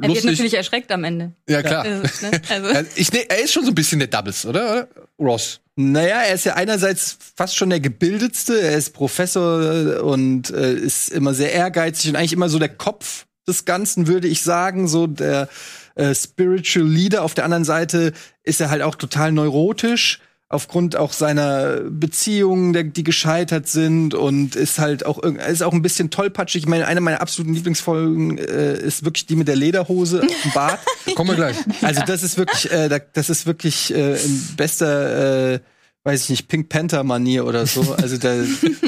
Er 0.00 0.08
wird 0.08 0.24
natürlich 0.24 0.54
erschreckt 0.54 0.92
am 0.92 1.04
Ende. 1.04 1.32
ja, 1.48 1.62
klar. 1.62 1.84
Ist, 1.86 2.22
ne? 2.22 2.30
Also, 2.48 2.68
Ja, 2.72 2.82
Ich, 2.94 3.12
ne, 3.12 3.28
er 3.28 3.42
ist 3.42 3.52
schon 3.52 3.64
so 3.64 3.70
ein 3.70 3.74
bisschen 3.74 3.98
der 3.98 4.08
Doubles, 4.08 4.46
oder? 4.46 4.88
Ross. 5.18 5.60
Naja, 5.80 6.22
er 6.22 6.34
ist 6.34 6.44
ja 6.44 6.54
einerseits 6.54 7.16
fast 7.36 7.54
schon 7.54 7.70
der 7.70 7.78
gebildetste, 7.78 8.60
er 8.60 8.76
ist 8.76 8.94
Professor 8.94 10.02
und 10.02 10.50
äh, 10.50 10.74
ist 10.74 11.08
immer 11.08 11.34
sehr 11.34 11.52
ehrgeizig 11.52 12.10
und 12.10 12.16
eigentlich 12.16 12.32
immer 12.32 12.48
so 12.48 12.58
der 12.58 12.68
Kopf 12.68 13.26
des 13.46 13.64
Ganzen, 13.64 14.08
würde 14.08 14.26
ich 14.26 14.42
sagen, 14.42 14.88
so 14.88 15.06
der 15.06 15.48
äh, 15.94 16.16
Spiritual 16.16 16.84
Leader. 16.84 17.22
Auf 17.22 17.34
der 17.34 17.44
anderen 17.44 17.62
Seite 17.62 18.12
ist 18.42 18.60
er 18.60 18.70
halt 18.70 18.82
auch 18.82 18.96
total 18.96 19.30
neurotisch 19.30 20.18
aufgrund 20.50 20.96
auch 20.96 21.12
seiner 21.12 21.80
Beziehungen, 21.90 22.72
der, 22.72 22.84
die 22.84 23.04
gescheitert 23.04 23.68
sind 23.68 24.14
und 24.14 24.56
ist 24.56 24.78
halt 24.78 25.04
auch 25.04 25.18
ist 25.22 25.62
auch 25.62 25.74
ein 25.74 25.82
bisschen 25.82 26.08
tollpatschig. 26.10 26.62
Ich 26.62 26.68
meine, 26.68 26.86
eine 26.86 27.00
meiner 27.02 27.20
absoluten 27.20 27.52
Lieblingsfolgen 27.54 28.38
äh, 28.38 28.78
ist 28.80 29.04
wirklich 29.04 29.26
die 29.26 29.36
mit 29.36 29.46
der 29.48 29.56
Lederhose 29.56 30.22
auf 30.22 30.42
dem 30.42 30.52
Bart. 30.52 30.80
Kommen 31.14 31.30
wir 31.30 31.36
gleich. 31.36 31.56
Also 31.82 32.00
das 32.06 32.22
ist 32.22 32.38
wirklich, 32.38 32.70
äh, 32.72 32.88
da- 32.88 32.98
das 32.98 33.28
ist 33.28 33.44
wirklich 33.44 33.92
äh, 33.94 34.16
in 34.22 34.48
bester, 34.56 35.52
äh, 35.54 35.60
weiß 36.04 36.24
ich 36.24 36.30
nicht, 36.30 36.48
Pink 36.48 36.70
Panther 36.70 37.04
Manier 37.04 37.44
oder 37.44 37.66
so. 37.66 37.92
Also 37.92 38.16
da 38.16 38.34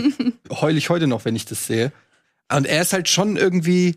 heul 0.62 0.78
ich 0.78 0.88
heute 0.88 1.06
noch, 1.06 1.26
wenn 1.26 1.36
ich 1.36 1.44
das 1.44 1.66
sehe. 1.66 1.92
Und 2.50 2.66
er 2.66 2.80
ist 2.80 2.94
halt 2.94 3.08
schon 3.10 3.36
irgendwie, 3.36 3.96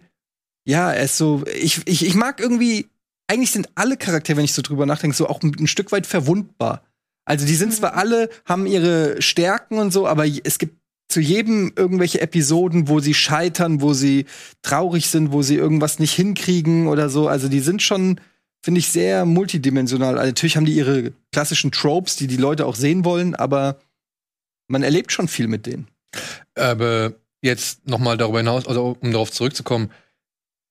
ja, 0.66 0.92
er 0.92 1.06
ist 1.06 1.18
so, 1.18 1.44
ich, 1.62 1.80
ich, 1.86 2.06
ich 2.06 2.16
mag 2.16 2.42
irgendwie, 2.42 2.88
eigentlich 3.28 3.52
sind 3.52 3.70
alle 3.76 3.96
Charaktere, 3.96 4.36
wenn 4.38 4.44
ich 4.46 4.54
so 4.54 4.62
drüber 4.62 4.86
nachdenke, 4.86 5.16
so 5.16 5.28
auch 5.30 5.42
ein, 5.42 5.56
ein 5.58 5.68
Stück 5.68 5.94
weit 5.94 6.06
verwundbar. 6.06 6.84
Also 7.26 7.46
die 7.46 7.56
sind 7.56 7.74
zwar 7.74 7.96
alle, 7.96 8.30
haben 8.46 8.66
ihre 8.66 9.22
Stärken 9.22 9.78
und 9.78 9.92
so, 9.94 10.08
aber 10.08 10.26
es 10.26 10.58
gibt 10.60 10.78
zu 11.10 11.22
jedem 11.22 11.74
irgendwelche 11.76 12.22
Episoden, 12.22 12.88
wo 12.88 13.00
sie 13.00 13.14
scheitern, 13.14 13.82
wo 13.82 13.94
sie 13.94 14.26
traurig 14.62 15.08
sind, 15.08 15.32
wo 15.32 15.42
sie 15.42 15.56
irgendwas 15.56 16.00
nicht 16.00 16.14
hinkriegen 16.14 16.88
oder 16.88 17.10
so. 17.10 17.28
Also 17.28 17.50
die 17.50 17.60
sind 17.60 17.82
schon, 17.84 18.20
finde 18.64 18.80
ich, 18.80 18.88
sehr 18.88 19.26
multidimensional. 19.26 20.18
Also 20.18 20.30
natürlich 20.30 20.58
haben 20.58 20.66
die 20.66 20.76
ihre 20.76 21.14
klassischen 21.32 21.72
Tropes, 21.72 22.16
die 22.16 22.28
die 22.28 22.38
Leute 22.38 22.66
auch 22.66 22.76
sehen 22.76 23.06
wollen, 23.06 23.36
aber 23.36 23.80
man 24.68 24.84
erlebt 24.84 25.12
schon 25.12 25.28
viel 25.28 25.48
mit 25.48 25.66
denen. 25.66 25.88
Aber 26.56 27.14
jetzt 27.42 27.88
noch 27.88 28.00
mal 28.00 28.18
darüber 28.18 28.40
hinaus, 28.40 28.68
also 28.68 28.98
um 29.00 29.12
darauf 29.12 29.32
zurückzukommen, 29.32 29.92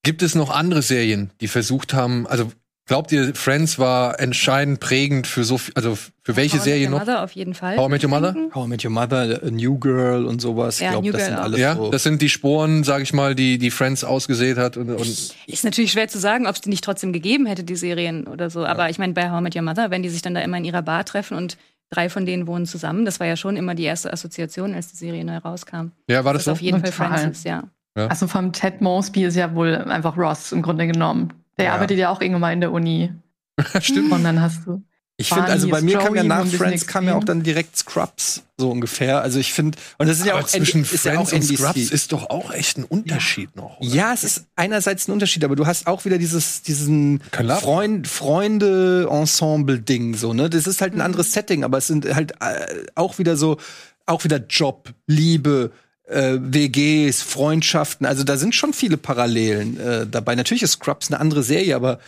gibt 0.02 0.22
es 0.22 0.34
noch 0.34 0.50
andere 0.50 0.82
Serien, 0.82 1.30
die 1.40 1.48
versucht 1.48 1.94
haben, 1.94 2.26
also 2.26 2.50
glaubt 2.86 3.12
ihr, 3.12 3.34
Friends 3.34 3.78
war 3.78 4.18
entscheidend 4.20 4.80
prägend 4.80 5.26
für 5.26 5.44
so 5.44 5.58
viel, 5.58 5.72
also 5.74 5.96
für 6.22 6.36
welche 6.36 6.58
How 6.58 6.66
I 6.66 6.70
Met 6.70 6.74
Serie 6.74 6.84
Your 6.86 6.90
noch? 6.90 6.98
Mother 7.00 7.22
auf 7.24 7.32
jeden 7.32 7.54
Fall. 7.54 7.76
How 7.76 7.86
I 7.86 7.90
Met 7.90 8.02
Your 8.04 8.10
Mother? 8.10 8.34
How 8.54 8.66
I 8.66 8.68
Met 8.68 8.84
Your 8.84 8.90
Mother, 8.90 9.40
A 9.42 9.50
New 9.50 9.78
Girl 9.78 10.26
und 10.26 10.40
sowas. 10.40 10.78
Ja, 10.80 10.86
ich 10.86 10.90
glaube, 10.92 11.06
New 11.06 11.12
das 11.12 11.20
Girl 11.20 11.30
sind 11.30 11.38
auch. 11.38 11.44
alles 11.44 11.60
Ja, 11.60 11.76
so. 11.76 11.90
das 11.90 12.02
sind 12.02 12.22
die 12.22 12.28
Sporen, 12.28 12.84
sag 12.84 13.02
ich 13.02 13.12
mal, 13.12 13.34
die 13.34 13.58
die 13.58 13.70
Friends 13.70 14.04
ausgesät 14.04 14.58
hat 14.58 14.76
und, 14.76 14.90
und 14.90 15.00
Ist 15.46 15.64
natürlich 15.64 15.92
schwer 15.92 16.08
zu 16.08 16.18
sagen, 16.18 16.46
ob 16.46 16.54
es 16.54 16.60
die 16.60 16.70
nicht 16.70 16.84
trotzdem 16.84 17.12
gegeben 17.12 17.46
hätte, 17.46 17.64
die 17.64 17.76
Serien 17.76 18.26
oder 18.26 18.50
so. 18.50 18.64
Aber 18.66 18.90
ich 18.90 18.98
meine, 18.98 19.12
bei 19.12 19.30
How 19.30 19.40
I 19.40 19.42
Met 19.42 19.56
Your 19.56 19.62
Mother, 19.62 19.90
wenn 19.90 20.02
die 20.02 20.08
sich 20.10 20.22
dann 20.22 20.34
da 20.34 20.40
immer 20.40 20.56
in 20.58 20.64
ihrer 20.64 20.82
Bar 20.82 21.04
treffen 21.04 21.36
und 21.36 21.56
drei 21.90 22.08
von 22.08 22.24
denen 22.26 22.46
wohnen 22.46 22.66
zusammen, 22.66 23.04
das 23.04 23.20
war 23.20 23.26
ja 23.26 23.36
schon 23.36 23.56
immer 23.56 23.74
die 23.74 23.84
erste 23.84 24.12
Assoziation, 24.12 24.74
als 24.74 24.88
die 24.88 24.96
Serie 24.96 25.24
neu 25.24 25.36
rauskam. 25.38 25.88
ja, 26.08 26.24
war 26.24 26.32
das 26.32 26.40
Das 26.40 26.44
so? 26.46 26.52
auf 26.52 26.60
jeden 26.62 26.80
Fall 26.80 26.90
Total. 26.90 27.18
Francis, 27.18 27.44
ja. 27.44 27.64
Also 27.94 28.26
vom 28.26 28.52
Ted 28.54 28.80
Mosby 28.80 29.24
ist 29.24 29.36
ja 29.36 29.54
wohl 29.54 29.74
einfach 29.76 30.16
Ross 30.16 30.52
im 30.52 30.62
Grunde 30.62 30.86
genommen. 30.86 31.34
Der 31.58 31.66
Ja. 31.66 31.74
arbeitet 31.74 31.98
ja 31.98 32.10
auch 32.10 32.20
irgendwann 32.20 32.40
mal 32.40 32.52
in 32.52 32.60
der 32.60 32.72
Uni. 32.72 33.12
Stimmt. 33.80 34.12
Und 34.12 34.24
dann 34.24 34.40
hast 34.40 34.66
du. 34.66 34.82
Ich 35.18 35.28
finde, 35.28 35.44
also 35.44 35.68
bei 35.68 35.82
mir 35.82 35.98
kam 35.98 36.16
ja 36.16 36.24
nach 36.24 36.44
Joey, 36.46 36.56
Friends 36.56 36.86
kam 36.86 37.06
ja 37.06 37.14
auch 37.14 37.22
dann 37.22 37.42
direkt 37.44 37.76
Scrubs, 37.76 38.42
so 38.56 38.70
ungefähr. 38.70 39.20
Also 39.20 39.38
ich 39.38 39.52
finde, 39.52 39.78
und 39.98 40.08
das 40.08 40.18
ist 40.18 40.26
ja 40.26 40.34
auch 40.34 40.42
zwischen 40.44 40.82
ist 40.82 41.04
ja 41.04 41.12
Friends 41.12 41.30
auch 41.30 41.36
und. 41.36 41.58
Scrubs 41.58 41.90
ist 41.90 42.12
doch 42.12 42.30
auch 42.30 42.52
echt 42.52 42.78
ein 42.78 42.84
Unterschied 42.84 43.54
noch. 43.54 43.78
oder? 43.78 43.88
Ja, 43.88 44.12
es 44.14 44.24
ist 44.24 44.46
einerseits 44.56 45.06
ein 45.06 45.12
Unterschied, 45.12 45.44
aber 45.44 45.54
du 45.54 45.66
hast 45.66 45.86
auch 45.86 46.04
wieder 46.06 46.18
dieses, 46.18 46.62
diesen. 46.62 47.20
Freund, 47.60 48.08
Freunde-Ensemble-Ding, 48.08 50.14
so, 50.16 50.32
ne? 50.32 50.50
Das 50.50 50.66
ist 50.66 50.80
halt 50.80 50.94
ein 50.94 51.00
anderes 51.00 51.32
Setting, 51.32 51.62
aber 51.62 51.78
es 51.78 51.86
sind 51.86 52.12
halt 52.14 52.32
äh, 52.40 52.86
auch 52.94 53.18
wieder 53.18 53.36
so, 53.36 53.58
auch 54.06 54.24
wieder 54.24 54.38
Job, 54.38 54.92
Liebe, 55.06 55.70
äh, 56.12 56.38
WGs, 56.40 57.22
Freundschaften. 57.22 58.06
Also 58.06 58.24
da 58.24 58.36
sind 58.36 58.54
schon 58.54 58.72
viele 58.72 58.96
Parallelen 58.96 59.80
äh, 59.80 60.06
dabei. 60.06 60.34
Natürlich 60.34 60.62
ist 60.62 60.72
Scrubs 60.72 61.10
eine 61.10 61.20
andere 61.20 61.42
Serie, 61.42 61.74
aber 61.74 61.98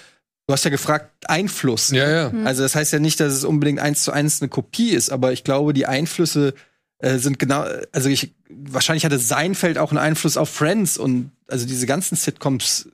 du 0.47 0.53
hast 0.53 0.65
ja 0.65 0.71
gefragt, 0.71 1.11
Einfluss. 1.27 1.91
Ja, 1.91 2.09
ja. 2.09 2.33
Also 2.45 2.63
das 2.63 2.75
heißt 2.75 2.93
ja 2.93 2.99
nicht, 2.99 3.21
dass 3.21 3.33
es 3.33 3.45
unbedingt 3.45 3.81
eins 3.81 4.05
zu 4.05 4.13
eins 4.13 4.41
eine 4.41 4.49
Kopie 4.49 4.91
ist, 4.91 5.11
aber 5.11 5.33
ich 5.33 5.45
glaube, 5.45 5.73
die 5.73 5.87
Einflüsse 5.87 6.55
äh, 6.99 7.19
sind 7.19 7.39
genau, 7.39 7.65
also 7.93 8.09
ich 8.09 8.33
wahrscheinlich 8.49 9.05
hatte 9.05 9.19
Seinfeld 9.19 9.79
auch 9.79 9.91
einen 9.91 9.99
Einfluss 9.99 10.37
auf 10.37 10.49
Friends 10.49 10.97
und 10.97 11.31
also 11.49 11.67
diese 11.67 11.87
ganzen 11.87 12.17
Sitcoms. 12.17 12.89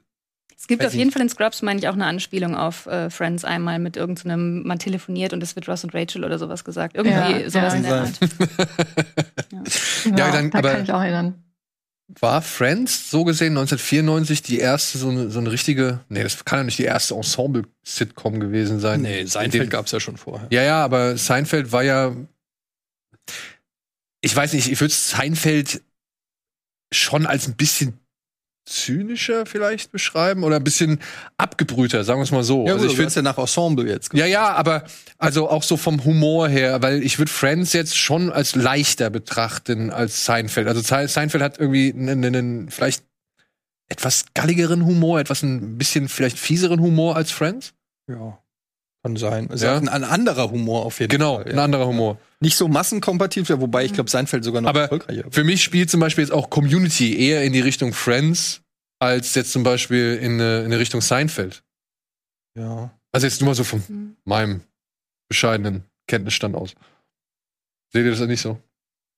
Es 0.60 0.66
gibt 0.66 0.82
Weiß 0.82 0.88
auf 0.88 0.92
jeden 0.94 1.06
nicht. 1.06 1.14
Fall 1.14 1.22
in 1.22 1.30
Scrubs, 1.30 1.62
meine 1.62 1.80
ich, 1.80 1.88
auch 1.88 1.94
eine 1.94 2.04
Anspielung 2.04 2.54
auf 2.54 2.84
äh, 2.84 3.08
Friends 3.08 3.46
einmal 3.46 3.78
mit 3.78 3.96
irgendeinem, 3.96 4.62
man 4.66 4.78
telefoniert 4.78 5.32
und 5.32 5.42
es 5.42 5.56
wird 5.56 5.66
Ross 5.68 5.84
und 5.84 5.94
Rachel 5.94 6.22
oder 6.22 6.38
sowas 6.38 6.64
gesagt. 6.64 6.96
Irgendwie 6.96 7.42
Ja, 7.44 7.48
sowas 7.50 7.72
ja. 7.72 7.76
in 7.78 7.82
der 7.82 7.94
Art. 7.94 8.12
Ja, 10.04 10.30
dann- 10.32 10.50
da 10.50 10.58
aber- 10.58 10.72
kann 10.72 10.84
ich 10.84 10.92
auch 10.92 11.00
erinnern. 11.00 11.42
War 12.18 12.42
Friends 12.42 13.08
so 13.08 13.22
gesehen 13.22 13.56
1994 13.56 14.42
die 14.42 14.58
erste 14.58 14.98
so 14.98 15.10
eine, 15.10 15.30
so 15.30 15.38
eine 15.38 15.52
richtige, 15.52 16.00
nee, 16.08 16.24
das 16.24 16.44
kann 16.44 16.58
ja 16.58 16.64
nicht 16.64 16.78
die 16.78 16.82
erste 16.84 17.14
Ensemble-Sitcom 17.14 18.40
gewesen 18.40 18.80
sein. 18.80 19.04
Den- 19.04 19.68
gab's 19.70 19.92
ja 19.92 20.00
schon 20.00 20.16
vorher. 20.16 20.48
Ja, 20.50 20.62
ja, 20.62 20.84
aber 20.84 21.16
Seinfeld 21.16 21.70
war 21.70 21.84
ja. 21.84 22.14
Ich 24.22 24.34
weiß 24.34 24.52
nicht, 24.54 24.72
ich 24.72 24.80
würde 24.80 24.92
Seinfeld 24.92 25.82
schon 26.92 27.26
als 27.26 27.46
ein 27.46 27.54
bisschen 27.54 27.99
zynischer 28.64 29.46
vielleicht 29.46 29.90
beschreiben 29.92 30.44
oder 30.44 30.56
ein 30.56 30.64
bisschen 30.64 31.00
abgebrühter, 31.38 32.04
sagen 32.04 32.20
wir 32.20 32.24
es 32.24 32.30
mal 32.30 32.44
so. 32.44 32.66
Ja, 32.66 32.74
also 32.74 32.84
gut, 32.84 32.86
ich 32.86 32.92
du 32.92 32.96
find, 32.96 33.06
hast 33.06 33.14
ja 33.16 33.22
nach 33.22 33.38
Ensemble 33.38 33.88
jetzt. 33.88 34.12
ja, 34.14 34.26
ja, 34.26 34.52
aber 34.52 34.84
also 35.18 35.48
auch 35.48 35.62
so 35.62 35.76
vom 35.76 36.04
Humor 36.04 36.48
her, 36.48 36.80
weil 36.82 37.02
ich 37.02 37.18
würde 37.18 37.32
Friends 37.32 37.72
jetzt 37.72 37.96
schon 37.98 38.30
als 38.30 38.54
leichter 38.54 39.10
betrachten 39.10 39.90
als 39.90 40.24
Seinfeld. 40.24 40.68
Also 40.68 40.80
Se- 40.82 41.08
Seinfeld 41.08 41.42
hat 41.42 41.58
irgendwie 41.58 41.92
einen, 41.92 42.24
einen 42.24 42.70
vielleicht 42.70 43.04
etwas 43.88 44.26
galligeren 44.34 44.84
Humor, 44.86 45.18
etwas 45.20 45.42
ein 45.42 45.76
bisschen 45.76 46.08
vielleicht 46.08 46.38
fieseren 46.38 46.80
Humor 46.80 47.16
als 47.16 47.32
Friends. 47.32 47.72
Ja. 48.08 48.38
Kann 49.02 49.16
sein. 49.16 49.46
Ist 49.48 49.62
Ja. 49.62 49.72
ja. 49.72 49.78
ein, 49.78 49.88
ein 49.88 50.04
anderer 50.04 50.50
Humor 50.50 50.84
auf 50.84 51.00
jeden 51.00 51.10
Genau, 51.10 51.36
Fall. 51.36 51.50
ein 51.52 51.58
anderer 51.58 51.86
Humor. 51.86 52.18
Nicht 52.40 52.56
so 52.56 52.68
massenkompatibel, 52.68 53.60
wobei 53.60 53.84
ich 53.84 53.92
glaube, 53.94 54.10
Seinfeld 54.10 54.44
sogar 54.44 54.60
noch 54.62 54.68
Aber 54.70 54.82
erfolgreicher. 54.82 55.24
Für 55.30 55.44
mich 55.44 55.62
spielt 55.62 55.90
zum 55.90 56.00
Beispiel 56.00 56.24
jetzt 56.24 56.32
auch 56.32 56.50
Community 56.50 57.18
eher 57.18 57.42
in 57.44 57.52
die 57.52 57.60
Richtung 57.60 57.92
Friends 57.94 58.60
als 58.98 59.34
jetzt 59.34 59.52
zum 59.52 59.62
Beispiel 59.62 60.16
in 60.20 60.34
eine, 60.34 60.58
in 60.60 60.64
eine 60.66 60.78
Richtung 60.78 61.00
Seinfeld. 61.00 61.62
Ja. 62.56 62.90
Also 63.12 63.26
jetzt 63.26 63.40
nur 63.40 63.48
mal 63.48 63.54
so 63.54 63.64
von 63.64 63.82
Mhm. 63.88 64.16
meinem 64.24 64.60
bescheidenen 65.28 65.84
Kenntnisstand 66.06 66.54
aus. 66.54 66.74
Seht 67.92 68.04
ihr 68.04 68.10
das 68.10 68.20
nicht 68.20 68.40
so? 68.42 68.58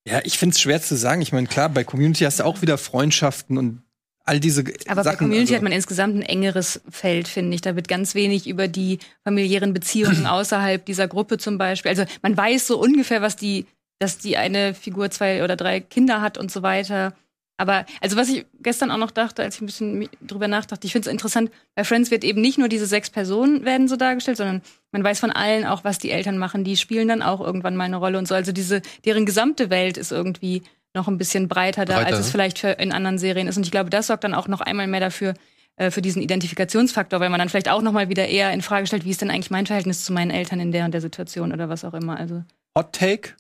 Ja, 0.07 0.21
ich 0.25 0.39
finde 0.39 0.55
es 0.55 0.61
schwer 0.61 0.81
zu 0.81 0.97
sagen. 0.97 1.23
Ich 1.23 1.33
meine, 1.33 1.47
klar, 1.47 1.69
bei 1.69 1.85
Community 1.85 2.25
hast 2.25 2.41
du 2.41 2.45
auch 2.45 2.63
wieder 2.63 2.79
Freundschaften 2.79 3.59
und 3.59 3.83
all 4.25 4.41
diese 4.41 4.65
Aber 4.87 4.97
bei 4.97 5.03
Sachen. 5.03 5.19
Community 5.19 5.43
also, 5.43 5.55
hat 5.57 5.63
man 5.63 5.73
insgesamt 5.73 6.17
ein 6.17 6.23
engeres 6.23 6.81
Feld, 6.89 7.29
finde 7.29 7.55
ich. 7.55 7.61
Da 7.61 7.77
wird 7.77 7.89
ganz 7.89 8.15
wenig 8.15 8.47
über 8.47 8.69
die 8.69 8.99
familiären 9.25 9.73
Beziehungen 9.73 10.27
außerhalb 10.27 10.85
dieser 10.85 11.09
Gruppe 11.09 11.39
zum 11.39 11.59
Beispiel. 11.59 11.91
Also 11.91 12.05
man 12.23 12.37
weiß 12.37 12.67
so 12.67 12.81
ungefähr, 12.81 13.23
was 13.23 13.37
die, 13.37 13.67
dass 13.99 14.19
die 14.19 14.37
eine 14.37 14.75
Figur 14.75 15.11
zwei 15.11 15.43
oder 15.45 15.57
drei 15.57 15.81
Kinder 15.81 16.21
hat 16.21 16.39
und 16.39 16.51
so 16.51 16.63
weiter. 16.63 17.15
Aber 17.59 17.85
also 18.01 18.17
was 18.17 18.29
ich 18.29 18.47
gestern 18.61 18.91
auch 18.91 18.97
noch 18.97 19.11
dachte, 19.11 19.43
als 19.43 19.57
ich 19.57 19.61
ein 19.63 19.67
bisschen 19.67 20.09
drüber 20.21 20.49
nachdachte, 20.49 20.87
ich 20.87 20.93
finde 20.93 21.09
es 21.09 21.13
interessant, 21.13 21.51
bei 21.75 21.85
Friends 21.85 22.11
wird 22.11 22.25
eben 22.25 22.41
nicht 22.41 22.59
nur 22.59 22.69
diese 22.69 22.87
sechs 22.87 23.11
Personen 23.11 23.65
werden 23.65 23.89
so 23.89 23.97
dargestellt, 23.97 24.39
sondern 24.39 24.63
man 24.91 25.05
weiß 25.05 25.21
von 25.21 25.31
allen 25.31 25.65
auch, 25.65 25.85
was 25.85 25.99
die 25.99 26.11
Eltern 26.11 26.39
machen. 26.39 26.65
Die 26.65 26.77
spielen 26.77 27.09
dann 27.09 27.23
auch 27.23 27.41
irgendwann 27.41 27.77
mal 27.77 27.85
eine 27.85 27.97
Rolle 27.97 28.19
und 28.19 28.27
so. 28.27 28.35
Also 28.35 28.53
diese, 28.53 28.83
deren 29.05 29.27
gesamte 29.27 29.71
Welt 29.71 29.97
ist 29.97 30.13
irgendwie 30.13 30.63
noch 30.95 31.09
ein 31.09 31.19
bisschen 31.19 31.49
breiter 31.49 31.85
da, 31.85 31.97
Breiter, 31.97 32.09
als 32.09 32.19
es 32.19 32.27
ne? 32.27 32.33
vielleicht 32.33 32.59
für 32.59 32.69
in 32.69 32.93
anderen 32.93 33.19
Serien 33.19 33.49
ist. 33.49 33.57
Und 33.57 33.65
ich 33.65 33.71
glaube, 33.71 33.91
das 33.91 34.09
sorgt 34.09 34.25
dann 34.25 34.35
auch 34.35 34.49
noch 34.49 34.61
einmal 34.61 34.87
mehr 34.87 35.01
dafür, 35.01 35.35
äh, 35.77 35.91
für 35.91 36.03
diesen 36.03 36.23
Identifikationsfaktor, 36.23 37.21
weil 37.21 37.31
man 37.31 37.39
dann 37.39 37.49
vielleicht 37.49 37.71
auch 37.71 37.83
noch 37.83 37.93
mal 37.93 38.09
wieder 38.09 38.29
eher 38.29 38.53
in 38.53 38.63
Frage 38.63 38.87
stellt, 38.87 39.05
wie 39.05 39.11
ist 39.11 39.23
denn 39.23 39.31
eigentlich 39.31 39.51
mein 39.51 39.67
Verhältnis 39.67 40.05
zu 40.05 40.13
meinen 40.13 40.31
Eltern 40.31 40.61
in 40.61 40.71
der 40.71 40.85
und 40.85 40.93
der 40.93 41.01
Situation 41.01 41.53
oder 41.53 41.69
was 41.69 41.85
auch 41.85 41.95
immer. 41.95 42.19
Also 42.19 42.45
Hot 42.77 42.93
Take. 42.93 43.31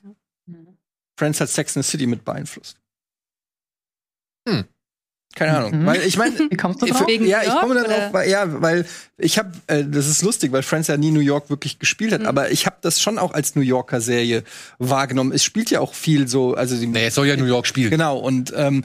Friends 1.16 1.40
hat 1.40 1.50
Sex 1.50 1.76
in 1.76 1.82
the 1.82 1.88
City 1.88 2.06
mit 2.06 2.24
beeinflusst. 2.24 2.78
Hm. 4.48 4.64
Keine 5.34 5.56
Ahnung. 5.56 5.80
Mhm. 5.82 5.86
Weil 5.86 6.02
ich 6.02 6.16
meine, 6.18 6.38
Wie 6.50 6.56
kommst 6.56 6.82
du 6.82 6.86
Ich- 6.86 6.92
drauf? 6.92 7.06
Wegen 7.06 7.26
ja, 7.26 7.42
ich 7.42 7.48
komme 7.54 7.74
darauf, 7.74 8.12
weil, 8.12 8.28
ja, 8.28 8.60
weil 8.62 8.84
ich 9.18 9.38
habe, 9.38 9.50
äh, 9.66 9.84
das 9.84 10.06
ist 10.08 10.22
lustig, 10.22 10.52
weil 10.52 10.62
Friends 10.62 10.88
ja 10.88 10.96
nie 10.96 11.10
New 11.10 11.20
York 11.20 11.48
wirklich 11.50 11.78
gespielt 11.78 12.12
hat, 12.12 12.20
Mhm. 12.22 12.26
aber 12.26 12.50
ich 12.50 12.66
habe 12.66 12.76
das 12.82 13.00
schon 13.00 13.18
auch 13.18 13.32
als 13.32 13.54
New 13.54 13.62
Yorker 13.62 14.00
Serie 14.00 14.44
wahrgenommen. 14.78 15.32
Es 15.32 15.42
spielt 15.44 15.70
ja 15.70 15.80
auch 15.80 15.94
viel 15.94 16.28
so, 16.28 16.54
also 16.54 16.76
die, 16.76 16.86
Nee, 16.86 17.06
es 17.06 17.14
soll 17.14 17.26
ja 17.26 17.36
New 17.36 17.44
York 17.46 17.66
spielen. 17.66 17.90
genau 17.90 18.18
und 18.18 18.52
ähm, 18.56 18.84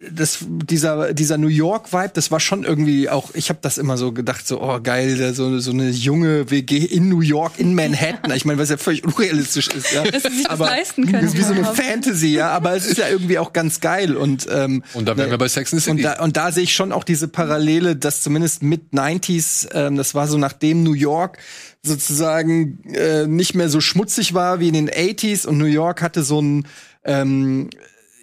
das, 0.00 0.38
dieser, 0.48 1.12
dieser 1.12 1.38
New 1.38 1.48
York-Vibe, 1.48 2.12
das 2.14 2.30
war 2.30 2.38
schon 2.38 2.62
irgendwie 2.62 3.08
auch, 3.08 3.34
ich 3.34 3.48
habe 3.48 3.58
das 3.60 3.78
immer 3.78 3.96
so 3.96 4.12
gedacht, 4.12 4.46
so, 4.46 4.62
oh 4.62 4.78
geil, 4.80 5.34
so, 5.34 5.58
so 5.58 5.72
eine 5.72 5.90
junge 5.90 6.52
WG 6.52 6.84
in 6.84 7.08
New 7.08 7.20
York, 7.20 7.54
in 7.58 7.74
Manhattan. 7.74 8.30
Ich 8.36 8.44
meine, 8.44 8.60
was 8.60 8.70
ja 8.70 8.76
völlig 8.76 9.02
unrealistisch 9.02 9.66
ist, 9.68 9.92
ja. 9.92 10.04
Dass 10.04 10.22
sie 10.22 10.36
sich 10.36 10.46
das 10.46 10.58
leisten 10.60 11.10
können 11.10 11.32
Wie 11.32 11.42
so 11.42 11.52
eine. 11.52 11.64
Fantasy, 11.64 12.28
ja, 12.28 12.50
aber 12.50 12.76
es 12.76 12.86
ist 12.86 12.98
ja 12.98 13.08
irgendwie 13.08 13.38
auch 13.38 13.52
ganz 13.52 13.80
geil. 13.80 14.16
Und, 14.16 14.46
ähm, 14.48 14.84
Und 14.94 15.08
da 15.08 15.16
wären 15.16 15.30
wir 15.30 15.38
bei 15.38 15.48
Sex 15.48 15.72
in 15.72 15.80
the 15.80 15.90
und 15.90 15.96
City. 15.96 16.14
da, 16.16 16.22
und 16.22 16.36
da 16.36 16.52
sehe 16.52 16.62
ich 16.62 16.74
schon 16.74 16.92
auch 16.92 17.02
diese 17.02 17.26
Parallele, 17.26 17.96
dass 17.96 18.22
zumindest 18.22 18.62
mit 18.62 18.92
90s, 18.92 19.68
ähm, 19.72 19.96
das 19.96 20.14
war 20.14 20.28
so 20.28 20.38
nachdem 20.38 20.84
New 20.84 20.92
York 20.94 21.38
sozusagen 21.82 22.84
äh, 22.94 23.26
nicht 23.26 23.56
mehr 23.56 23.68
so 23.68 23.80
schmutzig 23.80 24.32
war 24.32 24.60
wie 24.60 24.68
in 24.68 24.74
den 24.74 24.90
80s 24.90 25.44
und 25.44 25.58
New 25.58 25.64
York 25.64 26.02
hatte 26.02 26.22
so 26.22 26.40
ein 26.40 26.68
ähm, 27.04 27.70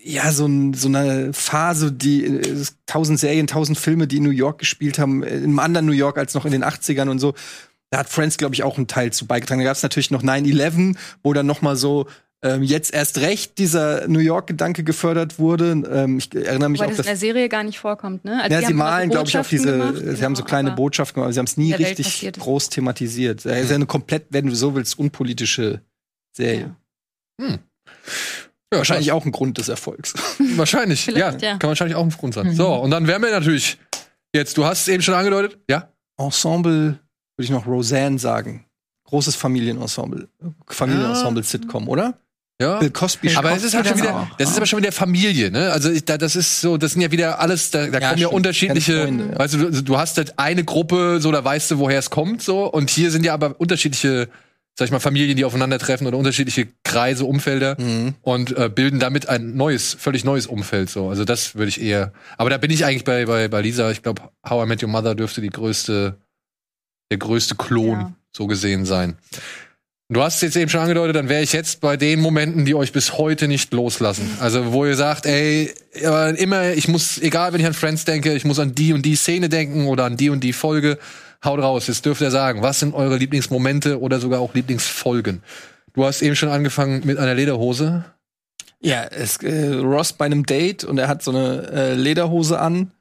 ja, 0.05 0.31
so, 0.31 0.45
ein, 0.45 0.73
so 0.73 0.87
eine 0.87 1.33
Phase, 1.33 1.91
die 1.91 2.25
äh, 2.25 2.65
tausend 2.85 3.19
Serien, 3.19 3.47
tausend 3.47 3.77
Filme, 3.77 4.05
die 4.05 4.17
in 4.17 4.23
New 4.23 4.29
York 4.29 4.59
gespielt 4.59 4.99
haben, 4.99 5.23
äh, 5.23 5.37
in 5.37 5.43
einem 5.45 5.59
anderen 5.59 5.87
New 5.87 5.93
York 5.93 6.17
als 6.17 6.35
noch 6.35 6.45
in 6.45 6.51
den 6.51 6.63
80ern 6.63 7.09
und 7.09 7.19
so. 7.19 7.33
Da 7.89 7.99
hat 7.99 8.09
Friends, 8.09 8.37
glaube 8.37 8.53
ich, 8.53 8.63
auch 8.63 8.77
einen 8.77 8.87
Teil 8.87 9.11
zu 9.11 9.25
beigetragen. 9.25 9.61
Da 9.61 9.65
gab 9.65 9.75
es 9.75 9.83
natürlich 9.83 10.11
noch 10.11 10.21
9-11, 10.21 10.95
wo 11.23 11.33
dann 11.33 11.47
noch 11.47 11.61
mal 11.61 11.75
so 11.75 12.05
ähm, 12.43 12.61
jetzt 12.61 12.93
erst 12.93 13.19
recht 13.21 13.57
dieser 13.57 14.07
New 14.07 14.19
York-Gedanke 14.19 14.83
gefördert 14.83 15.39
wurde. 15.39 15.71
Ähm, 15.71 16.19
ich 16.19 16.33
erinnere 16.35 16.69
mich 16.69 16.81
Weil 16.81 16.87
auch, 16.87 16.91
das 16.91 16.99
in 16.99 17.05
der 17.05 17.17
Serie 17.17 17.49
gar 17.49 17.63
nicht 17.63 17.79
vorkommt, 17.79 18.25
ne? 18.25 18.43
Also 18.43 18.55
ja, 18.55 18.67
sie 18.67 18.73
malen, 18.73 19.09
glaube 19.09 19.27
ich, 19.27 19.37
auf 19.39 19.49
diese, 19.49 19.71
gemacht, 19.71 19.95
sie 19.97 20.23
haben 20.23 20.35
so 20.35 20.43
genau, 20.43 20.49
kleine 20.49 20.71
Botschaften 20.71 21.15
gemacht, 21.15 21.27
aber 21.27 21.33
sie 21.33 21.39
haben 21.39 21.47
es 21.47 21.57
nie 21.57 21.73
richtig 21.73 22.31
groß 22.37 22.69
thematisiert. 22.69 23.43
Es 23.45 23.63
ist 23.63 23.69
ja 23.69 23.75
eine 23.75 23.87
komplett, 23.87 24.27
wenn 24.29 24.45
du 24.45 24.55
so 24.55 24.75
willst, 24.75 24.99
unpolitische 24.99 25.81
Serie. 26.33 26.75
Ja. 27.39 27.57
Ja, 28.73 28.79
Wahrscheinlich 28.79 29.11
auch 29.11 29.25
ein 29.25 29.31
Grund 29.31 29.57
des 29.57 29.69
Erfolgs. 29.69 30.13
Wahrscheinlich, 30.55 31.05
ja, 31.07 31.35
ja. 31.37 31.57
Kann 31.57 31.69
wahrscheinlich 31.69 31.95
auch 31.95 32.03
ein 32.03 32.09
Grund 32.09 32.33
sein. 32.33 32.47
Mhm. 32.47 32.55
So, 32.55 32.73
und 32.73 32.91
dann 32.91 33.07
wären 33.07 33.21
wir 33.21 33.31
natürlich 33.31 33.77
jetzt, 34.33 34.57
du 34.57 34.65
hast 34.65 34.81
es 34.81 34.87
eben 34.87 35.03
schon 35.03 35.13
angedeutet, 35.13 35.57
ja? 35.69 35.89
Ensemble, 36.17 36.71
würde 37.37 37.43
ich 37.43 37.49
noch 37.49 37.67
Roseanne 37.67 38.19
sagen. 38.19 38.65
Großes 39.05 39.35
Familienensemble. 39.35 40.27
Familienensemble-Sitcom, 40.67 41.87
oder? 41.87 42.15
Ja. 42.59 42.79
Bill 42.79 42.89
Cosby. 42.89 43.35
Aber 43.35 43.51
es 43.51 43.63
ist 43.63 43.73
halt 43.73 43.85
schon 43.85 43.97
das 43.97 44.03
wieder, 44.03 44.15
auch, 44.15 44.37
das 44.37 44.49
ist 44.49 44.57
aber 44.57 44.65
schon 44.65 44.79
wieder 44.79 44.91
Familie, 44.93 45.51
ne? 45.51 45.71
Also 45.71 45.91
ich, 45.91 46.05
da, 46.05 46.17
das 46.17 46.37
ist 46.37 46.61
so, 46.61 46.77
das 46.77 46.93
sind 46.93 47.01
ja 47.01 47.11
wieder 47.11 47.39
alles, 47.39 47.69
da, 47.69 47.87
da 47.87 47.99
Ja, 47.99 48.09
kommen 48.09 48.21
ja 48.21 48.27
unterschiedliche, 48.29 49.03
Freunde, 49.03 49.31
ja. 49.33 49.39
weißt 49.39 49.53
du, 49.55 49.71
du, 49.71 49.83
du 49.83 49.97
hast 49.97 50.17
halt 50.17 50.39
eine 50.39 50.63
Gruppe, 50.63 51.19
so 51.19 51.31
da 51.33 51.43
weißt 51.43 51.71
du, 51.71 51.79
woher 51.79 51.99
es 51.99 52.09
kommt, 52.09 52.41
so 52.41 52.65
und 52.71 52.89
hier 52.89 53.11
sind 53.11 53.25
ja 53.25 53.33
aber 53.33 53.59
unterschiedliche, 53.59 54.29
sag 54.77 54.85
ich 54.85 54.91
mal, 54.91 54.99
Familien, 54.99 55.37
die 55.37 55.45
aufeinandertreffen 55.45 56.05
oder 56.05 56.17
unterschiedliche 56.17 56.67
Kreise, 56.83 57.25
Umfelder 57.25 57.77
Mhm. 57.79 58.15
und 58.21 58.57
äh, 58.57 58.69
bilden 58.69 58.99
damit 58.99 59.29
ein 59.29 59.55
neues, 59.55 59.93
völlig 59.97 60.25
neues 60.25 60.47
Umfeld, 60.47 60.89
so. 60.89 61.09
Also 61.09 61.23
das 61.25 61.55
würde 61.55 61.69
ich 61.69 61.81
eher. 61.81 62.11
Aber 62.37 62.49
da 62.49 62.57
bin 62.57 62.71
ich 62.71 62.83
eigentlich 62.85 63.05
bei 63.05 63.25
bei, 63.25 63.47
bei 63.47 63.61
Lisa. 63.61 63.89
Ich 63.91 64.03
glaube, 64.03 64.21
How 64.47 64.65
I 64.65 64.67
Met 64.67 64.83
Your 64.83 64.89
Mother 64.89 65.15
dürfte 65.15 65.39
die 65.41 65.49
größte, 65.49 66.17
der 67.11 67.17
größte 67.17 67.55
Klon 67.55 67.99
Ja. 67.99 68.13
so 68.35 68.47
gesehen 68.47 68.85
sein. 68.85 69.17
Du 70.07 70.21
hast 70.21 70.35
es 70.35 70.41
jetzt 70.41 70.55
eben 70.57 70.69
schon 70.69 70.81
angedeutet, 70.81 71.15
dann 71.15 71.29
wäre 71.29 71.41
ich 71.41 71.51
jetzt 71.51 71.81
bei 71.81 71.97
den 71.97 72.19
Momenten, 72.21 72.63
die 72.65 72.75
euch 72.75 72.91
bis 72.91 73.17
heute 73.17 73.47
nicht 73.47 73.73
loslassen. 73.73 74.29
Also, 74.39 74.71
wo 74.71 74.85
ihr 74.85 74.95
sagt, 74.95 75.25
ey, 75.25 75.73
immer, 76.37 76.73
ich 76.73 76.87
muss, 76.87 77.17
egal, 77.17 77.53
wenn 77.53 77.59
ich 77.59 77.65
an 77.65 77.73
Friends 77.73 78.05
denke, 78.05 78.35
ich 78.35 78.45
muss 78.45 78.59
an 78.59 78.75
die 78.75 78.93
und 78.93 79.03
die 79.03 79.15
Szene 79.15 79.49
denken 79.49 79.87
oder 79.87 80.03
an 80.05 80.15
die 80.15 80.29
und 80.29 80.41
die 80.43 80.53
Folge. 80.53 80.99
Haut 81.45 81.59
raus, 81.59 81.87
jetzt 81.87 82.05
dürft 82.05 82.21
ihr 82.21 82.31
sagen, 82.31 82.61
was 82.61 82.79
sind 82.79 82.93
eure 82.93 83.17
Lieblingsmomente 83.17 83.99
oder 83.99 84.19
sogar 84.19 84.39
auch 84.39 84.53
Lieblingsfolgen? 84.53 85.43
Du 85.93 86.05
hast 86.05 86.21
eben 86.21 86.35
schon 86.35 86.49
angefangen 86.49 87.05
mit 87.05 87.17
einer 87.17 87.35
Lederhose. 87.35 88.05
Ja, 88.81 89.03
es, 89.03 89.37
äh, 89.37 89.73
Ross 89.75 90.13
bei 90.13 90.25
einem 90.25 90.45
Date 90.45 90.83
und 90.83 90.97
er 90.97 91.07
hat 91.07 91.23
so 91.23 91.31
eine 91.31 91.69
äh, 91.71 91.93
Lederhose 91.93 92.59
an 92.59 92.91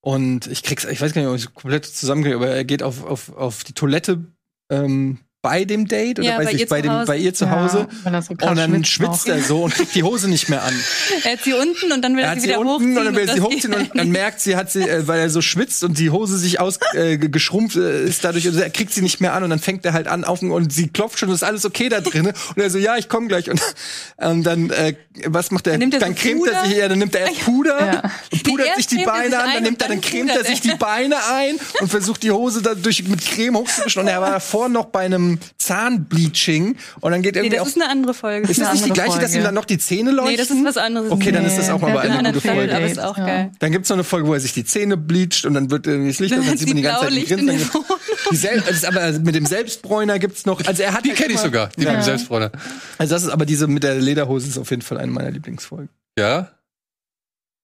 und 0.00 0.46
ich 0.48 0.62
krieg's, 0.62 0.84
ich 0.84 1.00
weiß 1.00 1.14
gar 1.14 1.22
nicht, 1.22 1.30
ob 1.30 1.36
ich 1.36 1.54
komplett 1.54 1.86
zusammenkriege, 1.86 2.36
aber 2.36 2.48
er 2.48 2.64
geht 2.64 2.82
auf, 2.82 3.04
auf, 3.04 3.34
auf 3.36 3.64
die 3.64 3.72
Toilette 3.72 4.24
ähm, 4.70 5.18
bei 5.42 5.64
dem 5.64 5.88
Date 5.88 6.20
oder 6.20 6.28
Ja, 6.28 6.36
bei, 6.38 6.44
bei 6.44 6.50
sich, 6.52 6.60
ihr 6.60 6.68
bei, 6.68 6.76
zu 6.78 6.82
dem, 6.82 6.92
Hause. 6.92 7.06
bei 7.06 7.16
ihr 7.18 7.34
zu 7.34 7.50
Hause 7.50 7.88
Ja, 8.04 8.10
er 8.12 8.22
so 8.22 8.32
und 8.32 8.56
dann 8.56 8.84
schwitzt 8.84 9.28
er 9.28 9.40
so 9.42 9.64
und 9.64 9.74
kriegt 9.74 9.94
die 9.96 10.04
Hose 10.04 10.28
nicht 10.30 10.48
mehr 10.48 10.62
an. 10.62 10.72
Er 11.24 11.32
hat 11.32 11.42
sie 11.44 11.52
unten 11.52 11.90
und 11.92 12.02
dann 12.02 12.16
will 12.16 12.22
Er 12.22 12.30
er, 12.30 12.34
sie 12.36 12.40
sie 12.42 12.48
wieder 12.48 12.60
unten 12.60 12.72
hochziehen. 12.72 12.98
und 12.98 13.04
dann 13.04 13.16
will 13.16 13.28
er 13.28 13.34
sie 13.34 13.40
hochziehen 13.40 13.74
und 13.74 13.90
dann 13.94 14.08
merkt 14.10 14.40
sie, 14.40 14.54
hat 14.56 14.70
sie, 14.70 14.82
äh, 14.88 15.06
weil 15.06 15.18
er 15.20 15.30
so 15.30 15.42
schwitzt 15.42 15.82
und 15.84 15.98
die 15.98 16.10
Hose 16.10 16.38
sich 16.38 16.60
aus 16.60 16.78
äh, 16.94 17.14
äh, 17.14 18.04
ist 18.04 18.24
dadurch, 18.24 18.46
also 18.46 18.60
er 18.60 18.70
kriegt 18.70 18.92
sie 18.94 19.02
nicht 19.02 19.20
mehr 19.20 19.34
an 19.34 19.42
und 19.42 19.50
dann 19.50 19.58
fängt 19.58 19.84
er 19.84 19.92
halt 19.92 20.06
an 20.06 20.24
auf 20.24 20.42
und 20.42 20.72
sie 20.72 20.88
klopft 20.88 21.18
schon, 21.18 21.28
ist 21.30 21.42
alles 21.44 21.64
okay 21.64 21.88
da 21.88 22.00
drin 22.00 22.26
und 22.28 22.56
er 22.62 22.70
so, 22.70 22.78
ja, 22.78 22.96
ich 22.96 23.08
komme 23.08 23.26
gleich 23.26 23.50
und 23.50 23.60
ähm, 24.20 24.42
dann 24.44 24.70
äh, 24.70 24.94
was 25.26 25.50
macht 25.50 25.66
er? 25.66 25.72
Dann 25.72 25.80
nimmt 25.80 25.94
er 25.94 26.00
dann 26.00 26.14
so 26.14 26.20
cremt 26.22 26.46
er 26.46 26.52
Puder. 26.52 26.64
sich, 26.68 26.76
ja, 26.78 26.88
dann 26.88 26.98
nimmt 26.98 27.14
er 27.14 27.20
erst 27.22 27.40
Puder 27.44 27.78
Ja. 27.92 28.10
und 28.30 28.42
pudert 28.44 28.76
sich 28.76 28.86
die 28.86 29.00
er 29.00 29.06
Beine 29.06 29.30
sich 29.30 29.38
an, 29.38 29.40
ein 29.42 29.48
dann 29.48 29.56
und 29.58 29.62
nimmt 29.64 29.82
er, 29.82 29.88
dann 29.88 30.00
cremt 30.00 30.30
er 30.30 30.44
sich 30.44 30.64
er. 30.64 30.72
die 30.72 30.78
Beine 30.78 31.16
ein 31.34 31.56
und 31.80 31.88
versucht 31.88 32.22
die 32.22 32.30
Hose 32.30 32.62
dadurch 32.62 33.02
mit 33.08 33.20
Creme 33.26 33.56
hochzuwischen 33.56 34.02
und 34.02 34.08
er 34.08 34.20
war 34.20 34.30
davor 34.30 34.68
noch 34.68 34.86
bei 34.86 35.00
einem 35.00 35.31
Zahnbleaching 35.58 36.76
und 37.00 37.12
dann 37.12 37.22
geht 37.22 37.34
Nee, 37.34 37.40
irgendwie 37.42 37.56
das 37.56 37.62
auf 37.62 37.68
ist 37.68 37.80
eine 37.80 37.90
andere 37.90 38.14
Folge. 38.14 38.48
ist 38.48 38.60
das 38.60 38.72
nicht 38.74 38.86
die 38.86 38.90
gleiche, 38.90 39.18
dass 39.18 39.30
ihm 39.30 39.34
Folge. 39.34 39.44
dann 39.44 39.54
noch 39.54 39.64
die 39.64 39.78
Zähne 39.78 40.10
leuchten? 40.10 40.30
nee, 40.32 40.36
das 40.36 40.50
ist 40.50 40.64
was 40.64 40.76
anderes. 40.76 41.10
Okay, 41.10 41.32
dann 41.32 41.44
ist 41.44 41.56
das 41.58 41.70
auch 41.70 41.80
mal 41.80 41.88
Nee, 41.92 42.08
Johanna 42.08 42.30
gute 42.30 42.40
Feld, 42.40 42.56
Folge. 42.56 42.76
aber 42.76 42.86
ist 42.86 43.00
auch 43.00 43.18
Ja. 43.18 43.26
geil. 43.26 43.50
Dann 43.58 43.72
gibt's 43.72 43.88
noch 43.88 43.96
eine 43.96 44.04
Folge, 44.04 44.28
wo 44.28 44.34
er 44.34 44.40
sich 44.40 44.52
die 44.52 44.64
Zähne 44.64 44.96
bleacht 44.96 45.44
und 45.44 45.54
dann 45.54 45.70
wird 45.70 45.86
irgendwie 45.86 46.10
das 46.10 46.18
Licht 46.20 46.32
Dann 46.32 46.40
und 46.40 46.44
dann 46.46 46.52
hat 46.52 46.58
sieht 46.58 46.68
sie 46.68 46.74
man 46.74 46.76
die 46.76 46.82
ganze 46.82 47.08
Zeit 47.08 47.28
Grinsen. 47.28 47.70
Sel 48.32 48.62
das 48.66 48.84
aber 48.84 49.12
mit 49.20 49.34
dem 49.34 49.46
Selbstbräuner 49.46 50.18
gibt's 50.18 50.46
noch. 50.46 50.64
Also 50.66 50.82
er 50.82 50.92
hat 50.94 51.04
Die 51.04 51.08
halt 51.10 51.18
kenne 51.18 51.28
ich 51.30 51.34
immer- 51.36 51.44
sogar, 51.44 51.68
die 51.76 51.80
mit 51.84 51.88
dem 51.94 52.02
Selbstbräuner. 52.02 52.50
Also 52.98 53.14
das 53.14 53.24
ist 53.24 53.28
aber 53.30 53.44
diese 53.46 53.66
mit 53.66 53.82
der 53.82 53.96
Lederhose 53.96 54.48
ist 54.48 54.58
auf 54.58 54.70
jeden 54.70 54.82
Fall 54.82 54.98
eine 54.98 55.12
meiner 55.12 55.30
Lieblingsfolgen. 55.30 55.88
Ja? 56.18 56.50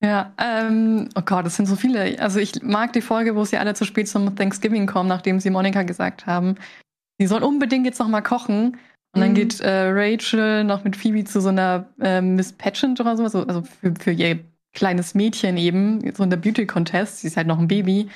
Ja, 0.01 0.33
ähm, 0.39 1.09
oh 1.17 1.23
Gott, 1.25 1.45
es 1.47 1.57
sind 1.57 1.67
so 1.67 1.75
viele. 1.75 2.21
Also 2.21 2.39
ich 2.39 2.63
mag 2.63 2.93
die 2.93 3.01
Folge, 3.01 3.35
wo 3.35 3.45
sie 3.45 3.57
alle 3.57 3.75
zu 3.75 3.85
spät 3.85 4.09
zum 4.09 4.37
Thanksgiving 4.37 4.87
kommen, 4.87 5.09
nachdem 5.09 5.41
sie 5.41 5.51
Monika 5.51 5.83
gesagt 5.83 6.27
haben, 6.27 6.55
sie 7.19 7.27
soll 7.27 7.43
unbedingt 7.43 7.87
jetzt 7.87 7.99
noch 7.99 8.09
mal 8.09 8.23
kochen. 8.23 8.77
Und 9.15 9.21
dann 9.23 9.31
Mhm. 9.31 9.35
geht 9.35 9.61
äh, 9.61 9.89
Rachel 9.91 10.65
noch 10.65 10.85
mit 10.85 10.97
Phoebe 10.97 11.25
zu 11.25 11.41
so 11.41 11.49
einer 11.49 11.87
äh, 12.01 12.21
Miss 12.21 12.53
Pageant 12.53 13.01
oder 13.01 13.17
sowas, 13.17 13.35
also 13.35 13.63
für, 13.63 13.95
für 13.99 14.11
ihr 14.13 14.41
kleines 14.75 15.15
Mädchen 15.15 15.57
eben, 15.57 16.13
so 16.15 16.23
in 16.23 16.31
der 16.31 16.37
Beauty 16.37 16.67
Contest. 16.67 17.21
Sie 17.21 17.27
ist 17.29 17.37
halt 17.37 17.47
noch 17.47 17.59
ein 17.59 17.69
Baby. 17.69 18.09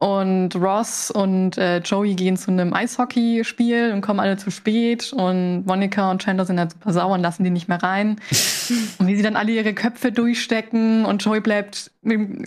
Und 0.00 0.56
Ross 0.56 1.12
und 1.12 1.56
äh, 1.58 1.78
Joey 1.78 2.14
gehen 2.16 2.36
zu 2.36 2.50
einem 2.50 2.74
Eishockeyspiel 2.74 3.92
und 3.92 4.00
kommen 4.00 4.18
alle 4.18 4.36
zu 4.36 4.50
spät. 4.50 5.12
Und 5.12 5.64
Monika 5.64 6.10
und 6.10 6.20
Chandler 6.20 6.44
sind 6.44 6.58
halt 6.58 6.72
super 6.72 6.92
sauer 6.92 7.14
und 7.14 7.20
lassen 7.20 7.44
die 7.44 7.50
nicht 7.50 7.68
mehr 7.68 7.80
rein. 7.80 8.16
und 8.98 9.06
wie 9.06 9.14
sie 9.14 9.22
dann 9.22 9.36
alle 9.36 9.52
ihre 9.52 9.74
Köpfe 9.74 10.10
durchstecken 10.10 11.04
und 11.04 11.22
Joey 11.24 11.40
bleibt, 11.40 11.92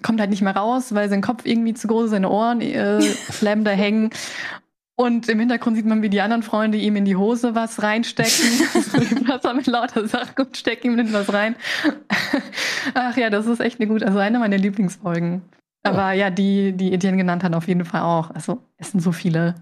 kommt 0.02 0.20
halt 0.20 0.32
nicht 0.32 0.42
mehr 0.42 0.56
raus, 0.58 0.94
weil 0.94 1.08
sein 1.08 1.22
Kopf 1.22 1.46
irgendwie 1.46 1.74
zu 1.76 1.88
groß 1.88 2.06
ist, 2.06 2.12
seine 2.12 2.30
Ohren 2.30 2.60
äh, 2.60 3.00
bleiben 3.40 3.64
da 3.64 3.72
hängen. 3.72 4.10
Und 4.98 5.28
im 5.28 5.40
Hintergrund 5.40 5.76
sieht 5.76 5.86
man, 5.86 6.02
wie 6.02 6.10
die 6.10 6.22
anderen 6.22 6.42
Freunde 6.42 6.78
ihm 6.78 6.96
in 6.96 7.04
die 7.04 7.18
Hose 7.18 7.54
was 7.54 7.84
reinstecken. 7.84 8.32
Wasser 9.28 9.54
mit 9.54 9.68
lauter 9.68 10.08
Sachen 10.08 10.46
und 10.46 10.56
stecken 10.56 10.98
ihm 10.98 11.12
was 11.14 11.34
rein. 11.34 11.56
Ach 12.94 13.18
ja, 13.18 13.30
das 13.30 13.46
ist 13.46 13.60
echt 13.60 13.80
eine 13.80 13.88
gute, 13.90 14.06
also 14.08 14.20
eine 14.20 14.40
meiner 14.40 14.58
Lieblingsfolgen. 14.58 15.42
Aber 15.84 16.14
ja, 16.14 16.30
die, 16.30 16.72
die 16.72 16.94
Etienne 16.94 17.18
genannt 17.18 17.44
hat, 17.44 17.54
auf 17.54 17.68
jeden 17.68 17.84
Fall 17.86 18.02
auch. 18.02 18.32
Also, 18.32 18.60
es 18.78 18.92
sind 18.92 19.02
so 19.02 19.12
viele. 19.12 19.56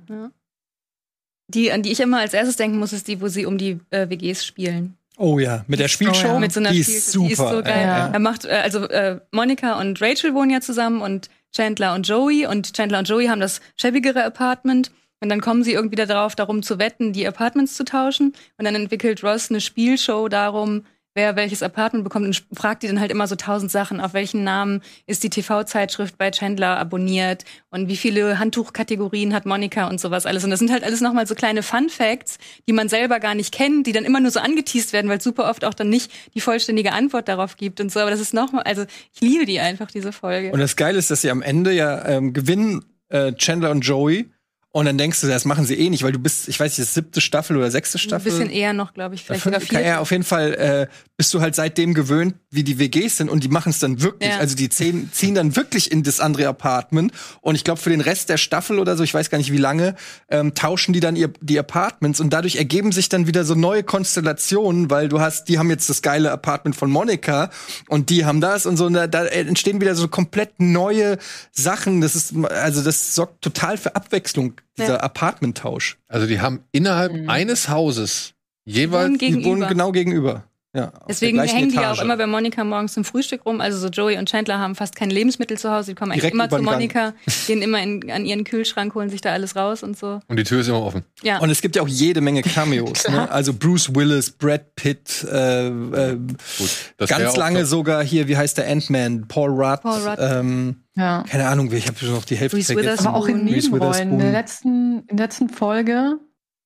Die, 1.49 1.71
an 1.71 1.81
die 1.81 1.91
ich 1.91 1.99
immer 1.99 2.19
als 2.19 2.33
erstes 2.33 2.55
denken 2.55 2.77
muss, 2.79 2.93
ist 2.93 3.07
die, 3.07 3.19
wo 3.19 3.27
sie 3.27 3.45
um 3.45 3.57
die 3.57 3.79
äh, 3.89 4.09
WGs 4.09 4.45
spielen. 4.45 4.95
Oh 5.17 5.37
ja, 5.39 5.65
mit 5.67 5.79
der 5.79 5.87
Spielshow. 5.89 6.27
ja. 6.27 6.39
Mit 6.39 6.53
so 6.53 6.59
einer 6.59 6.71
die 6.71 6.83
Spiel- 6.83 6.95
ist 6.95 7.11
super. 7.11 7.27
Die 7.27 7.33
ist 7.33 7.39
so 7.39 7.61
geil. 7.63 7.85
Ja. 7.85 8.07
Er 8.07 8.19
macht, 8.19 8.45
äh, 8.45 8.49
also 8.63 8.87
äh, 8.87 9.19
Monika 9.31 9.79
und 9.79 10.01
Rachel 10.01 10.33
wohnen 10.33 10.49
ja 10.51 10.61
zusammen 10.61 11.01
und 11.01 11.29
Chandler 11.55 11.93
und 11.93 12.07
Joey 12.07 12.47
und 12.47 12.73
Chandler 12.73 12.99
und 12.99 13.09
Joey 13.09 13.27
haben 13.27 13.41
das 13.41 13.61
schäbigere 13.79 14.23
Apartment. 14.23 14.91
Und 15.23 15.29
dann 15.29 15.39
kommen 15.39 15.63
sie 15.63 15.71
irgendwie 15.71 15.95
darauf, 15.95 16.35
darum 16.35 16.63
zu 16.63 16.79
wetten, 16.79 17.13
die 17.13 17.25
Apartments 17.25 17.75
zu 17.75 17.85
tauschen. 17.85 18.33
Und 18.57 18.65
dann 18.65 18.75
entwickelt 18.75 19.23
Ross 19.23 19.49
eine 19.49 19.61
Spielshow 19.61 20.27
darum, 20.27 20.83
wer 21.15 21.37
welches 21.37 21.63
Apartment 21.63 22.03
bekommt 22.03 22.25
und 22.25 22.43
fragt 22.51 22.83
die 22.83 22.87
dann 22.87 22.99
halt 22.99 23.09
immer 23.09 23.25
so 23.25 23.37
tausend 23.37 23.71
Sachen. 23.71 24.01
Auf 24.01 24.13
welchen 24.13 24.43
Namen 24.43 24.81
ist 25.07 25.23
die 25.23 25.29
TV-Zeitschrift 25.29 26.17
bei 26.17 26.29
Chandler 26.29 26.77
abonniert 26.77 27.45
und 27.69 27.87
wie 27.87 27.95
viele 27.95 28.37
Handtuchkategorien 28.37 29.33
hat 29.33 29.45
Monika 29.45 29.87
und 29.87 30.01
sowas 30.01 30.25
alles. 30.25 30.43
Und 30.43 30.49
das 30.49 30.59
sind 30.59 30.73
halt 30.73 30.83
alles 30.83 30.99
nochmal 30.99 31.25
so 31.25 31.35
kleine 31.35 31.63
Fun-Facts, 31.63 32.37
die 32.67 32.73
man 32.73 32.89
selber 32.89 33.21
gar 33.21 33.33
nicht 33.33 33.53
kennt, 33.53 33.87
die 33.87 33.93
dann 33.93 34.03
immer 34.03 34.19
nur 34.19 34.31
so 34.31 34.41
angeteased 34.41 34.91
werden, 34.91 35.09
weil 35.09 35.19
es 35.19 35.23
super 35.23 35.49
oft 35.49 35.63
auch 35.63 35.73
dann 35.73 35.87
nicht 35.87 36.11
die 36.33 36.41
vollständige 36.41 36.91
Antwort 36.91 37.29
darauf 37.29 37.55
gibt 37.55 37.79
und 37.79 37.93
so. 37.93 38.01
Aber 38.01 38.11
das 38.11 38.19
ist 38.19 38.33
nochmal, 38.33 38.63
also 38.63 38.83
ich 39.13 39.21
liebe 39.21 39.45
die 39.45 39.61
einfach, 39.61 39.89
diese 39.89 40.11
Folge. 40.11 40.51
Und 40.51 40.59
das 40.59 40.75
Geile 40.75 40.99
ist, 40.99 41.09
dass 41.09 41.21
sie 41.21 41.31
am 41.31 41.41
Ende 41.41 41.71
ja 41.71 42.05
ähm, 42.09 42.33
gewinnen 42.33 42.83
äh, 43.07 43.31
Chandler 43.31 43.71
und 43.71 43.81
Joey. 43.87 44.29
Und 44.75 44.85
dann 44.85 44.97
denkst 44.97 45.21
du, 45.21 45.27
das 45.27 45.45
machen 45.45 45.65
sie 45.67 45.75
eh 45.75 45.87
nicht, 45.91 46.01
weil 46.01 46.13
du 46.13 46.17
bist, 46.17 46.47
ich 46.47 46.59
weiß 46.59 46.71
nicht, 46.79 46.87
das 46.87 46.95
siebte 46.95 47.21
Staffel 47.21 47.55
oder 47.57 47.69
sechste 47.69 47.97
Ein 47.97 48.01
Staffel. 48.01 48.31
bisschen 48.31 48.49
eher 48.49 48.73
noch, 48.73 48.95
glaube 48.95 49.13
ich, 49.13 49.23
vielleicht 49.23 49.43
Fünf- 49.43 49.53
sogar 49.67 49.81
vier. 49.81 49.87
ja, 49.87 49.99
auf 49.99 50.09
jeden 50.09 50.23
Fall 50.23 50.53
äh, 50.55 50.87
bist 51.15 51.31
du 51.31 51.41
halt 51.41 51.53
seitdem 51.53 51.93
gewöhnt, 51.93 52.33
wie 52.49 52.63
die 52.63 52.79
WGs 52.79 53.17
sind 53.17 53.29
und 53.29 53.43
die 53.43 53.49
machen 53.49 53.69
es 53.69 53.77
dann 53.77 54.01
wirklich. 54.01 54.31
Ja. 54.31 54.39
Also 54.39 54.55
die 54.55 54.69
ziehen, 54.69 55.11
ziehen 55.13 55.35
dann 55.35 55.55
wirklich 55.55 55.91
in 55.91 56.01
das 56.01 56.19
andere 56.19 56.47
Apartment 56.47 57.11
und 57.41 57.53
ich 57.53 57.63
glaube 57.63 57.79
für 57.79 57.91
den 57.91 58.01
Rest 58.01 58.29
der 58.29 58.37
Staffel 58.37 58.79
oder 58.79 58.97
so, 58.97 59.03
ich 59.03 59.13
weiß 59.13 59.29
gar 59.29 59.37
nicht 59.37 59.51
wie 59.51 59.57
lange, 59.59 59.93
ähm, 60.29 60.55
tauschen 60.55 60.91
die 60.91 60.99
dann 61.01 61.15
ihr, 61.15 61.31
die 61.39 61.59
Apartments 61.59 62.19
und 62.19 62.31
dadurch 62.33 62.55
ergeben 62.55 62.91
sich 62.91 63.09
dann 63.09 63.27
wieder 63.27 63.45
so 63.45 63.53
neue 63.53 63.83
Konstellationen, 63.83 64.89
weil 64.89 65.07
du 65.07 65.19
hast, 65.19 65.49
die 65.49 65.59
haben 65.59 65.69
jetzt 65.69 65.87
das 65.89 66.01
geile 66.01 66.31
Apartment 66.31 66.75
von 66.75 66.89
Monika 66.89 67.51
und 67.89 68.09
die 68.09 68.25
haben 68.25 68.41
das 68.41 68.65
und 68.65 68.77
so 68.77 68.87
und 68.87 68.93
da, 68.93 69.05
da 69.05 69.25
entstehen 69.25 69.79
wieder 69.81 69.93
so 69.93 70.07
komplett 70.07 70.59
neue 70.59 71.19
Sachen. 71.51 72.01
Das 72.01 72.15
ist 72.15 72.33
also 72.49 72.81
das 72.83 73.13
sorgt 73.13 73.43
total 73.43 73.77
für 73.77 73.95
Abwechslung 73.95 74.53
dieser 74.77 74.93
Ja. 74.95 74.99
Apartmenttausch. 75.01 75.97
Also 76.07 76.27
die 76.27 76.39
haben 76.41 76.63
innerhalb 76.71 77.13
Mhm. 77.13 77.29
eines 77.29 77.69
Hauses 77.69 78.33
jeweils 78.65 79.17
Die 79.19 79.43
wohnen 79.45 79.67
genau 79.67 79.91
gegenüber. 79.91 80.45
Ja, 80.75 80.91
Deswegen 81.07 81.39
hängen 81.39 81.69
die 81.69 81.75
ja 81.75 81.81
Etage. 81.83 81.99
auch 81.99 82.03
immer 82.03 82.17
bei 82.17 82.25
Monika 82.25 82.63
morgens 82.63 82.93
zum 82.93 83.03
Frühstück 83.03 83.45
rum. 83.45 83.61
Also 83.61 83.77
so 83.77 83.89
Joey 83.89 84.17
und 84.17 84.27
Chandler 84.27 84.57
haben 84.57 84.73
fast 84.73 84.95
keine 84.95 85.13
Lebensmittel 85.13 85.55
zu 85.55 85.69
Hause. 85.71 85.91
Die 85.91 85.95
kommen 85.95 86.11
eigentlich 86.11 86.21
Direkt 86.21 86.33
immer 86.33 86.49
zu. 86.49 86.63
Monika, 86.63 87.13
gehen 87.47 87.61
immer 87.61 87.79
in, 87.83 88.09
an 88.09 88.25
ihren 88.25 88.43
Kühlschrank, 88.43 88.95
holen 88.95 89.09
sich 89.09 89.21
da 89.21 89.31
alles 89.33 89.55
raus 89.55 89.83
und 89.83 89.95
so. 89.95 90.19
und 90.27 90.37
die 90.37 90.43
Tür 90.43 90.61
ist 90.61 90.67
immer 90.69 90.81
offen. 90.81 91.03
Ja. 91.21 91.37
Und 91.37 91.51
es 91.51 91.61
gibt 91.61 91.75
ja 91.75 91.83
auch 91.83 91.87
jede 91.87 92.21
Menge 92.21 92.41
Cameos. 92.43 93.07
ne? 93.07 93.29
Also 93.29 93.53
Bruce 93.53 93.93
Willis, 93.93 94.31
Brad 94.31 94.73
Pitt, 94.75 95.23
äh, 95.31 95.67
äh, 95.67 96.17
Gut, 96.57 97.07
ganz 97.07 97.35
lange 97.37 97.59
noch- 97.61 97.67
sogar 97.67 98.03
hier, 98.03 98.27
wie 98.27 98.35
heißt 98.35 98.57
der 98.57 98.67
Ant-Man? 98.67 99.27
Paul 99.27 99.51
Rudd. 99.51 99.81
Paul 99.83 99.99
Rudd. 100.07 100.17
Ähm, 100.19 100.77
Ja. 100.95 101.23
keine 101.29 101.49
Ahnung, 101.49 101.71
ich 101.71 101.85
habe 101.87 101.99
schon 101.99 102.13
noch 102.13 102.25
die 102.25 102.35
Hälfte 102.35 102.57
Reese 102.57 102.73
vergessen. 102.73 103.05
Aber 103.05 103.17
auch 103.17 103.27
in 103.27 103.45
Nebenrollen. 103.45 104.13
In 104.13 104.17
der 104.19 104.31
letzten, 104.31 105.03
in 105.07 105.17
der 105.17 105.27
letzten 105.27 105.49
Folge, 105.49 106.17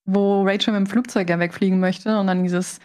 wo 0.06 0.44
Rachel 0.44 0.72
mit 0.74 0.80
dem 0.80 0.88
Flugzeug 0.88 1.30
ja 1.30 1.40
wegfliegen 1.40 1.82
möchte 1.82 2.18
und 2.20 2.28
dann 2.28 2.44
dieses, 2.44 2.80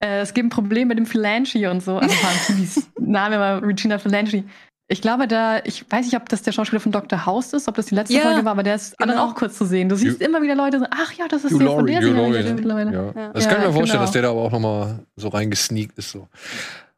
äh, 0.00 0.20
es 0.20 0.34
gibt 0.34 0.46
ein 0.46 0.50
Problem 0.50 0.88
mit 0.88 0.98
dem 0.98 1.06
Philanchi 1.06 1.66
und 1.66 1.82
so. 1.82 1.98
Also 1.98 2.14
Phoebes 2.14 2.88
Name 2.98 3.38
war 3.38 3.62
Regina 3.62 3.98
Philanchi. 3.98 4.44
Ich 4.88 5.02
glaube, 5.02 5.26
da, 5.26 5.58
ich 5.64 5.84
weiß 5.90 6.06
nicht, 6.06 6.16
ob 6.16 6.28
das 6.28 6.42
der 6.42 6.52
Schauspieler 6.52 6.78
von 6.78 6.92
Dr. 6.92 7.26
House 7.26 7.52
ist, 7.52 7.66
ob 7.66 7.74
das 7.74 7.86
die 7.86 7.96
letzte 7.96 8.14
Ja, 8.14 8.20
Folge 8.20 8.44
war, 8.44 8.52
aber 8.52 8.62
der 8.62 8.76
ist 8.76 8.96
genau. 8.96 9.14
dann 9.14 9.20
auch 9.20 9.34
kurz 9.34 9.58
zu 9.58 9.64
sehen. 9.64 9.88
Du 9.88 9.96
siehst 9.96 10.20
immer 10.20 10.40
wieder 10.42 10.54
Leute 10.54 10.78
so, 10.78 10.86
ach 10.90 11.12
ja, 11.14 11.26
das 11.26 11.42
ist 11.42 11.50
der 11.50 11.58
von 11.58 11.66
Laurie, 11.66 11.92
der 11.92 12.02
Hugh 12.02 12.06
Serie 12.14 12.22
Laurie, 12.22 12.42
ne? 12.44 12.54
mittlerweile. 12.54 12.92
Ja. 12.92 13.12
Ja. 13.20 13.32
Das 13.32 13.44
Ja, 13.44 13.50
kann 13.50 13.60
ich 13.62 13.66
mir 13.66 13.72
vorstellen, 13.72 13.86
genau. 13.98 14.02
dass 14.02 14.12
der 14.12 14.22
da 14.22 14.30
aber 14.30 14.42
auch 14.42 14.52
noch 14.52 14.60
mal 14.60 15.00
so 15.16 15.28
reingesneakt 15.28 15.98
ist. 15.98 16.12
So. 16.12 16.28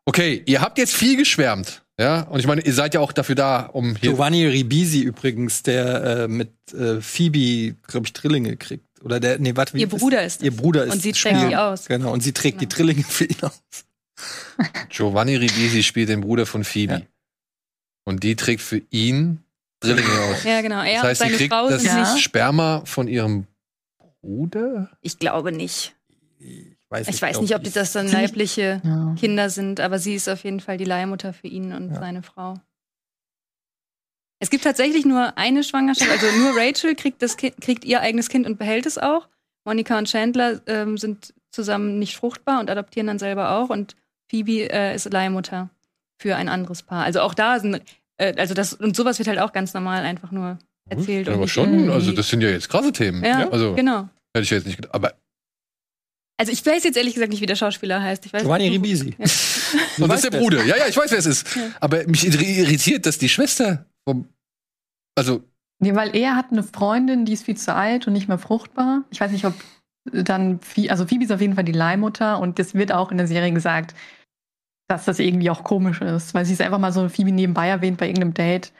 Okay, 0.05 0.43
ihr 0.45 0.61
habt 0.61 0.77
jetzt 0.77 0.95
viel 0.95 1.17
geschwärmt. 1.17 1.83
Ja, 2.01 2.23
und 2.23 2.39
ich 2.39 2.47
meine, 2.47 2.61
ihr 2.61 2.73
seid 2.75 2.95
ja 2.95 3.01
auch 3.01 3.11
dafür 3.13 3.35
da, 3.35 3.61
um 3.73 3.97
hier. 3.97 4.11
Giovanni 4.13 4.47
Ribisi 4.47 5.01
übrigens, 5.01 5.63
der 5.65 6.05
äh, 6.05 6.29
mit 6.29 6.53
äh, 6.73 7.01
Phoebe, 7.01 7.75
glaube 7.89 8.07
ich, 8.07 8.13
Drillinge 8.13 8.57
kriegt. 8.57 8.85
Oder 9.05 9.21
der, 9.21 9.39
nee, 9.39 9.55
warte, 9.55 9.75
wie 9.75 9.81
Ihr 9.81 9.89
Bruder 9.89 10.23
ist 10.25 10.43
Ihr 10.43 10.51
es. 10.51 10.57
Bruder 10.57 10.85
ist 10.85 10.93
Und 10.95 11.03
sie 11.03 11.13
trägt 11.13 11.51
die 11.51 11.57
aus. 11.57 11.87
Genau, 11.87 12.13
und 12.13 12.23
sie 12.23 12.33
trägt 12.33 12.61
die 12.61 12.67
Genau. 12.69 12.77
Drillinge 12.77 13.03
für 13.05 13.25
ihn 13.25 13.37
aus. 13.43 13.63
Giovanni 14.89 15.37
Ribisi 15.37 15.83
spielt 15.83 16.09
den 16.09 16.21
Bruder 16.23 16.47
von 16.47 16.65
Phoebe. 16.65 16.95
Ja. 16.95 17.01
Und 18.05 18.23
die 18.25 18.35
trägt 18.37 18.63
für 18.63 18.83
ihn 18.91 19.45
Drillinge 19.81 20.09
aus. 20.31 20.43
Ja, 20.45 20.61
genau. 20.61 20.83
Er 20.83 21.03
Das 21.03 21.05
heißt, 21.05 21.21
und 21.23 21.27
sie 21.29 21.33
seine 21.33 21.37
kriegt 21.37 21.53
Frau 21.55 21.69
das 21.69 21.85
Ja. 21.85 22.13
nicht. 22.13 22.23
Sperma 22.23 22.83
von 22.85 23.07
ihrem 23.09 23.47
Bruder? 24.23 24.91
Ich 25.01 25.19
glaube 25.19 25.53
nicht. 25.53 25.95
Ich 26.41 26.67
weiß 26.91 27.09
Ich 27.09 27.21
weiß 27.23 27.41
nicht, 27.41 27.55
ob 27.55 27.63
die 27.63 27.71
das 27.71 27.93
dann 27.93 28.09
leibliche 28.09 28.81
Ja. 28.83 29.15
Kinder 29.19 29.51
sind, 29.51 29.79
aber 29.81 29.99
sie 29.99 30.15
ist 30.15 30.29
auf 30.29 30.43
jeden 30.45 30.61
Fall 30.61 30.79
die 30.79 30.85
Leihmutter 30.85 31.33
für 31.33 31.47
ihn 31.49 31.73
und 31.73 31.91
Ja. 31.93 32.01
seine 32.01 32.23
Frau. 32.23 32.55
Es 34.41 34.51
gibt 34.51 34.65
tatsächlich 34.65 35.05
nur 35.05 35.37
eine 35.37 35.65
Schwangerschaft, 35.65 36.11
also 36.11 36.27
nur 36.39 36.57
Rachel 36.57 36.95
kriegt, 36.95 37.23
das 37.23 37.37
kind, 37.37 37.61
kriegt 37.61 37.85
ihr 37.85 38.01
eigenes 38.01 38.29
Kind 38.29 38.47
und 38.47 38.59
behält 38.59 38.87
es 38.87 38.97
auch. 38.99 39.29
Monica 39.65 39.99
und 39.99 40.07
Chandler 40.09 40.61
ähm, 40.67 40.97
sind 40.97 41.35
zusammen 41.51 41.99
nicht 41.99 42.17
fruchtbar 42.17 42.61
und 42.61 42.71
adoptieren 42.71 43.09
dann 43.09 43.19
selber 43.19 43.51
auch. 43.59 43.69
Und 43.71 43.97
Phoebe 44.31 44.71
äh, 44.73 44.95
ist 44.95 45.13
Leihmutter 45.13 45.71
für 46.21 46.37
ein 46.37 46.49
anderes 46.49 46.83
Paar. 46.83 47.05
Also 47.05 47.21
auch 47.21 47.35
da 47.35 47.59
sind, 47.59 47.83
äh, 48.19 48.35
also 48.37 48.55
das, 48.55 48.75
und 48.75 48.95
sowas 48.97 49.19
wird 49.19 49.29
halt 49.29 49.41
auch 49.41 49.53
ganz 49.53 49.75
normal 49.75 50.05
einfach 50.05 50.31
nur 50.31 50.59
erzählt. 50.89 51.27
Ja, 51.27 51.33
und 51.35 51.39
aber 51.41 51.49
schon, 51.49 51.73
irgendwie- 51.75 51.91
also 51.93 52.13
das 52.13 52.29
sind 52.29 52.41
ja 52.41 52.49
jetzt 52.51 52.69
krasse 52.69 52.93
Themen. 52.93 53.25
ja, 53.25 53.49
Also 53.51 53.75
genau. 53.75 54.09
hätte 54.35 54.45
ich 54.45 54.51
jetzt 54.51 54.67
nicht 54.67 54.77
gedacht. 54.77 54.95
Aber 54.95 55.15
Also 56.39 56.53
ich 56.53 56.65
weiß 56.65 56.85
jetzt 56.85 56.97
ehrlich 56.97 57.15
gesagt 57.15 57.33
nicht, 57.33 57.41
wie 57.43 57.47
der 57.47 57.57
Schauspieler 57.57 58.01
heißt. 58.01 58.25
Ich 58.25 58.33
weiß 58.33 58.43
Giovanni. 58.43 58.69
Ribisi. 58.69 59.17
Ja. 59.19 59.25
und 60.05 60.09
das 60.09 60.23
ist 60.25 60.33
der. 60.33 60.39
Bruder. 60.39 60.65
Ja, 60.65 60.77
ja, 60.77 60.87
ich 60.89 60.97
weiß, 60.97 61.11
wer 61.11 61.19
es 61.19 61.27
ist. 61.27 61.57
Ja. 61.57 61.63
Aber 61.81 62.07
mich 62.07 62.25
irritiert, 62.25 63.05
dass 63.05 63.19
die 63.19 63.29
Schwester. 63.29 63.85
Also, 65.17 65.43
Nee, 65.81 65.95
weil 65.95 66.15
er 66.17 66.35
hat 66.35 66.51
eine 66.51 66.63
Freundin, 66.63 67.25
die 67.25 67.33
ist 67.33 67.45
viel 67.45 67.57
zu 67.57 67.75
alt 67.75 68.07
und 68.07 68.13
nicht 68.13 68.29
mehr 68.29 68.39
fruchtbar. 68.39 69.05
Ich 69.11 69.21
weiß 69.21 69.31
nicht, 69.31 69.45
ob 69.45 69.55
dann, 70.13 70.61
also 70.89 71.07
Phoebe 71.07 71.25
ist 71.25 71.33
auf 71.33 71.41
jeden 71.41 71.55
Fall 71.55 71.65
die 71.65 71.73
Leihmutter 71.73 72.41
und 72.41 72.59
das 72.59 72.75
wird 72.75 72.93
auch 72.93 73.11
in 73.13 73.19
der 73.19 73.29
Serie 73.29 73.53
gesagt, 73.53 73.95
dass 74.89 75.05
das 75.05 75.19
irgendwie 75.19 75.51
auch 75.51 75.65
komisch 75.65 76.01
ist, 76.01 76.35
weil 76.35 76.45
sie 76.45 76.55
ist 76.55 76.63
einfach 76.63 76.79
mal 76.79 76.93
so 76.93 77.09
Phoebe 77.09 77.31
nebenbei 77.31 77.69
erwähnt 77.69 77.99
bei 77.99 78.07
irgendeinem 78.07 78.35
Date. 78.35 78.73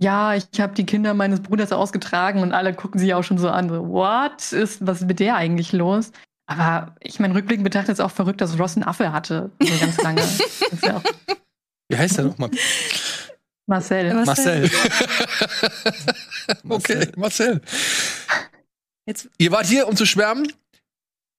Ja, 0.00 0.34
ich 0.34 0.60
habe 0.60 0.74
die 0.74 0.86
Kinder 0.86 1.12
meines 1.14 1.40
Bruders 1.40 1.72
ausgetragen 1.72 2.40
und 2.40 2.52
alle 2.52 2.72
gucken 2.72 3.00
sie 3.00 3.12
auch 3.14 3.24
schon 3.24 3.38
so 3.38 3.48
an, 3.48 3.68
so, 3.68 3.88
what 3.88 4.52
ist, 4.52 4.86
was 4.86 5.02
ist 5.02 5.08
mit 5.08 5.20
der 5.20 5.36
eigentlich 5.36 5.72
los? 5.72 6.12
Aber 6.48 6.94
ich 7.00 7.18
meine, 7.18 7.34
rückblickend 7.34 7.64
betrachtet 7.64 7.94
ist 7.94 8.00
auch 8.00 8.10
verrückt, 8.10 8.40
dass 8.40 8.58
Ross 8.58 8.76
einen 8.76 8.84
Affe 8.84 9.12
hatte, 9.12 9.50
so 9.60 9.78
ganz 9.78 10.00
lange. 10.02 10.22
Ja 10.82 11.02
Wie 11.88 11.96
heißt 11.96 12.18
er 12.18 12.24
nochmal? 12.24 12.50
Marcel. 13.66 14.14
Marcel. 14.14 14.70
okay, 16.68 17.08
Marcel. 17.16 17.60
Jetzt- 19.06 19.28
Ihr 19.38 19.50
wart 19.52 19.66
hier, 19.66 19.88
um 19.88 19.96
zu 19.96 20.06
schwärmen. 20.06 20.52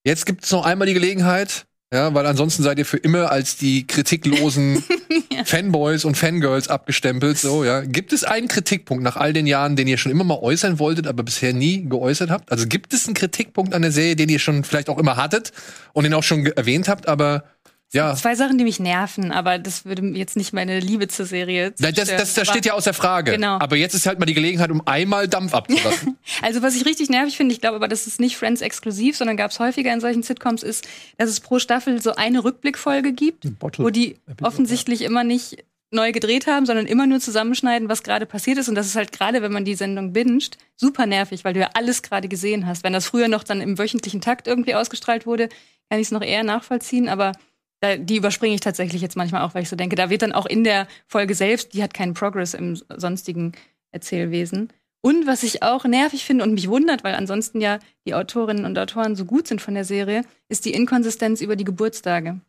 Jetzt 0.04 0.26
gibt 0.26 0.44
es 0.44 0.50
noch 0.52 0.64
einmal 0.64 0.86
die 0.86 0.94
Gelegenheit, 0.94 1.66
ja, 1.92 2.14
weil 2.14 2.26
ansonsten 2.26 2.62
seid 2.62 2.78
ihr 2.78 2.86
für 2.86 2.96
immer 2.98 3.30
als 3.30 3.56
die 3.56 3.86
kritiklosen 3.86 4.82
Ja. 5.32 5.44
Fanboys 5.44 6.04
und 6.04 6.16
Fangirls 6.16 6.68
abgestempelt. 6.68 7.38
So, 7.38 7.64
ja. 7.64 7.82
Gibt 7.82 8.12
es 8.12 8.24
einen 8.24 8.48
Kritikpunkt 8.48 9.04
nach 9.04 9.16
all 9.16 9.32
den 9.32 9.46
Jahren, 9.46 9.76
den 9.76 9.86
ihr 9.86 9.96
schon 9.98 10.10
immer 10.10 10.24
mal 10.24 10.38
äußern 10.38 10.78
wolltet, 10.78 11.06
aber 11.06 11.22
bisher 11.22 11.52
nie 11.52 11.88
geäußert 11.88 12.30
habt? 12.30 12.50
Also 12.50 12.66
gibt 12.66 12.92
es 12.92 13.06
einen 13.06 13.14
Kritikpunkt 13.14 13.72
an 13.74 13.82
der 13.82 13.92
Serie, 13.92 14.16
den 14.16 14.28
ihr 14.30 14.38
schon 14.40 14.64
vielleicht 14.64 14.88
auch 14.88 14.98
immer 14.98 15.16
hattet 15.16 15.52
und 15.92 16.04
den 16.04 16.14
auch 16.14 16.22
schon 16.24 16.46
erwähnt 16.46 16.88
habt, 16.88 17.06
aber 17.08 17.44
ja. 17.92 18.14
Zwei 18.14 18.34
Sachen, 18.34 18.58
die 18.58 18.64
mich 18.64 18.80
nerven, 18.80 19.32
aber 19.32 19.58
das 19.58 19.86
würde 19.86 20.02
jetzt 20.08 20.36
nicht 20.36 20.52
meine 20.52 20.78
Liebe 20.78 21.08
zur 21.08 21.24
Serie 21.24 21.72
Nein, 21.78 21.94
das, 21.94 22.08
das, 22.08 22.34
das 22.34 22.46
steht 22.46 22.66
ja 22.66 22.74
außer 22.74 22.92
Frage. 22.92 23.32
Genau. 23.32 23.58
Aber 23.58 23.76
jetzt 23.76 23.94
ist 23.94 24.06
halt 24.06 24.18
mal 24.18 24.26
die 24.26 24.34
Gelegenheit, 24.34 24.70
um 24.70 24.86
einmal 24.86 25.26
Dampf 25.26 25.54
abzulassen. 25.54 26.18
Also 26.42 26.62
was 26.62 26.76
ich 26.76 26.84
richtig 26.84 27.08
nervig 27.08 27.36
finde, 27.36 27.54
ich 27.54 27.60
glaube 27.60 27.76
aber, 27.76 27.88
das 27.88 28.06
ist 28.06 28.20
nicht 28.20 28.36
Friends 28.36 28.60
exklusiv, 28.60 29.16
sondern 29.16 29.36
gab 29.36 29.50
es 29.50 29.58
häufiger 29.58 29.92
in 29.92 30.00
solchen 30.00 30.22
Sitcoms, 30.22 30.62
ist, 30.62 30.86
dass 31.16 31.30
es 31.30 31.40
pro 31.40 31.58
Staffel 31.58 32.00
so 32.00 32.14
eine 32.14 32.44
Rückblickfolge 32.44 33.12
gibt, 33.12 33.58
Bottle. 33.58 33.84
wo 33.84 33.90
die 33.90 34.18
offensichtlich 34.42 35.02
immer 35.02 35.24
nicht 35.24 35.64
neu 35.90 36.12
gedreht 36.12 36.46
haben, 36.46 36.66
sondern 36.66 36.86
immer 36.86 37.06
nur 37.06 37.20
zusammenschneiden, 37.20 37.88
was 37.88 38.02
gerade 38.02 38.26
passiert 38.26 38.58
ist. 38.58 38.68
Und 38.68 38.74
das 38.74 38.86
ist 38.86 38.96
halt 38.96 39.10
gerade, 39.12 39.42
wenn 39.42 39.52
man 39.52 39.64
die 39.64 39.74
Sendung 39.74 40.12
binscht, 40.12 40.56
super 40.76 41.06
nervig, 41.06 41.44
weil 41.44 41.54
du 41.54 41.60
ja 41.60 41.70
alles 41.74 42.02
gerade 42.02 42.28
gesehen 42.28 42.66
hast. 42.66 42.84
Wenn 42.84 42.92
das 42.92 43.06
früher 43.06 43.28
noch 43.28 43.42
dann 43.42 43.60
im 43.60 43.78
wöchentlichen 43.78 44.20
Takt 44.20 44.46
irgendwie 44.46 44.74
ausgestrahlt 44.74 45.26
wurde, 45.26 45.48
kann 45.88 46.00
ich 46.00 46.08
es 46.08 46.12
noch 46.12 46.22
eher 46.22 46.44
nachvollziehen, 46.44 47.08
aber 47.08 47.32
da, 47.80 47.96
die 47.96 48.16
überspringe 48.16 48.54
ich 48.54 48.60
tatsächlich 48.60 49.02
jetzt 49.02 49.16
manchmal 49.16 49.42
auch, 49.42 49.54
weil 49.54 49.62
ich 49.62 49.68
so 49.68 49.76
denke, 49.76 49.96
da 49.96 50.10
wird 50.10 50.22
dann 50.22 50.32
auch 50.32 50.46
in 50.46 50.64
der 50.64 50.88
Folge 51.06 51.34
selbst, 51.34 51.74
die 51.74 51.82
hat 51.82 51.94
keinen 51.94 52.14
Progress 52.14 52.54
im 52.54 52.76
sonstigen 52.96 53.52
Erzählwesen. 53.92 54.72
Und 55.00 55.26
was 55.26 55.44
ich 55.44 55.62
auch 55.62 55.84
nervig 55.84 56.24
finde 56.24 56.44
und 56.44 56.54
mich 56.54 56.68
wundert, 56.68 57.04
weil 57.04 57.14
ansonsten 57.14 57.60
ja 57.60 57.78
die 58.04 58.14
Autorinnen 58.14 58.64
und 58.64 58.78
Autoren 58.78 59.14
so 59.14 59.24
gut 59.24 59.46
sind 59.46 59.62
von 59.62 59.74
der 59.74 59.84
Serie, 59.84 60.22
ist 60.48 60.64
die 60.64 60.74
Inkonsistenz 60.74 61.40
über 61.40 61.54
die 61.54 61.64
Geburtstage. 61.64 62.40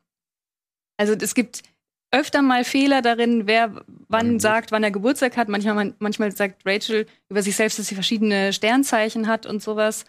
Also 0.97 1.13
es 1.13 1.35
gibt 1.35 1.61
öfter 2.11 2.41
mal 2.41 2.63
Fehler 2.63 3.03
darin, 3.03 3.45
wer 3.45 3.85
wann 4.07 4.39
sagt, 4.39 4.71
wann 4.71 4.83
er 4.83 4.89
Geburtstag 4.89 5.37
hat. 5.37 5.47
Manchmal, 5.47 5.93
manchmal 5.99 6.31
sagt 6.31 6.65
Rachel 6.65 7.05
über 7.29 7.43
sich 7.43 7.55
selbst, 7.55 7.77
dass 7.77 7.87
sie 7.87 7.95
verschiedene 7.95 8.51
Sternzeichen 8.51 9.27
hat 9.27 9.45
und 9.45 9.61
sowas. 9.61 10.05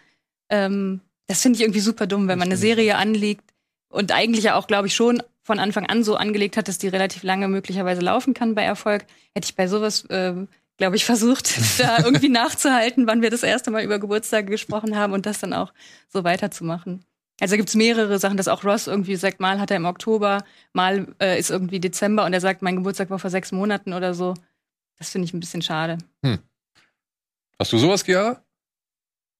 Ähm, 0.49 1.01
das 1.27 1.43
finde 1.43 1.57
ich 1.57 1.61
irgendwie 1.61 1.79
super 1.79 2.07
dumm, 2.07 2.27
wenn 2.27 2.39
man 2.39 2.47
eine 2.47 2.57
Serie 2.57 2.95
anlegt 2.95 3.50
und 3.91 4.11
eigentlich 4.11 4.45
ja 4.45 4.55
auch, 4.55 4.67
glaube 4.67 4.87
ich, 4.87 4.95
schon 4.95 5.21
von 5.43 5.59
Anfang 5.59 5.85
an 5.87 6.03
so 6.03 6.15
angelegt 6.15 6.57
hat, 6.57 6.67
dass 6.67 6.77
die 6.77 6.87
relativ 6.87 7.23
lange 7.23 7.47
möglicherweise 7.47 8.01
laufen 8.01 8.33
kann 8.33 8.55
bei 8.55 8.63
Erfolg. 8.63 9.05
Hätte 9.35 9.45
ich 9.45 9.55
bei 9.55 9.67
sowas, 9.67 10.05
ähm, 10.09 10.47
glaube 10.77 10.95
ich, 10.95 11.05
versucht, 11.05 11.57
da 11.79 11.99
irgendwie 12.03 12.29
nachzuhalten, 12.29 13.07
wann 13.07 13.21
wir 13.21 13.29
das 13.29 13.43
erste 13.43 13.71
Mal 13.71 13.83
über 13.83 13.99
Geburtstage 13.99 14.49
gesprochen 14.49 14.95
haben 14.95 15.13
und 15.13 15.25
das 15.25 15.39
dann 15.39 15.53
auch 15.53 15.73
so 16.09 16.23
weiterzumachen. 16.23 17.03
Also 17.39 17.55
gibt's 17.57 17.73
mehrere 17.75 18.19
Sachen, 18.19 18.37
dass 18.37 18.47
auch 18.47 18.63
Ross 18.63 18.85
irgendwie 18.85 19.15
sagt, 19.15 19.39
mal 19.39 19.59
hat 19.59 19.71
er 19.71 19.77
im 19.77 19.85
Oktober, 19.85 20.43
mal 20.73 21.07
äh, 21.19 21.39
ist 21.39 21.49
irgendwie 21.49 21.79
Dezember 21.79 22.23
und 22.25 22.33
er 22.33 22.41
sagt, 22.41 22.61
mein 22.61 22.75
Geburtstag 22.75 23.09
war 23.09 23.17
vor 23.17 23.31
sechs 23.31 23.51
Monaten 23.51 23.93
oder 23.93 24.13
so. 24.13 24.35
Das 24.99 25.09
finde 25.09 25.25
ich 25.25 25.33
ein 25.33 25.39
bisschen 25.39 25.63
schade. 25.63 25.97
Hast 27.59 27.73
du 27.73 27.79
sowas, 27.79 28.03
Chiara? 28.05 28.43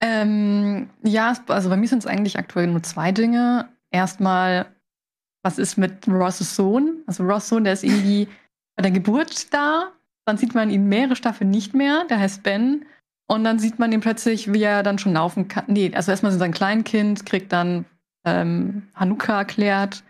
Ähm, 0.02 0.89
ja, 1.04 1.32
es- 1.32 1.41
also 1.47 1.70
bei 1.70 1.78
mir 1.78 1.88
sind 1.88 1.99
es 1.99 2.08
eigentlich 2.08 2.39
aktuell 2.39 2.68
nur 2.68 2.82
zwei 2.82 3.12
Dinge. 3.12 3.70
Erstmal, 3.92 4.68
was 5.44 5.58
ist 5.58 5.78
mit 5.78 6.08
Ross' 6.08 6.56
Sohn? 6.56 7.04
Also 7.08 7.24
Ross' 7.24 7.50
Sohn, 7.50 7.64
der 7.64 7.74
ist 7.74 7.84
irgendwie 7.84 8.28
bei 8.76 8.84
der 8.84 8.92
Geburt 8.92 9.54
da. 9.54 9.92
Dann 10.26 10.38
sieht 10.38 10.56
man 10.56 10.70
ihn 10.70 10.88
mehrere 10.88 11.16
Staffeln 11.16 11.50
nicht 11.50 11.74
mehr. 11.74 12.06
Der 12.10 12.20
heißt 12.20 12.44
Ben. 12.44 12.86
Und 13.28 13.44
dann 13.44 13.60
sieht 13.60 13.80
man 13.80 13.92
ihn 13.92 14.02
plötzlich, 14.02 14.52
wie 14.52 14.64
er 14.64 14.84
dann 14.84 15.00
schon 15.00 15.14
laufen 15.14 15.48
kann. 15.48 15.66
Nee, 15.68 15.92
also 15.94 16.12
erstmal 16.12 16.32
so 16.32 16.38
sein 16.38 16.52
Kleinkind, 16.52 17.26
kriegt 17.26 17.54
dann 17.54 17.86
ähm, 18.26 18.89
Hanukkah 18.94 19.39
erklärt 19.39 20.04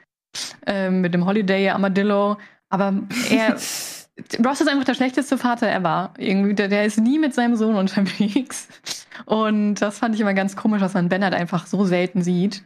ähm, 0.66 1.02
mit 1.02 1.14
dem 1.14 1.26
Holiday 1.26 1.70
Armadillo. 1.70 2.38
Aber 2.70 3.04
er, 3.30 3.52
Ross 4.46 4.62
ist 4.62 4.68
einfach 4.68 4.86
der 4.86 4.96
schlechteste 4.96 5.38
Vater 5.38 5.72
ever. 5.72 6.14
Irgendwie, 6.18 6.54
der, 6.54 6.68
der 6.68 6.86
ist 6.86 7.00
nie 7.00 7.20
mit 7.20 7.34
seinem 7.34 7.56
Sohn 7.56 7.76
unterwegs. 7.78 8.68
Und 9.26 9.76
das 9.76 10.00
fand 10.00 10.16
ich 10.16 10.22
immer 10.22 10.34
ganz 10.34 10.56
komisch, 10.56 10.82
dass 10.82 10.94
man 10.94 11.10
Ben 11.10 11.24
halt 11.24 11.34
einfach 11.34 11.68
so 11.68 11.86
selten 11.86 12.22
sieht. 12.22 12.64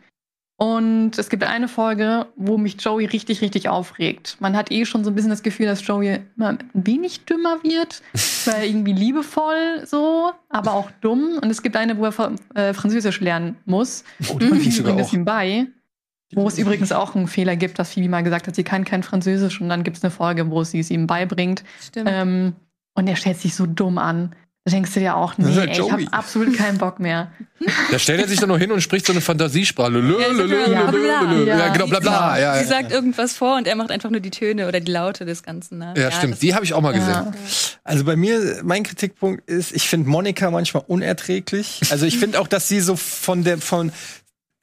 Und 0.57 1.17
es 1.17 1.29
gibt 1.29 1.43
eine 1.43 1.67
Folge, 1.67 2.27
wo 2.37 2.57
mich 2.57 2.81
Joey 2.81 3.05
richtig, 3.05 3.41
richtig 3.41 3.67
aufregt. 3.67 4.37
Man 4.39 4.55
hat 4.55 4.71
eh 4.71 4.85
schon 4.85 5.03
so 5.03 5.11
ein 5.11 5.15
bisschen 5.15 5.29
das 5.29 5.43
Gefühl, 5.43 5.65
dass 5.65 5.85
Joey 5.85 6.21
immer 6.37 6.49
ein 6.49 6.59
wenig 6.73 7.25
dümmer 7.25 7.61
wird. 7.61 8.01
Weil 8.45 8.69
irgendwie 8.69 8.93
liebevoll 8.93 9.85
so, 9.85 10.31
aber 10.49 10.73
auch 10.73 10.91
dumm. 11.01 11.39
Und 11.41 11.49
es 11.49 11.61
gibt 11.61 11.75
eine, 11.75 11.97
wo 11.97 12.05
er 12.05 12.31
äh, 12.53 12.73
Französisch 12.73 13.19
lernen 13.19 13.57
muss. 13.65 14.05
Oh, 14.29 14.39
die 14.39 14.69
ich 14.69 14.77
sogar 14.77 14.95
auch. 14.95 15.11
ihm 15.11 15.25
bei. 15.25 15.67
Wo 16.33 16.47
es 16.47 16.57
übrigens 16.57 16.91
auch 16.91 17.15
einen 17.15 17.27
Fehler 17.27 17.55
gibt, 17.55 17.77
dass 17.77 17.93
Phoebe 17.93 18.09
mal 18.09 18.23
gesagt 18.23 18.47
hat, 18.47 18.55
sie 18.55 18.63
kann 18.63 18.85
kein 18.85 19.03
Französisch. 19.03 19.59
Und 19.59 19.69
dann 19.69 19.83
gibt 19.83 19.97
es 19.97 20.03
eine 20.03 20.11
Folge, 20.11 20.49
wo 20.49 20.63
sie 20.63 20.79
es 20.79 20.89
ihm 20.89 21.05
beibringt. 21.05 21.63
Stimmt. 21.81 22.09
Ähm, 22.11 22.53
und 22.93 23.07
er 23.07 23.17
stellt 23.17 23.37
sich 23.37 23.55
so 23.55 23.65
dumm 23.65 23.97
an. 23.97 24.33
Da 24.67 24.71
denkst 24.71 24.95
du 24.95 24.99
dir 24.99 25.15
auch, 25.15 25.37
nee, 25.37 25.51
ja 25.51 25.61
ey, 25.61 25.79
ich 25.79 25.91
habe 25.91 26.07
absolut 26.11 26.57
keinen 26.57 26.79
Bock 26.79 26.99
mehr. 26.99 27.31
Da 27.91 27.99
stellt 27.99 28.19
er 28.19 28.27
sich 28.27 28.39
dann 28.39 28.49
noch 28.49 28.57
hin 28.57 28.71
und 28.71 28.81
spricht 28.81 29.05
so 29.05 29.13
eine 29.13 29.21
Fantasiesprache. 29.21 29.91
Lö, 29.91 30.19
Ja, 30.19 30.27
lö, 30.27 30.43
lö, 30.43 30.71
ja, 30.71 30.89
lö. 30.89 31.47
Ja, 31.47 31.57
Ja, 31.57 31.67
genau, 31.69 31.87
bla, 31.87 31.99
bla. 31.99 32.37
Ja, 32.39 32.55
Sie 32.55 32.61
ja. 32.61 32.67
sagt 32.67 32.91
irgendwas 32.91 33.33
vor 33.33 33.57
und 33.57 33.67
er 33.67 33.75
macht 33.75 33.91
einfach 33.91 34.09
nur 34.09 34.19
die 34.19 34.31
Töne 34.31 34.67
oder 34.67 34.79
die 34.79 34.91
Laute 34.91 35.25
des 35.25 35.43
Ganzen 35.43 35.77
nach. 35.77 35.95
ja, 35.95 36.11
stimmt. 36.11 36.41
Die 36.41 36.55
habe 36.55 36.65
ich 36.65 36.73
auch 36.73 36.81
mal 36.81 36.93
gesehen. 36.93 37.09
Ja. 37.09 37.31
Also 37.83 38.03
bei 38.03 38.15
mir, 38.15 38.61
mein 38.63 38.83
Kritikpunkt 38.83 39.47
ist, 39.47 39.71
ich 39.71 39.87
finde 39.87 40.09
Monika 40.09 40.49
manchmal 40.49 40.83
unerträglich. 40.87 41.81
Also 41.91 42.07
ich 42.07 42.17
finde 42.17 42.39
auch, 42.39 42.47
dass 42.47 42.67
sie 42.67 42.81
so 42.81 42.95
von 42.95 43.43
der, 43.43 43.59
von, 43.59 43.91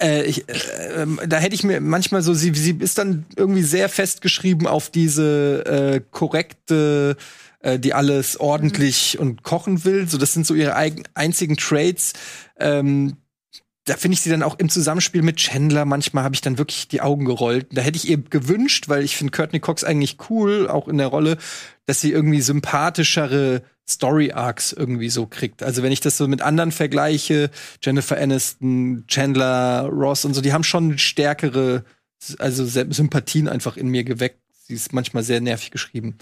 äh, 0.03 0.25
ich, 0.25 0.49
äh, 0.49 0.55
ähm, 0.97 1.21
da 1.27 1.39
hätte 1.39 1.55
ich 1.55 1.63
mir 1.63 1.81
manchmal 1.81 2.23
so, 2.23 2.35
sie, 2.35 2.53
sie 2.55 2.77
ist 2.81 2.99
dann 2.99 3.25
irgendwie 3.37 3.63
sehr 3.63 3.89
festgeschrieben 3.89 4.67
auf 4.67 4.91
diese 4.91 5.65
äh, 5.65 6.01
korrekte, 6.11 7.17
äh, 7.63 7.79
die 7.79 7.95
alles 7.95 8.39
ordentlich 8.39 9.19
und 9.19 9.43
kochen 9.43 9.85
will. 9.85 10.09
So, 10.09 10.19
das 10.19 10.33
sind 10.33 10.47
so 10.47 10.55
ihre 10.55 10.77
eigen, 10.77 11.05
einzigen 11.15 11.57
Traits. 11.57 12.13
Ähm, 12.59 13.17
da 13.85 13.97
finde 13.97 14.15
ich 14.15 14.21
sie 14.21 14.31
dann 14.31 14.45
auch 14.45 14.59
im 14.59 14.69
Zusammenspiel 14.69 15.23
mit 15.23 15.37
Chandler, 15.39 15.85
manchmal 15.85 16.23
habe 16.23 16.35
ich 16.35 16.41
dann 16.41 16.57
wirklich 16.57 16.87
die 16.87 17.01
Augen 17.01 17.25
gerollt. 17.25 17.67
Da 17.73 17.83
hätte 17.83 17.97
ich 17.97 18.09
ihr 18.09 18.19
gewünscht, 18.19 18.89
weil 18.89 19.03
ich 19.03 19.17
finde 19.17 19.33
Courtney 19.33 19.59
Cox 19.59 19.83
eigentlich 19.83 20.19
cool, 20.31 20.69
auch 20.69 20.87
in 20.87 20.99
der 20.99 21.09
Rolle, 21.09 21.37
dass 21.87 22.01
sie 22.01 22.13
irgendwie 22.13 22.41
sympathischere 22.41 23.63
Story 23.89 24.31
Arcs 24.33 24.73
irgendwie 24.73 25.09
so 25.09 25.27
kriegt. 25.27 25.65
Also 25.65 25.83
wenn 25.83 25.91
ich 25.91 26.01
das 26.01 26.17
so 26.17 26.29
mit 26.29 26.43
anderen 26.43 26.71
vergleiche, 26.71 27.51
Jennifer 27.83 28.17
Aniston, 28.17 29.05
Chandler, 29.09 29.89
Ross 29.91 30.25
und 30.25 30.35
so, 30.35 30.41
die 30.41 30.53
haben 30.53 30.65
schon 30.65 30.99
stärkere, 30.99 31.85
also 32.39 32.65
Sympathien 32.65 33.49
einfach 33.49 33.77
in 33.77 33.89
mir 33.89 34.05
geweckt. 34.05 34.39
Sie 34.65 34.75
ist 34.75 34.93
manchmal 34.93 35.25
sehr 35.25 35.41
nervig 35.41 35.73
geschrieben. 35.73 36.19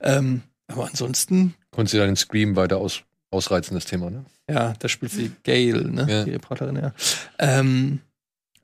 Ähm, 0.00 0.42
aber 0.70 0.86
ansonsten. 0.86 1.54
Konntest 1.70 1.94
du 1.94 1.98
dann 1.98 2.08
den 2.08 2.16
Scream 2.16 2.56
weiter 2.56 2.78
aus, 2.78 3.02
ausreizen, 3.30 3.74
das 3.74 3.84
Thema, 3.84 4.10
ne? 4.10 4.24
Ja, 4.48 4.74
da 4.78 4.88
spielt 4.88 5.12
sie 5.12 5.32
Gail, 5.42 5.84
ne? 5.84 6.06
Ja. 6.08 6.24
Die 6.24 6.30
Reporterin, 6.30 6.76
ja. 6.76 6.92
Ähm, 7.38 8.00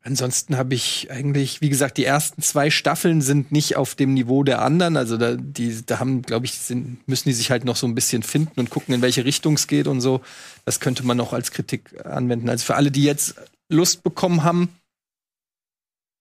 ansonsten 0.02 0.56
habe 0.56 0.74
ich 0.74 1.10
eigentlich, 1.10 1.60
wie 1.60 1.68
gesagt, 1.68 1.96
die 1.98 2.04
ersten 2.04 2.42
zwei 2.42 2.70
Staffeln 2.70 3.20
sind 3.20 3.52
nicht 3.52 3.76
auf 3.76 3.94
dem 3.94 4.14
Niveau 4.14 4.42
der 4.42 4.62
anderen. 4.62 4.96
Also 4.96 5.16
da, 5.16 5.36
die, 5.36 5.84
da 5.84 5.98
haben, 5.98 6.22
glaube 6.22 6.46
ich, 6.46 6.54
sind, 6.54 7.06
müssen 7.06 7.28
die 7.28 7.34
sich 7.34 7.50
halt 7.50 7.64
noch 7.64 7.76
so 7.76 7.86
ein 7.86 7.94
bisschen 7.94 8.22
finden 8.22 8.58
und 8.58 8.70
gucken, 8.70 8.94
in 8.94 9.02
welche 9.02 9.24
Richtung 9.24 9.54
es 9.54 9.66
geht 9.66 9.86
und 9.86 10.00
so. 10.00 10.20
Das 10.64 10.80
könnte 10.80 11.04
man 11.04 11.16
noch 11.16 11.32
als 11.32 11.50
Kritik 11.50 12.04
anwenden. 12.04 12.48
Also 12.48 12.64
für 12.64 12.76
alle, 12.76 12.90
die 12.90 13.04
jetzt 13.04 13.36
Lust 13.68 14.02
bekommen 14.02 14.44
haben, 14.44 14.70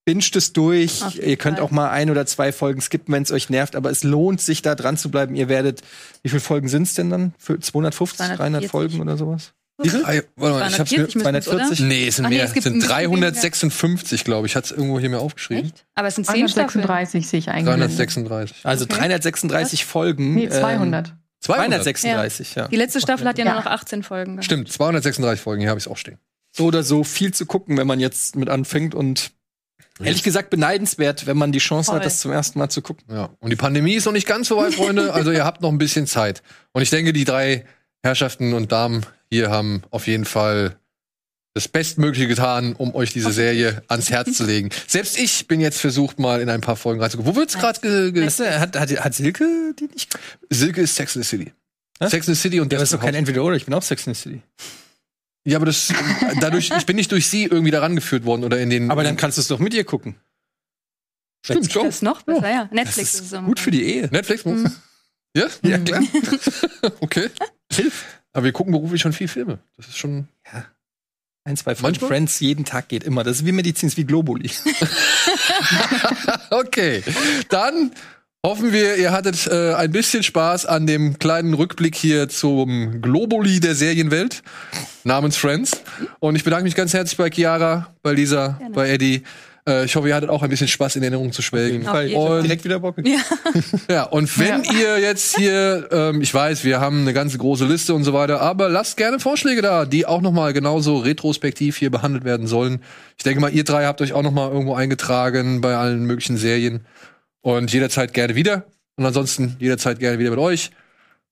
binscht 0.06 0.36
es 0.36 0.54
durch. 0.54 1.02
Ihr 1.16 1.36
könnt 1.36 1.58
Fall. 1.58 1.66
auch 1.66 1.72
mal 1.72 1.90
ein 1.90 2.10
oder 2.10 2.26
zwei 2.26 2.52
Folgen 2.52 2.80
skippen, 2.80 3.14
wenn 3.14 3.24
es 3.24 3.32
euch 3.32 3.50
nervt, 3.50 3.76
aber 3.76 3.90
es 3.90 4.04
lohnt 4.04 4.40
sich 4.40 4.62
da 4.62 4.76
dran 4.76 4.98
zu 4.98 5.12
bleiben. 5.12 5.36
Ihr 5.36 5.50
werdet, 5.50 5.82
wie 6.22 6.30
viele 6.30 6.40
Folgen 6.40 6.70
sind 6.70 6.84
es 6.84 6.94
denn 6.94 7.10
dann? 7.10 7.34
Für 7.38 7.60
250, 7.60 8.18
240. 8.18 8.38
300 8.38 8.66
Folgen 8.72 9.02
oder 9.02 9.18
sowas? 9.18 9.54
Wie 9.82 9.90
viel? 9.90 10.06
Ah, 10.06 10.14
warte 10.38 10.60
mal, 10.60 10.70
ich 10.70 10.80
hab's 10.80 10.92
mir 10.92 11.08
240? 11.08 11.80
Nee, 11.82 12.08
es 12.08 12.16
sind 12.16 12.26
Ach, 12.26 12.30
mehr. 12.30 12.48
Nee, 12.48 12.58
es 12.58 12.64
sind 12.64 12.88
356, 12.88 14.24
glaube 14.24 14.48
ich. 14.48 14.56
Hat's 14.56 14.72
irgendwo 14.72 15.00
hier 15.00 15.10
mir 15.10 15.20
aufgeschrieben. 15.20 15.66
Echt? 15.66 15.86
Aber 15.96 16.08
es 16.08 16.16
sind 16.16 16.26
10 16.26 16.48
336 16.48 17.28
sehe 17.28 17.40
ich 17.40 17.50
eigentlich. 17.50 17.76
336. 17.76 18.58
Also 18.64 18.86
okay. 18.86 18.96
336 18.98 19.82
Was? 19.82 19.88
Folgen. 19.90 20.36
Nee, 20.36 20.50
200. 20.50 21.10
Ähm, 21.10 21.14
236, 21.42 22.56
ja. 22.56 22.64
ja. 22.64 22.68
Die 22.70 22.76
letzte 22.76 23.02
Staffel 23.02 23.28
hat 23.28 23.38
ja, 23.38 23.46
ja. 23.46 23.54
nur 23.54 23.62
noch 23.62 23.70
18 23.70 24.04
Folgen. 24.04 24.34
Gehabt. 24.34 24.46
Stimmt, 24.46 24.72
236 24.72 25.42
Folgen, 25.42 25.62
hier 25.62 25.70
habe 25.70 25.78
ich 25.78 25.86
es 25.86 25.92
auch 25.92 25.98
stehen. 25.98 26.18
So 26.52 26.66
oder 26.66 26.84
so 26.84 27.04
viel 27.04 27.34
zu 27.34 27.46
gucken, 27.46 27.78
wenn 27.78 27.86
man 27.86 28.00
jetzt 28.00 28.36
mit 28.36 28.50
anfängt 28.50 28.96
und 28.96 29.32
Ehrlich 30.00 30.24
gesagt 30.24 30.50
beneidenswert, 30.50 31.26
wenn 31.26 31.38
man 31.38 31.54
die 31.54 31.60
Chance 31.60 31.92
Voll. 31.92 32.00
hat, 32.00 32.06
das 32.06 32.20
zum 32.20 32.32
ersten 32.32 32.60
Mal 32.60 32.70
zu 32.70 32.82
gucken. 32.82 33.06
Ja. 33.10 33.30
Und 33.40 33.50
die 33.50 33.56
Pandemie 33.56 33.94
ist 33.94 34.06
noch 34.06 34.12
nicht 34.12 34.28
ganz 34.28 34.50
so 34.50 34.58
weit, 34.58 34.74
Freunde. 34.74 35.14
Also 35.14 35.32
ihr 35.32 35.46
habt 35.46 35.62
noch 35.62 35.70
ein 35.70 35.78
bisschen 35.78 36.06
Zeit. 36.06 36.44
Und 36.74 36.82
ich 36.82 36.90
denke, 36.90 37.14
die 37.14 37.24
drei 37.24 37.66
Herrschaften 38.04 38.54
und 38.54 38.72
Damen 38.72 39.06
hier 39.30 39.50
haben 39.50 39.84
auf 39.92 40.08
jeden 40.08 40.26
Fall 40.26 40.78
das 41.54 41.70
Bestmögliche 41.70 42.28
getan, 42.28 42.74
um 42.74 42.94
euch 42.94 43.14
diese 43.14 43.32
Serie 43.32 43.82
ans 43.88 44.10
Herz 44.10 44.34
zu 44.34 44.44
legen. 44.46 44.70
Selbst 44.88 45.18
ich 45.18 45.48
bin 45.48 45.62
jetzt 45.62 45.80
versucht, 45.80 46.20
mal 46.20 46.42
in 46.42 46.50
ein 46.50 46.60
paar 46.60 46.76
Folgen 46.76 47.02
reinzugucken. 47.02 47.34
Wo 47.34 47.38
wird's 47.38 47.58
gerade 47.58 47.80
ge, 47.80 48.12
ge 48.12 48.30
hat, 48.30 48.78
hat, 48.78 48.92
hat 49.00 49.14
Silke 49.14 49.74
die 49.80 49.86
nicht? 49.86 50.14
Silke 50.50 50.82
ist 50.82 50.96
Sex 50.96 51.16
in 51.16 51.24
the 51.24 51.28
City. 51.28 51.54
Hä? 52.02 52.10
Sex 52.10 52.28
in 52.28 52.36
the 52.36 52.42
City 52.42 52.60
und 52.60 52.74
ja, 52.74 52.80
das 52.80 52.92
ist 52.92 52.94
doch 52.94 53.02
kein 53.02 53.16
Entweder-Oder. 53.16 53.56
Ich 53.56 53.64
bin 53.64 53.74
auch 53.74 53.82
Sex 53.82 54.06
in 54.06 54.14
the 54.14 54.22
City. 54.22 54.42
Ja, 55.48 55.58
aber 55.58 55.68
das 55.68 55.94
dadurch, 56.42 56.72
ich 56.76 56.86
bin 56.86 56.96
nicht 56.96 57.12
durch 57.12 57.30
sie 57.30 57.44
irgendwie 57.44 57.72
daran 57.72 57.96
geführt 57.96 58.26
worden 58.26 58.44
oder 58.44 58.60
in 58.60 58.70
den. 58.70 58.90
Aber 58.90 59.04
dann 59.04 59.16
kannst 59.16 59.38
du 59.38 59.42
es 59.42 59.48
doch 59.48 59.60
mit 59.60 59.74
ihr 59.74 59.84
gucken. 59.84 60.16
Stimmt, 61.46 61.72
schon. 61.72 61.86
Das 61.86 61.96
ist 61.96 62.02
noch 62.02 62.24
besser, 62.24 62.50
ja. 62.50 62.70
Netflix 62.72 63.14
ist, 63.14 63.32
ist 63.32 63.46
gut 63.46 63.60
für 63.60 63.70
die 63.70 63.84
Ehe. 63.84 64.10
Netflix? 64.12 64.44
Mhm. 64.46 64.72
Ja? 65.36 65.48
Ja, 65.62 65.78
klar. 65.78 66.02
okay. 67.02 67.30
Hilft. 67.72 68.06
Aber 68.34 68.46
wir 68.46 68.52
gucken 68.52 68.74
beruflich 68.74 69.02
schon 69.02 69.14
viel 69.14 69.28
Filme. 69.28 69.60
Das 69.78 69.88
ist 69.88 69.98
schon. 69.98 70.28
Ja. 70.52 70.66
Ein, 71.44 71.58
zwei 71.58 71.76
von 71.76 71.94
Friends 71.94 72.40
jeden 72.40 72.66
Tag 72.66 72.88
geht 72.88 73.04
immer. 73.04 73.24
Das 73.24 73.38
ist 73.38 73.46
wie 73.46 73.52
Medizin, 73.52 73.88
ist 73.88 73.98
wie 73.98 74.06
Globuli. 74.06 74.50
okay. 76.50 77.04
Dann 77.50 77.92
Hoffen 78.46 78.72
wir, 78.74 78.98
ihr 78.98 79.12
hattet 79.12 79.48
äh, 79.48 79.74
ein 79.74 79.92
bisschen 79.92 80.22
Spaß 80.22 80.68
an 80.68 80.86
dem 80.86 81.18
kleinen 81.18 81.56
Rückblick 81.56 81.96
hier 81.96 82.30
zum 82.30 83.02
Globuli 83.02 83.60
der 83.60 83.74
Serienwelt 83.74 84.44
namens 85.04 85.36
Friends. 85.36 85.82
Und 86.20 86.36
ich 86.36 86.44
bedanke 86.44 86.66
mich 86.66 86.76
ganz 86.76 86.94
herzlich 86.94 87.18
bei 87.18 87.32
Chiara, 87.32 87.88
bei 88.04 88.14
Lisa, 88.14 88.50
Gerne. 88.60 88.76
bei 88.76 88.90
Eddie. 88.92 89.24
Äh, 89.68 89.86
ich 89.86 89.96
hoffe, 89.96 90.10
ihr 90.10 90.16
hattet 90.16 90.30
auch 90.30 90.44
ein 90.44 90.50
bisschen 90.52 90.68
Spaß 90.68 90.96
in 90.98 91.02
Erinnerung 91.02 91.32
zu 91.32 91.42
schwelgen. 91.42 91.88
Und 91.88 92.44
direkt 92.44 92.64
wieder 92.64 92.80
Bock. 92.80 92.98
Ja. 93.04 93.18
ja, 93.90 94.04
und 94.04 94.38
wenn 94.38 94.64
ja. 94.64 94.74
ihr 94.74 95.00
jetzt 95.00 95.36
hier, 95.38 95.88
ähm, 95.92 96.22
ich 96.22 96.32
weiß, 96.32 96.64
wir 96.64 96.80
haben 96.80 97.02
eine 97.02 97.14
ganze 97.14 97.40
große 97.40 97.66
Liste 97.66 97.96
und 97.96 98.04
so 98.04 98.14
weiter, 98.14 98.42
aber 98.42 98.70
lasst 98.70 98.96
gerne 98.96 99.20
Vorschläge 99.20 99.64
da, 99.64 99.86
die 99.86 100.06
auch 100.06 100.22
noch 100.22 100.32
mal 100.32 100.54
genauso 100.54 100.98
retrospektiv 100.98 101.78
hier 101.78 101.90
behandelt 101.90 102.26
werden 102.26 102.46
sollen. 102.46 102.84
Ich 103.18 103.24
denke 103.24 103.42
mal, 103.42 103.52
ihr 103.52 103.64
drei 103.64 103.88
habt 103.88 104.04
euch 104.04 104.14
auch 104.14 104.22
noch 104.22 104.32
mal 104.32 104.52
irgendwo 104.52 104.76
eingetragen 104.76 105.62
bei 105.62 105.76
allen 105.76 106.06
möglichen 106.06 106.38
Serien. 106.38 106.86
Und 107.46 107.72
jederzeit 107.72 108.12
gerne 108.12 108.34
wieder. 108.34 108.66
Und 108.96 109.06
ansonsten 109.06 109.56
jederzeit 109.60 110.00
gerne 110.00 110.18
wieder 110.18 110.32
mit 110.32 110.40
euch. 110.40 110.72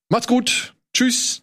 Macht's 0.10 0.28
gut. 0.28 0.76
Tschüss. 0.94 1.43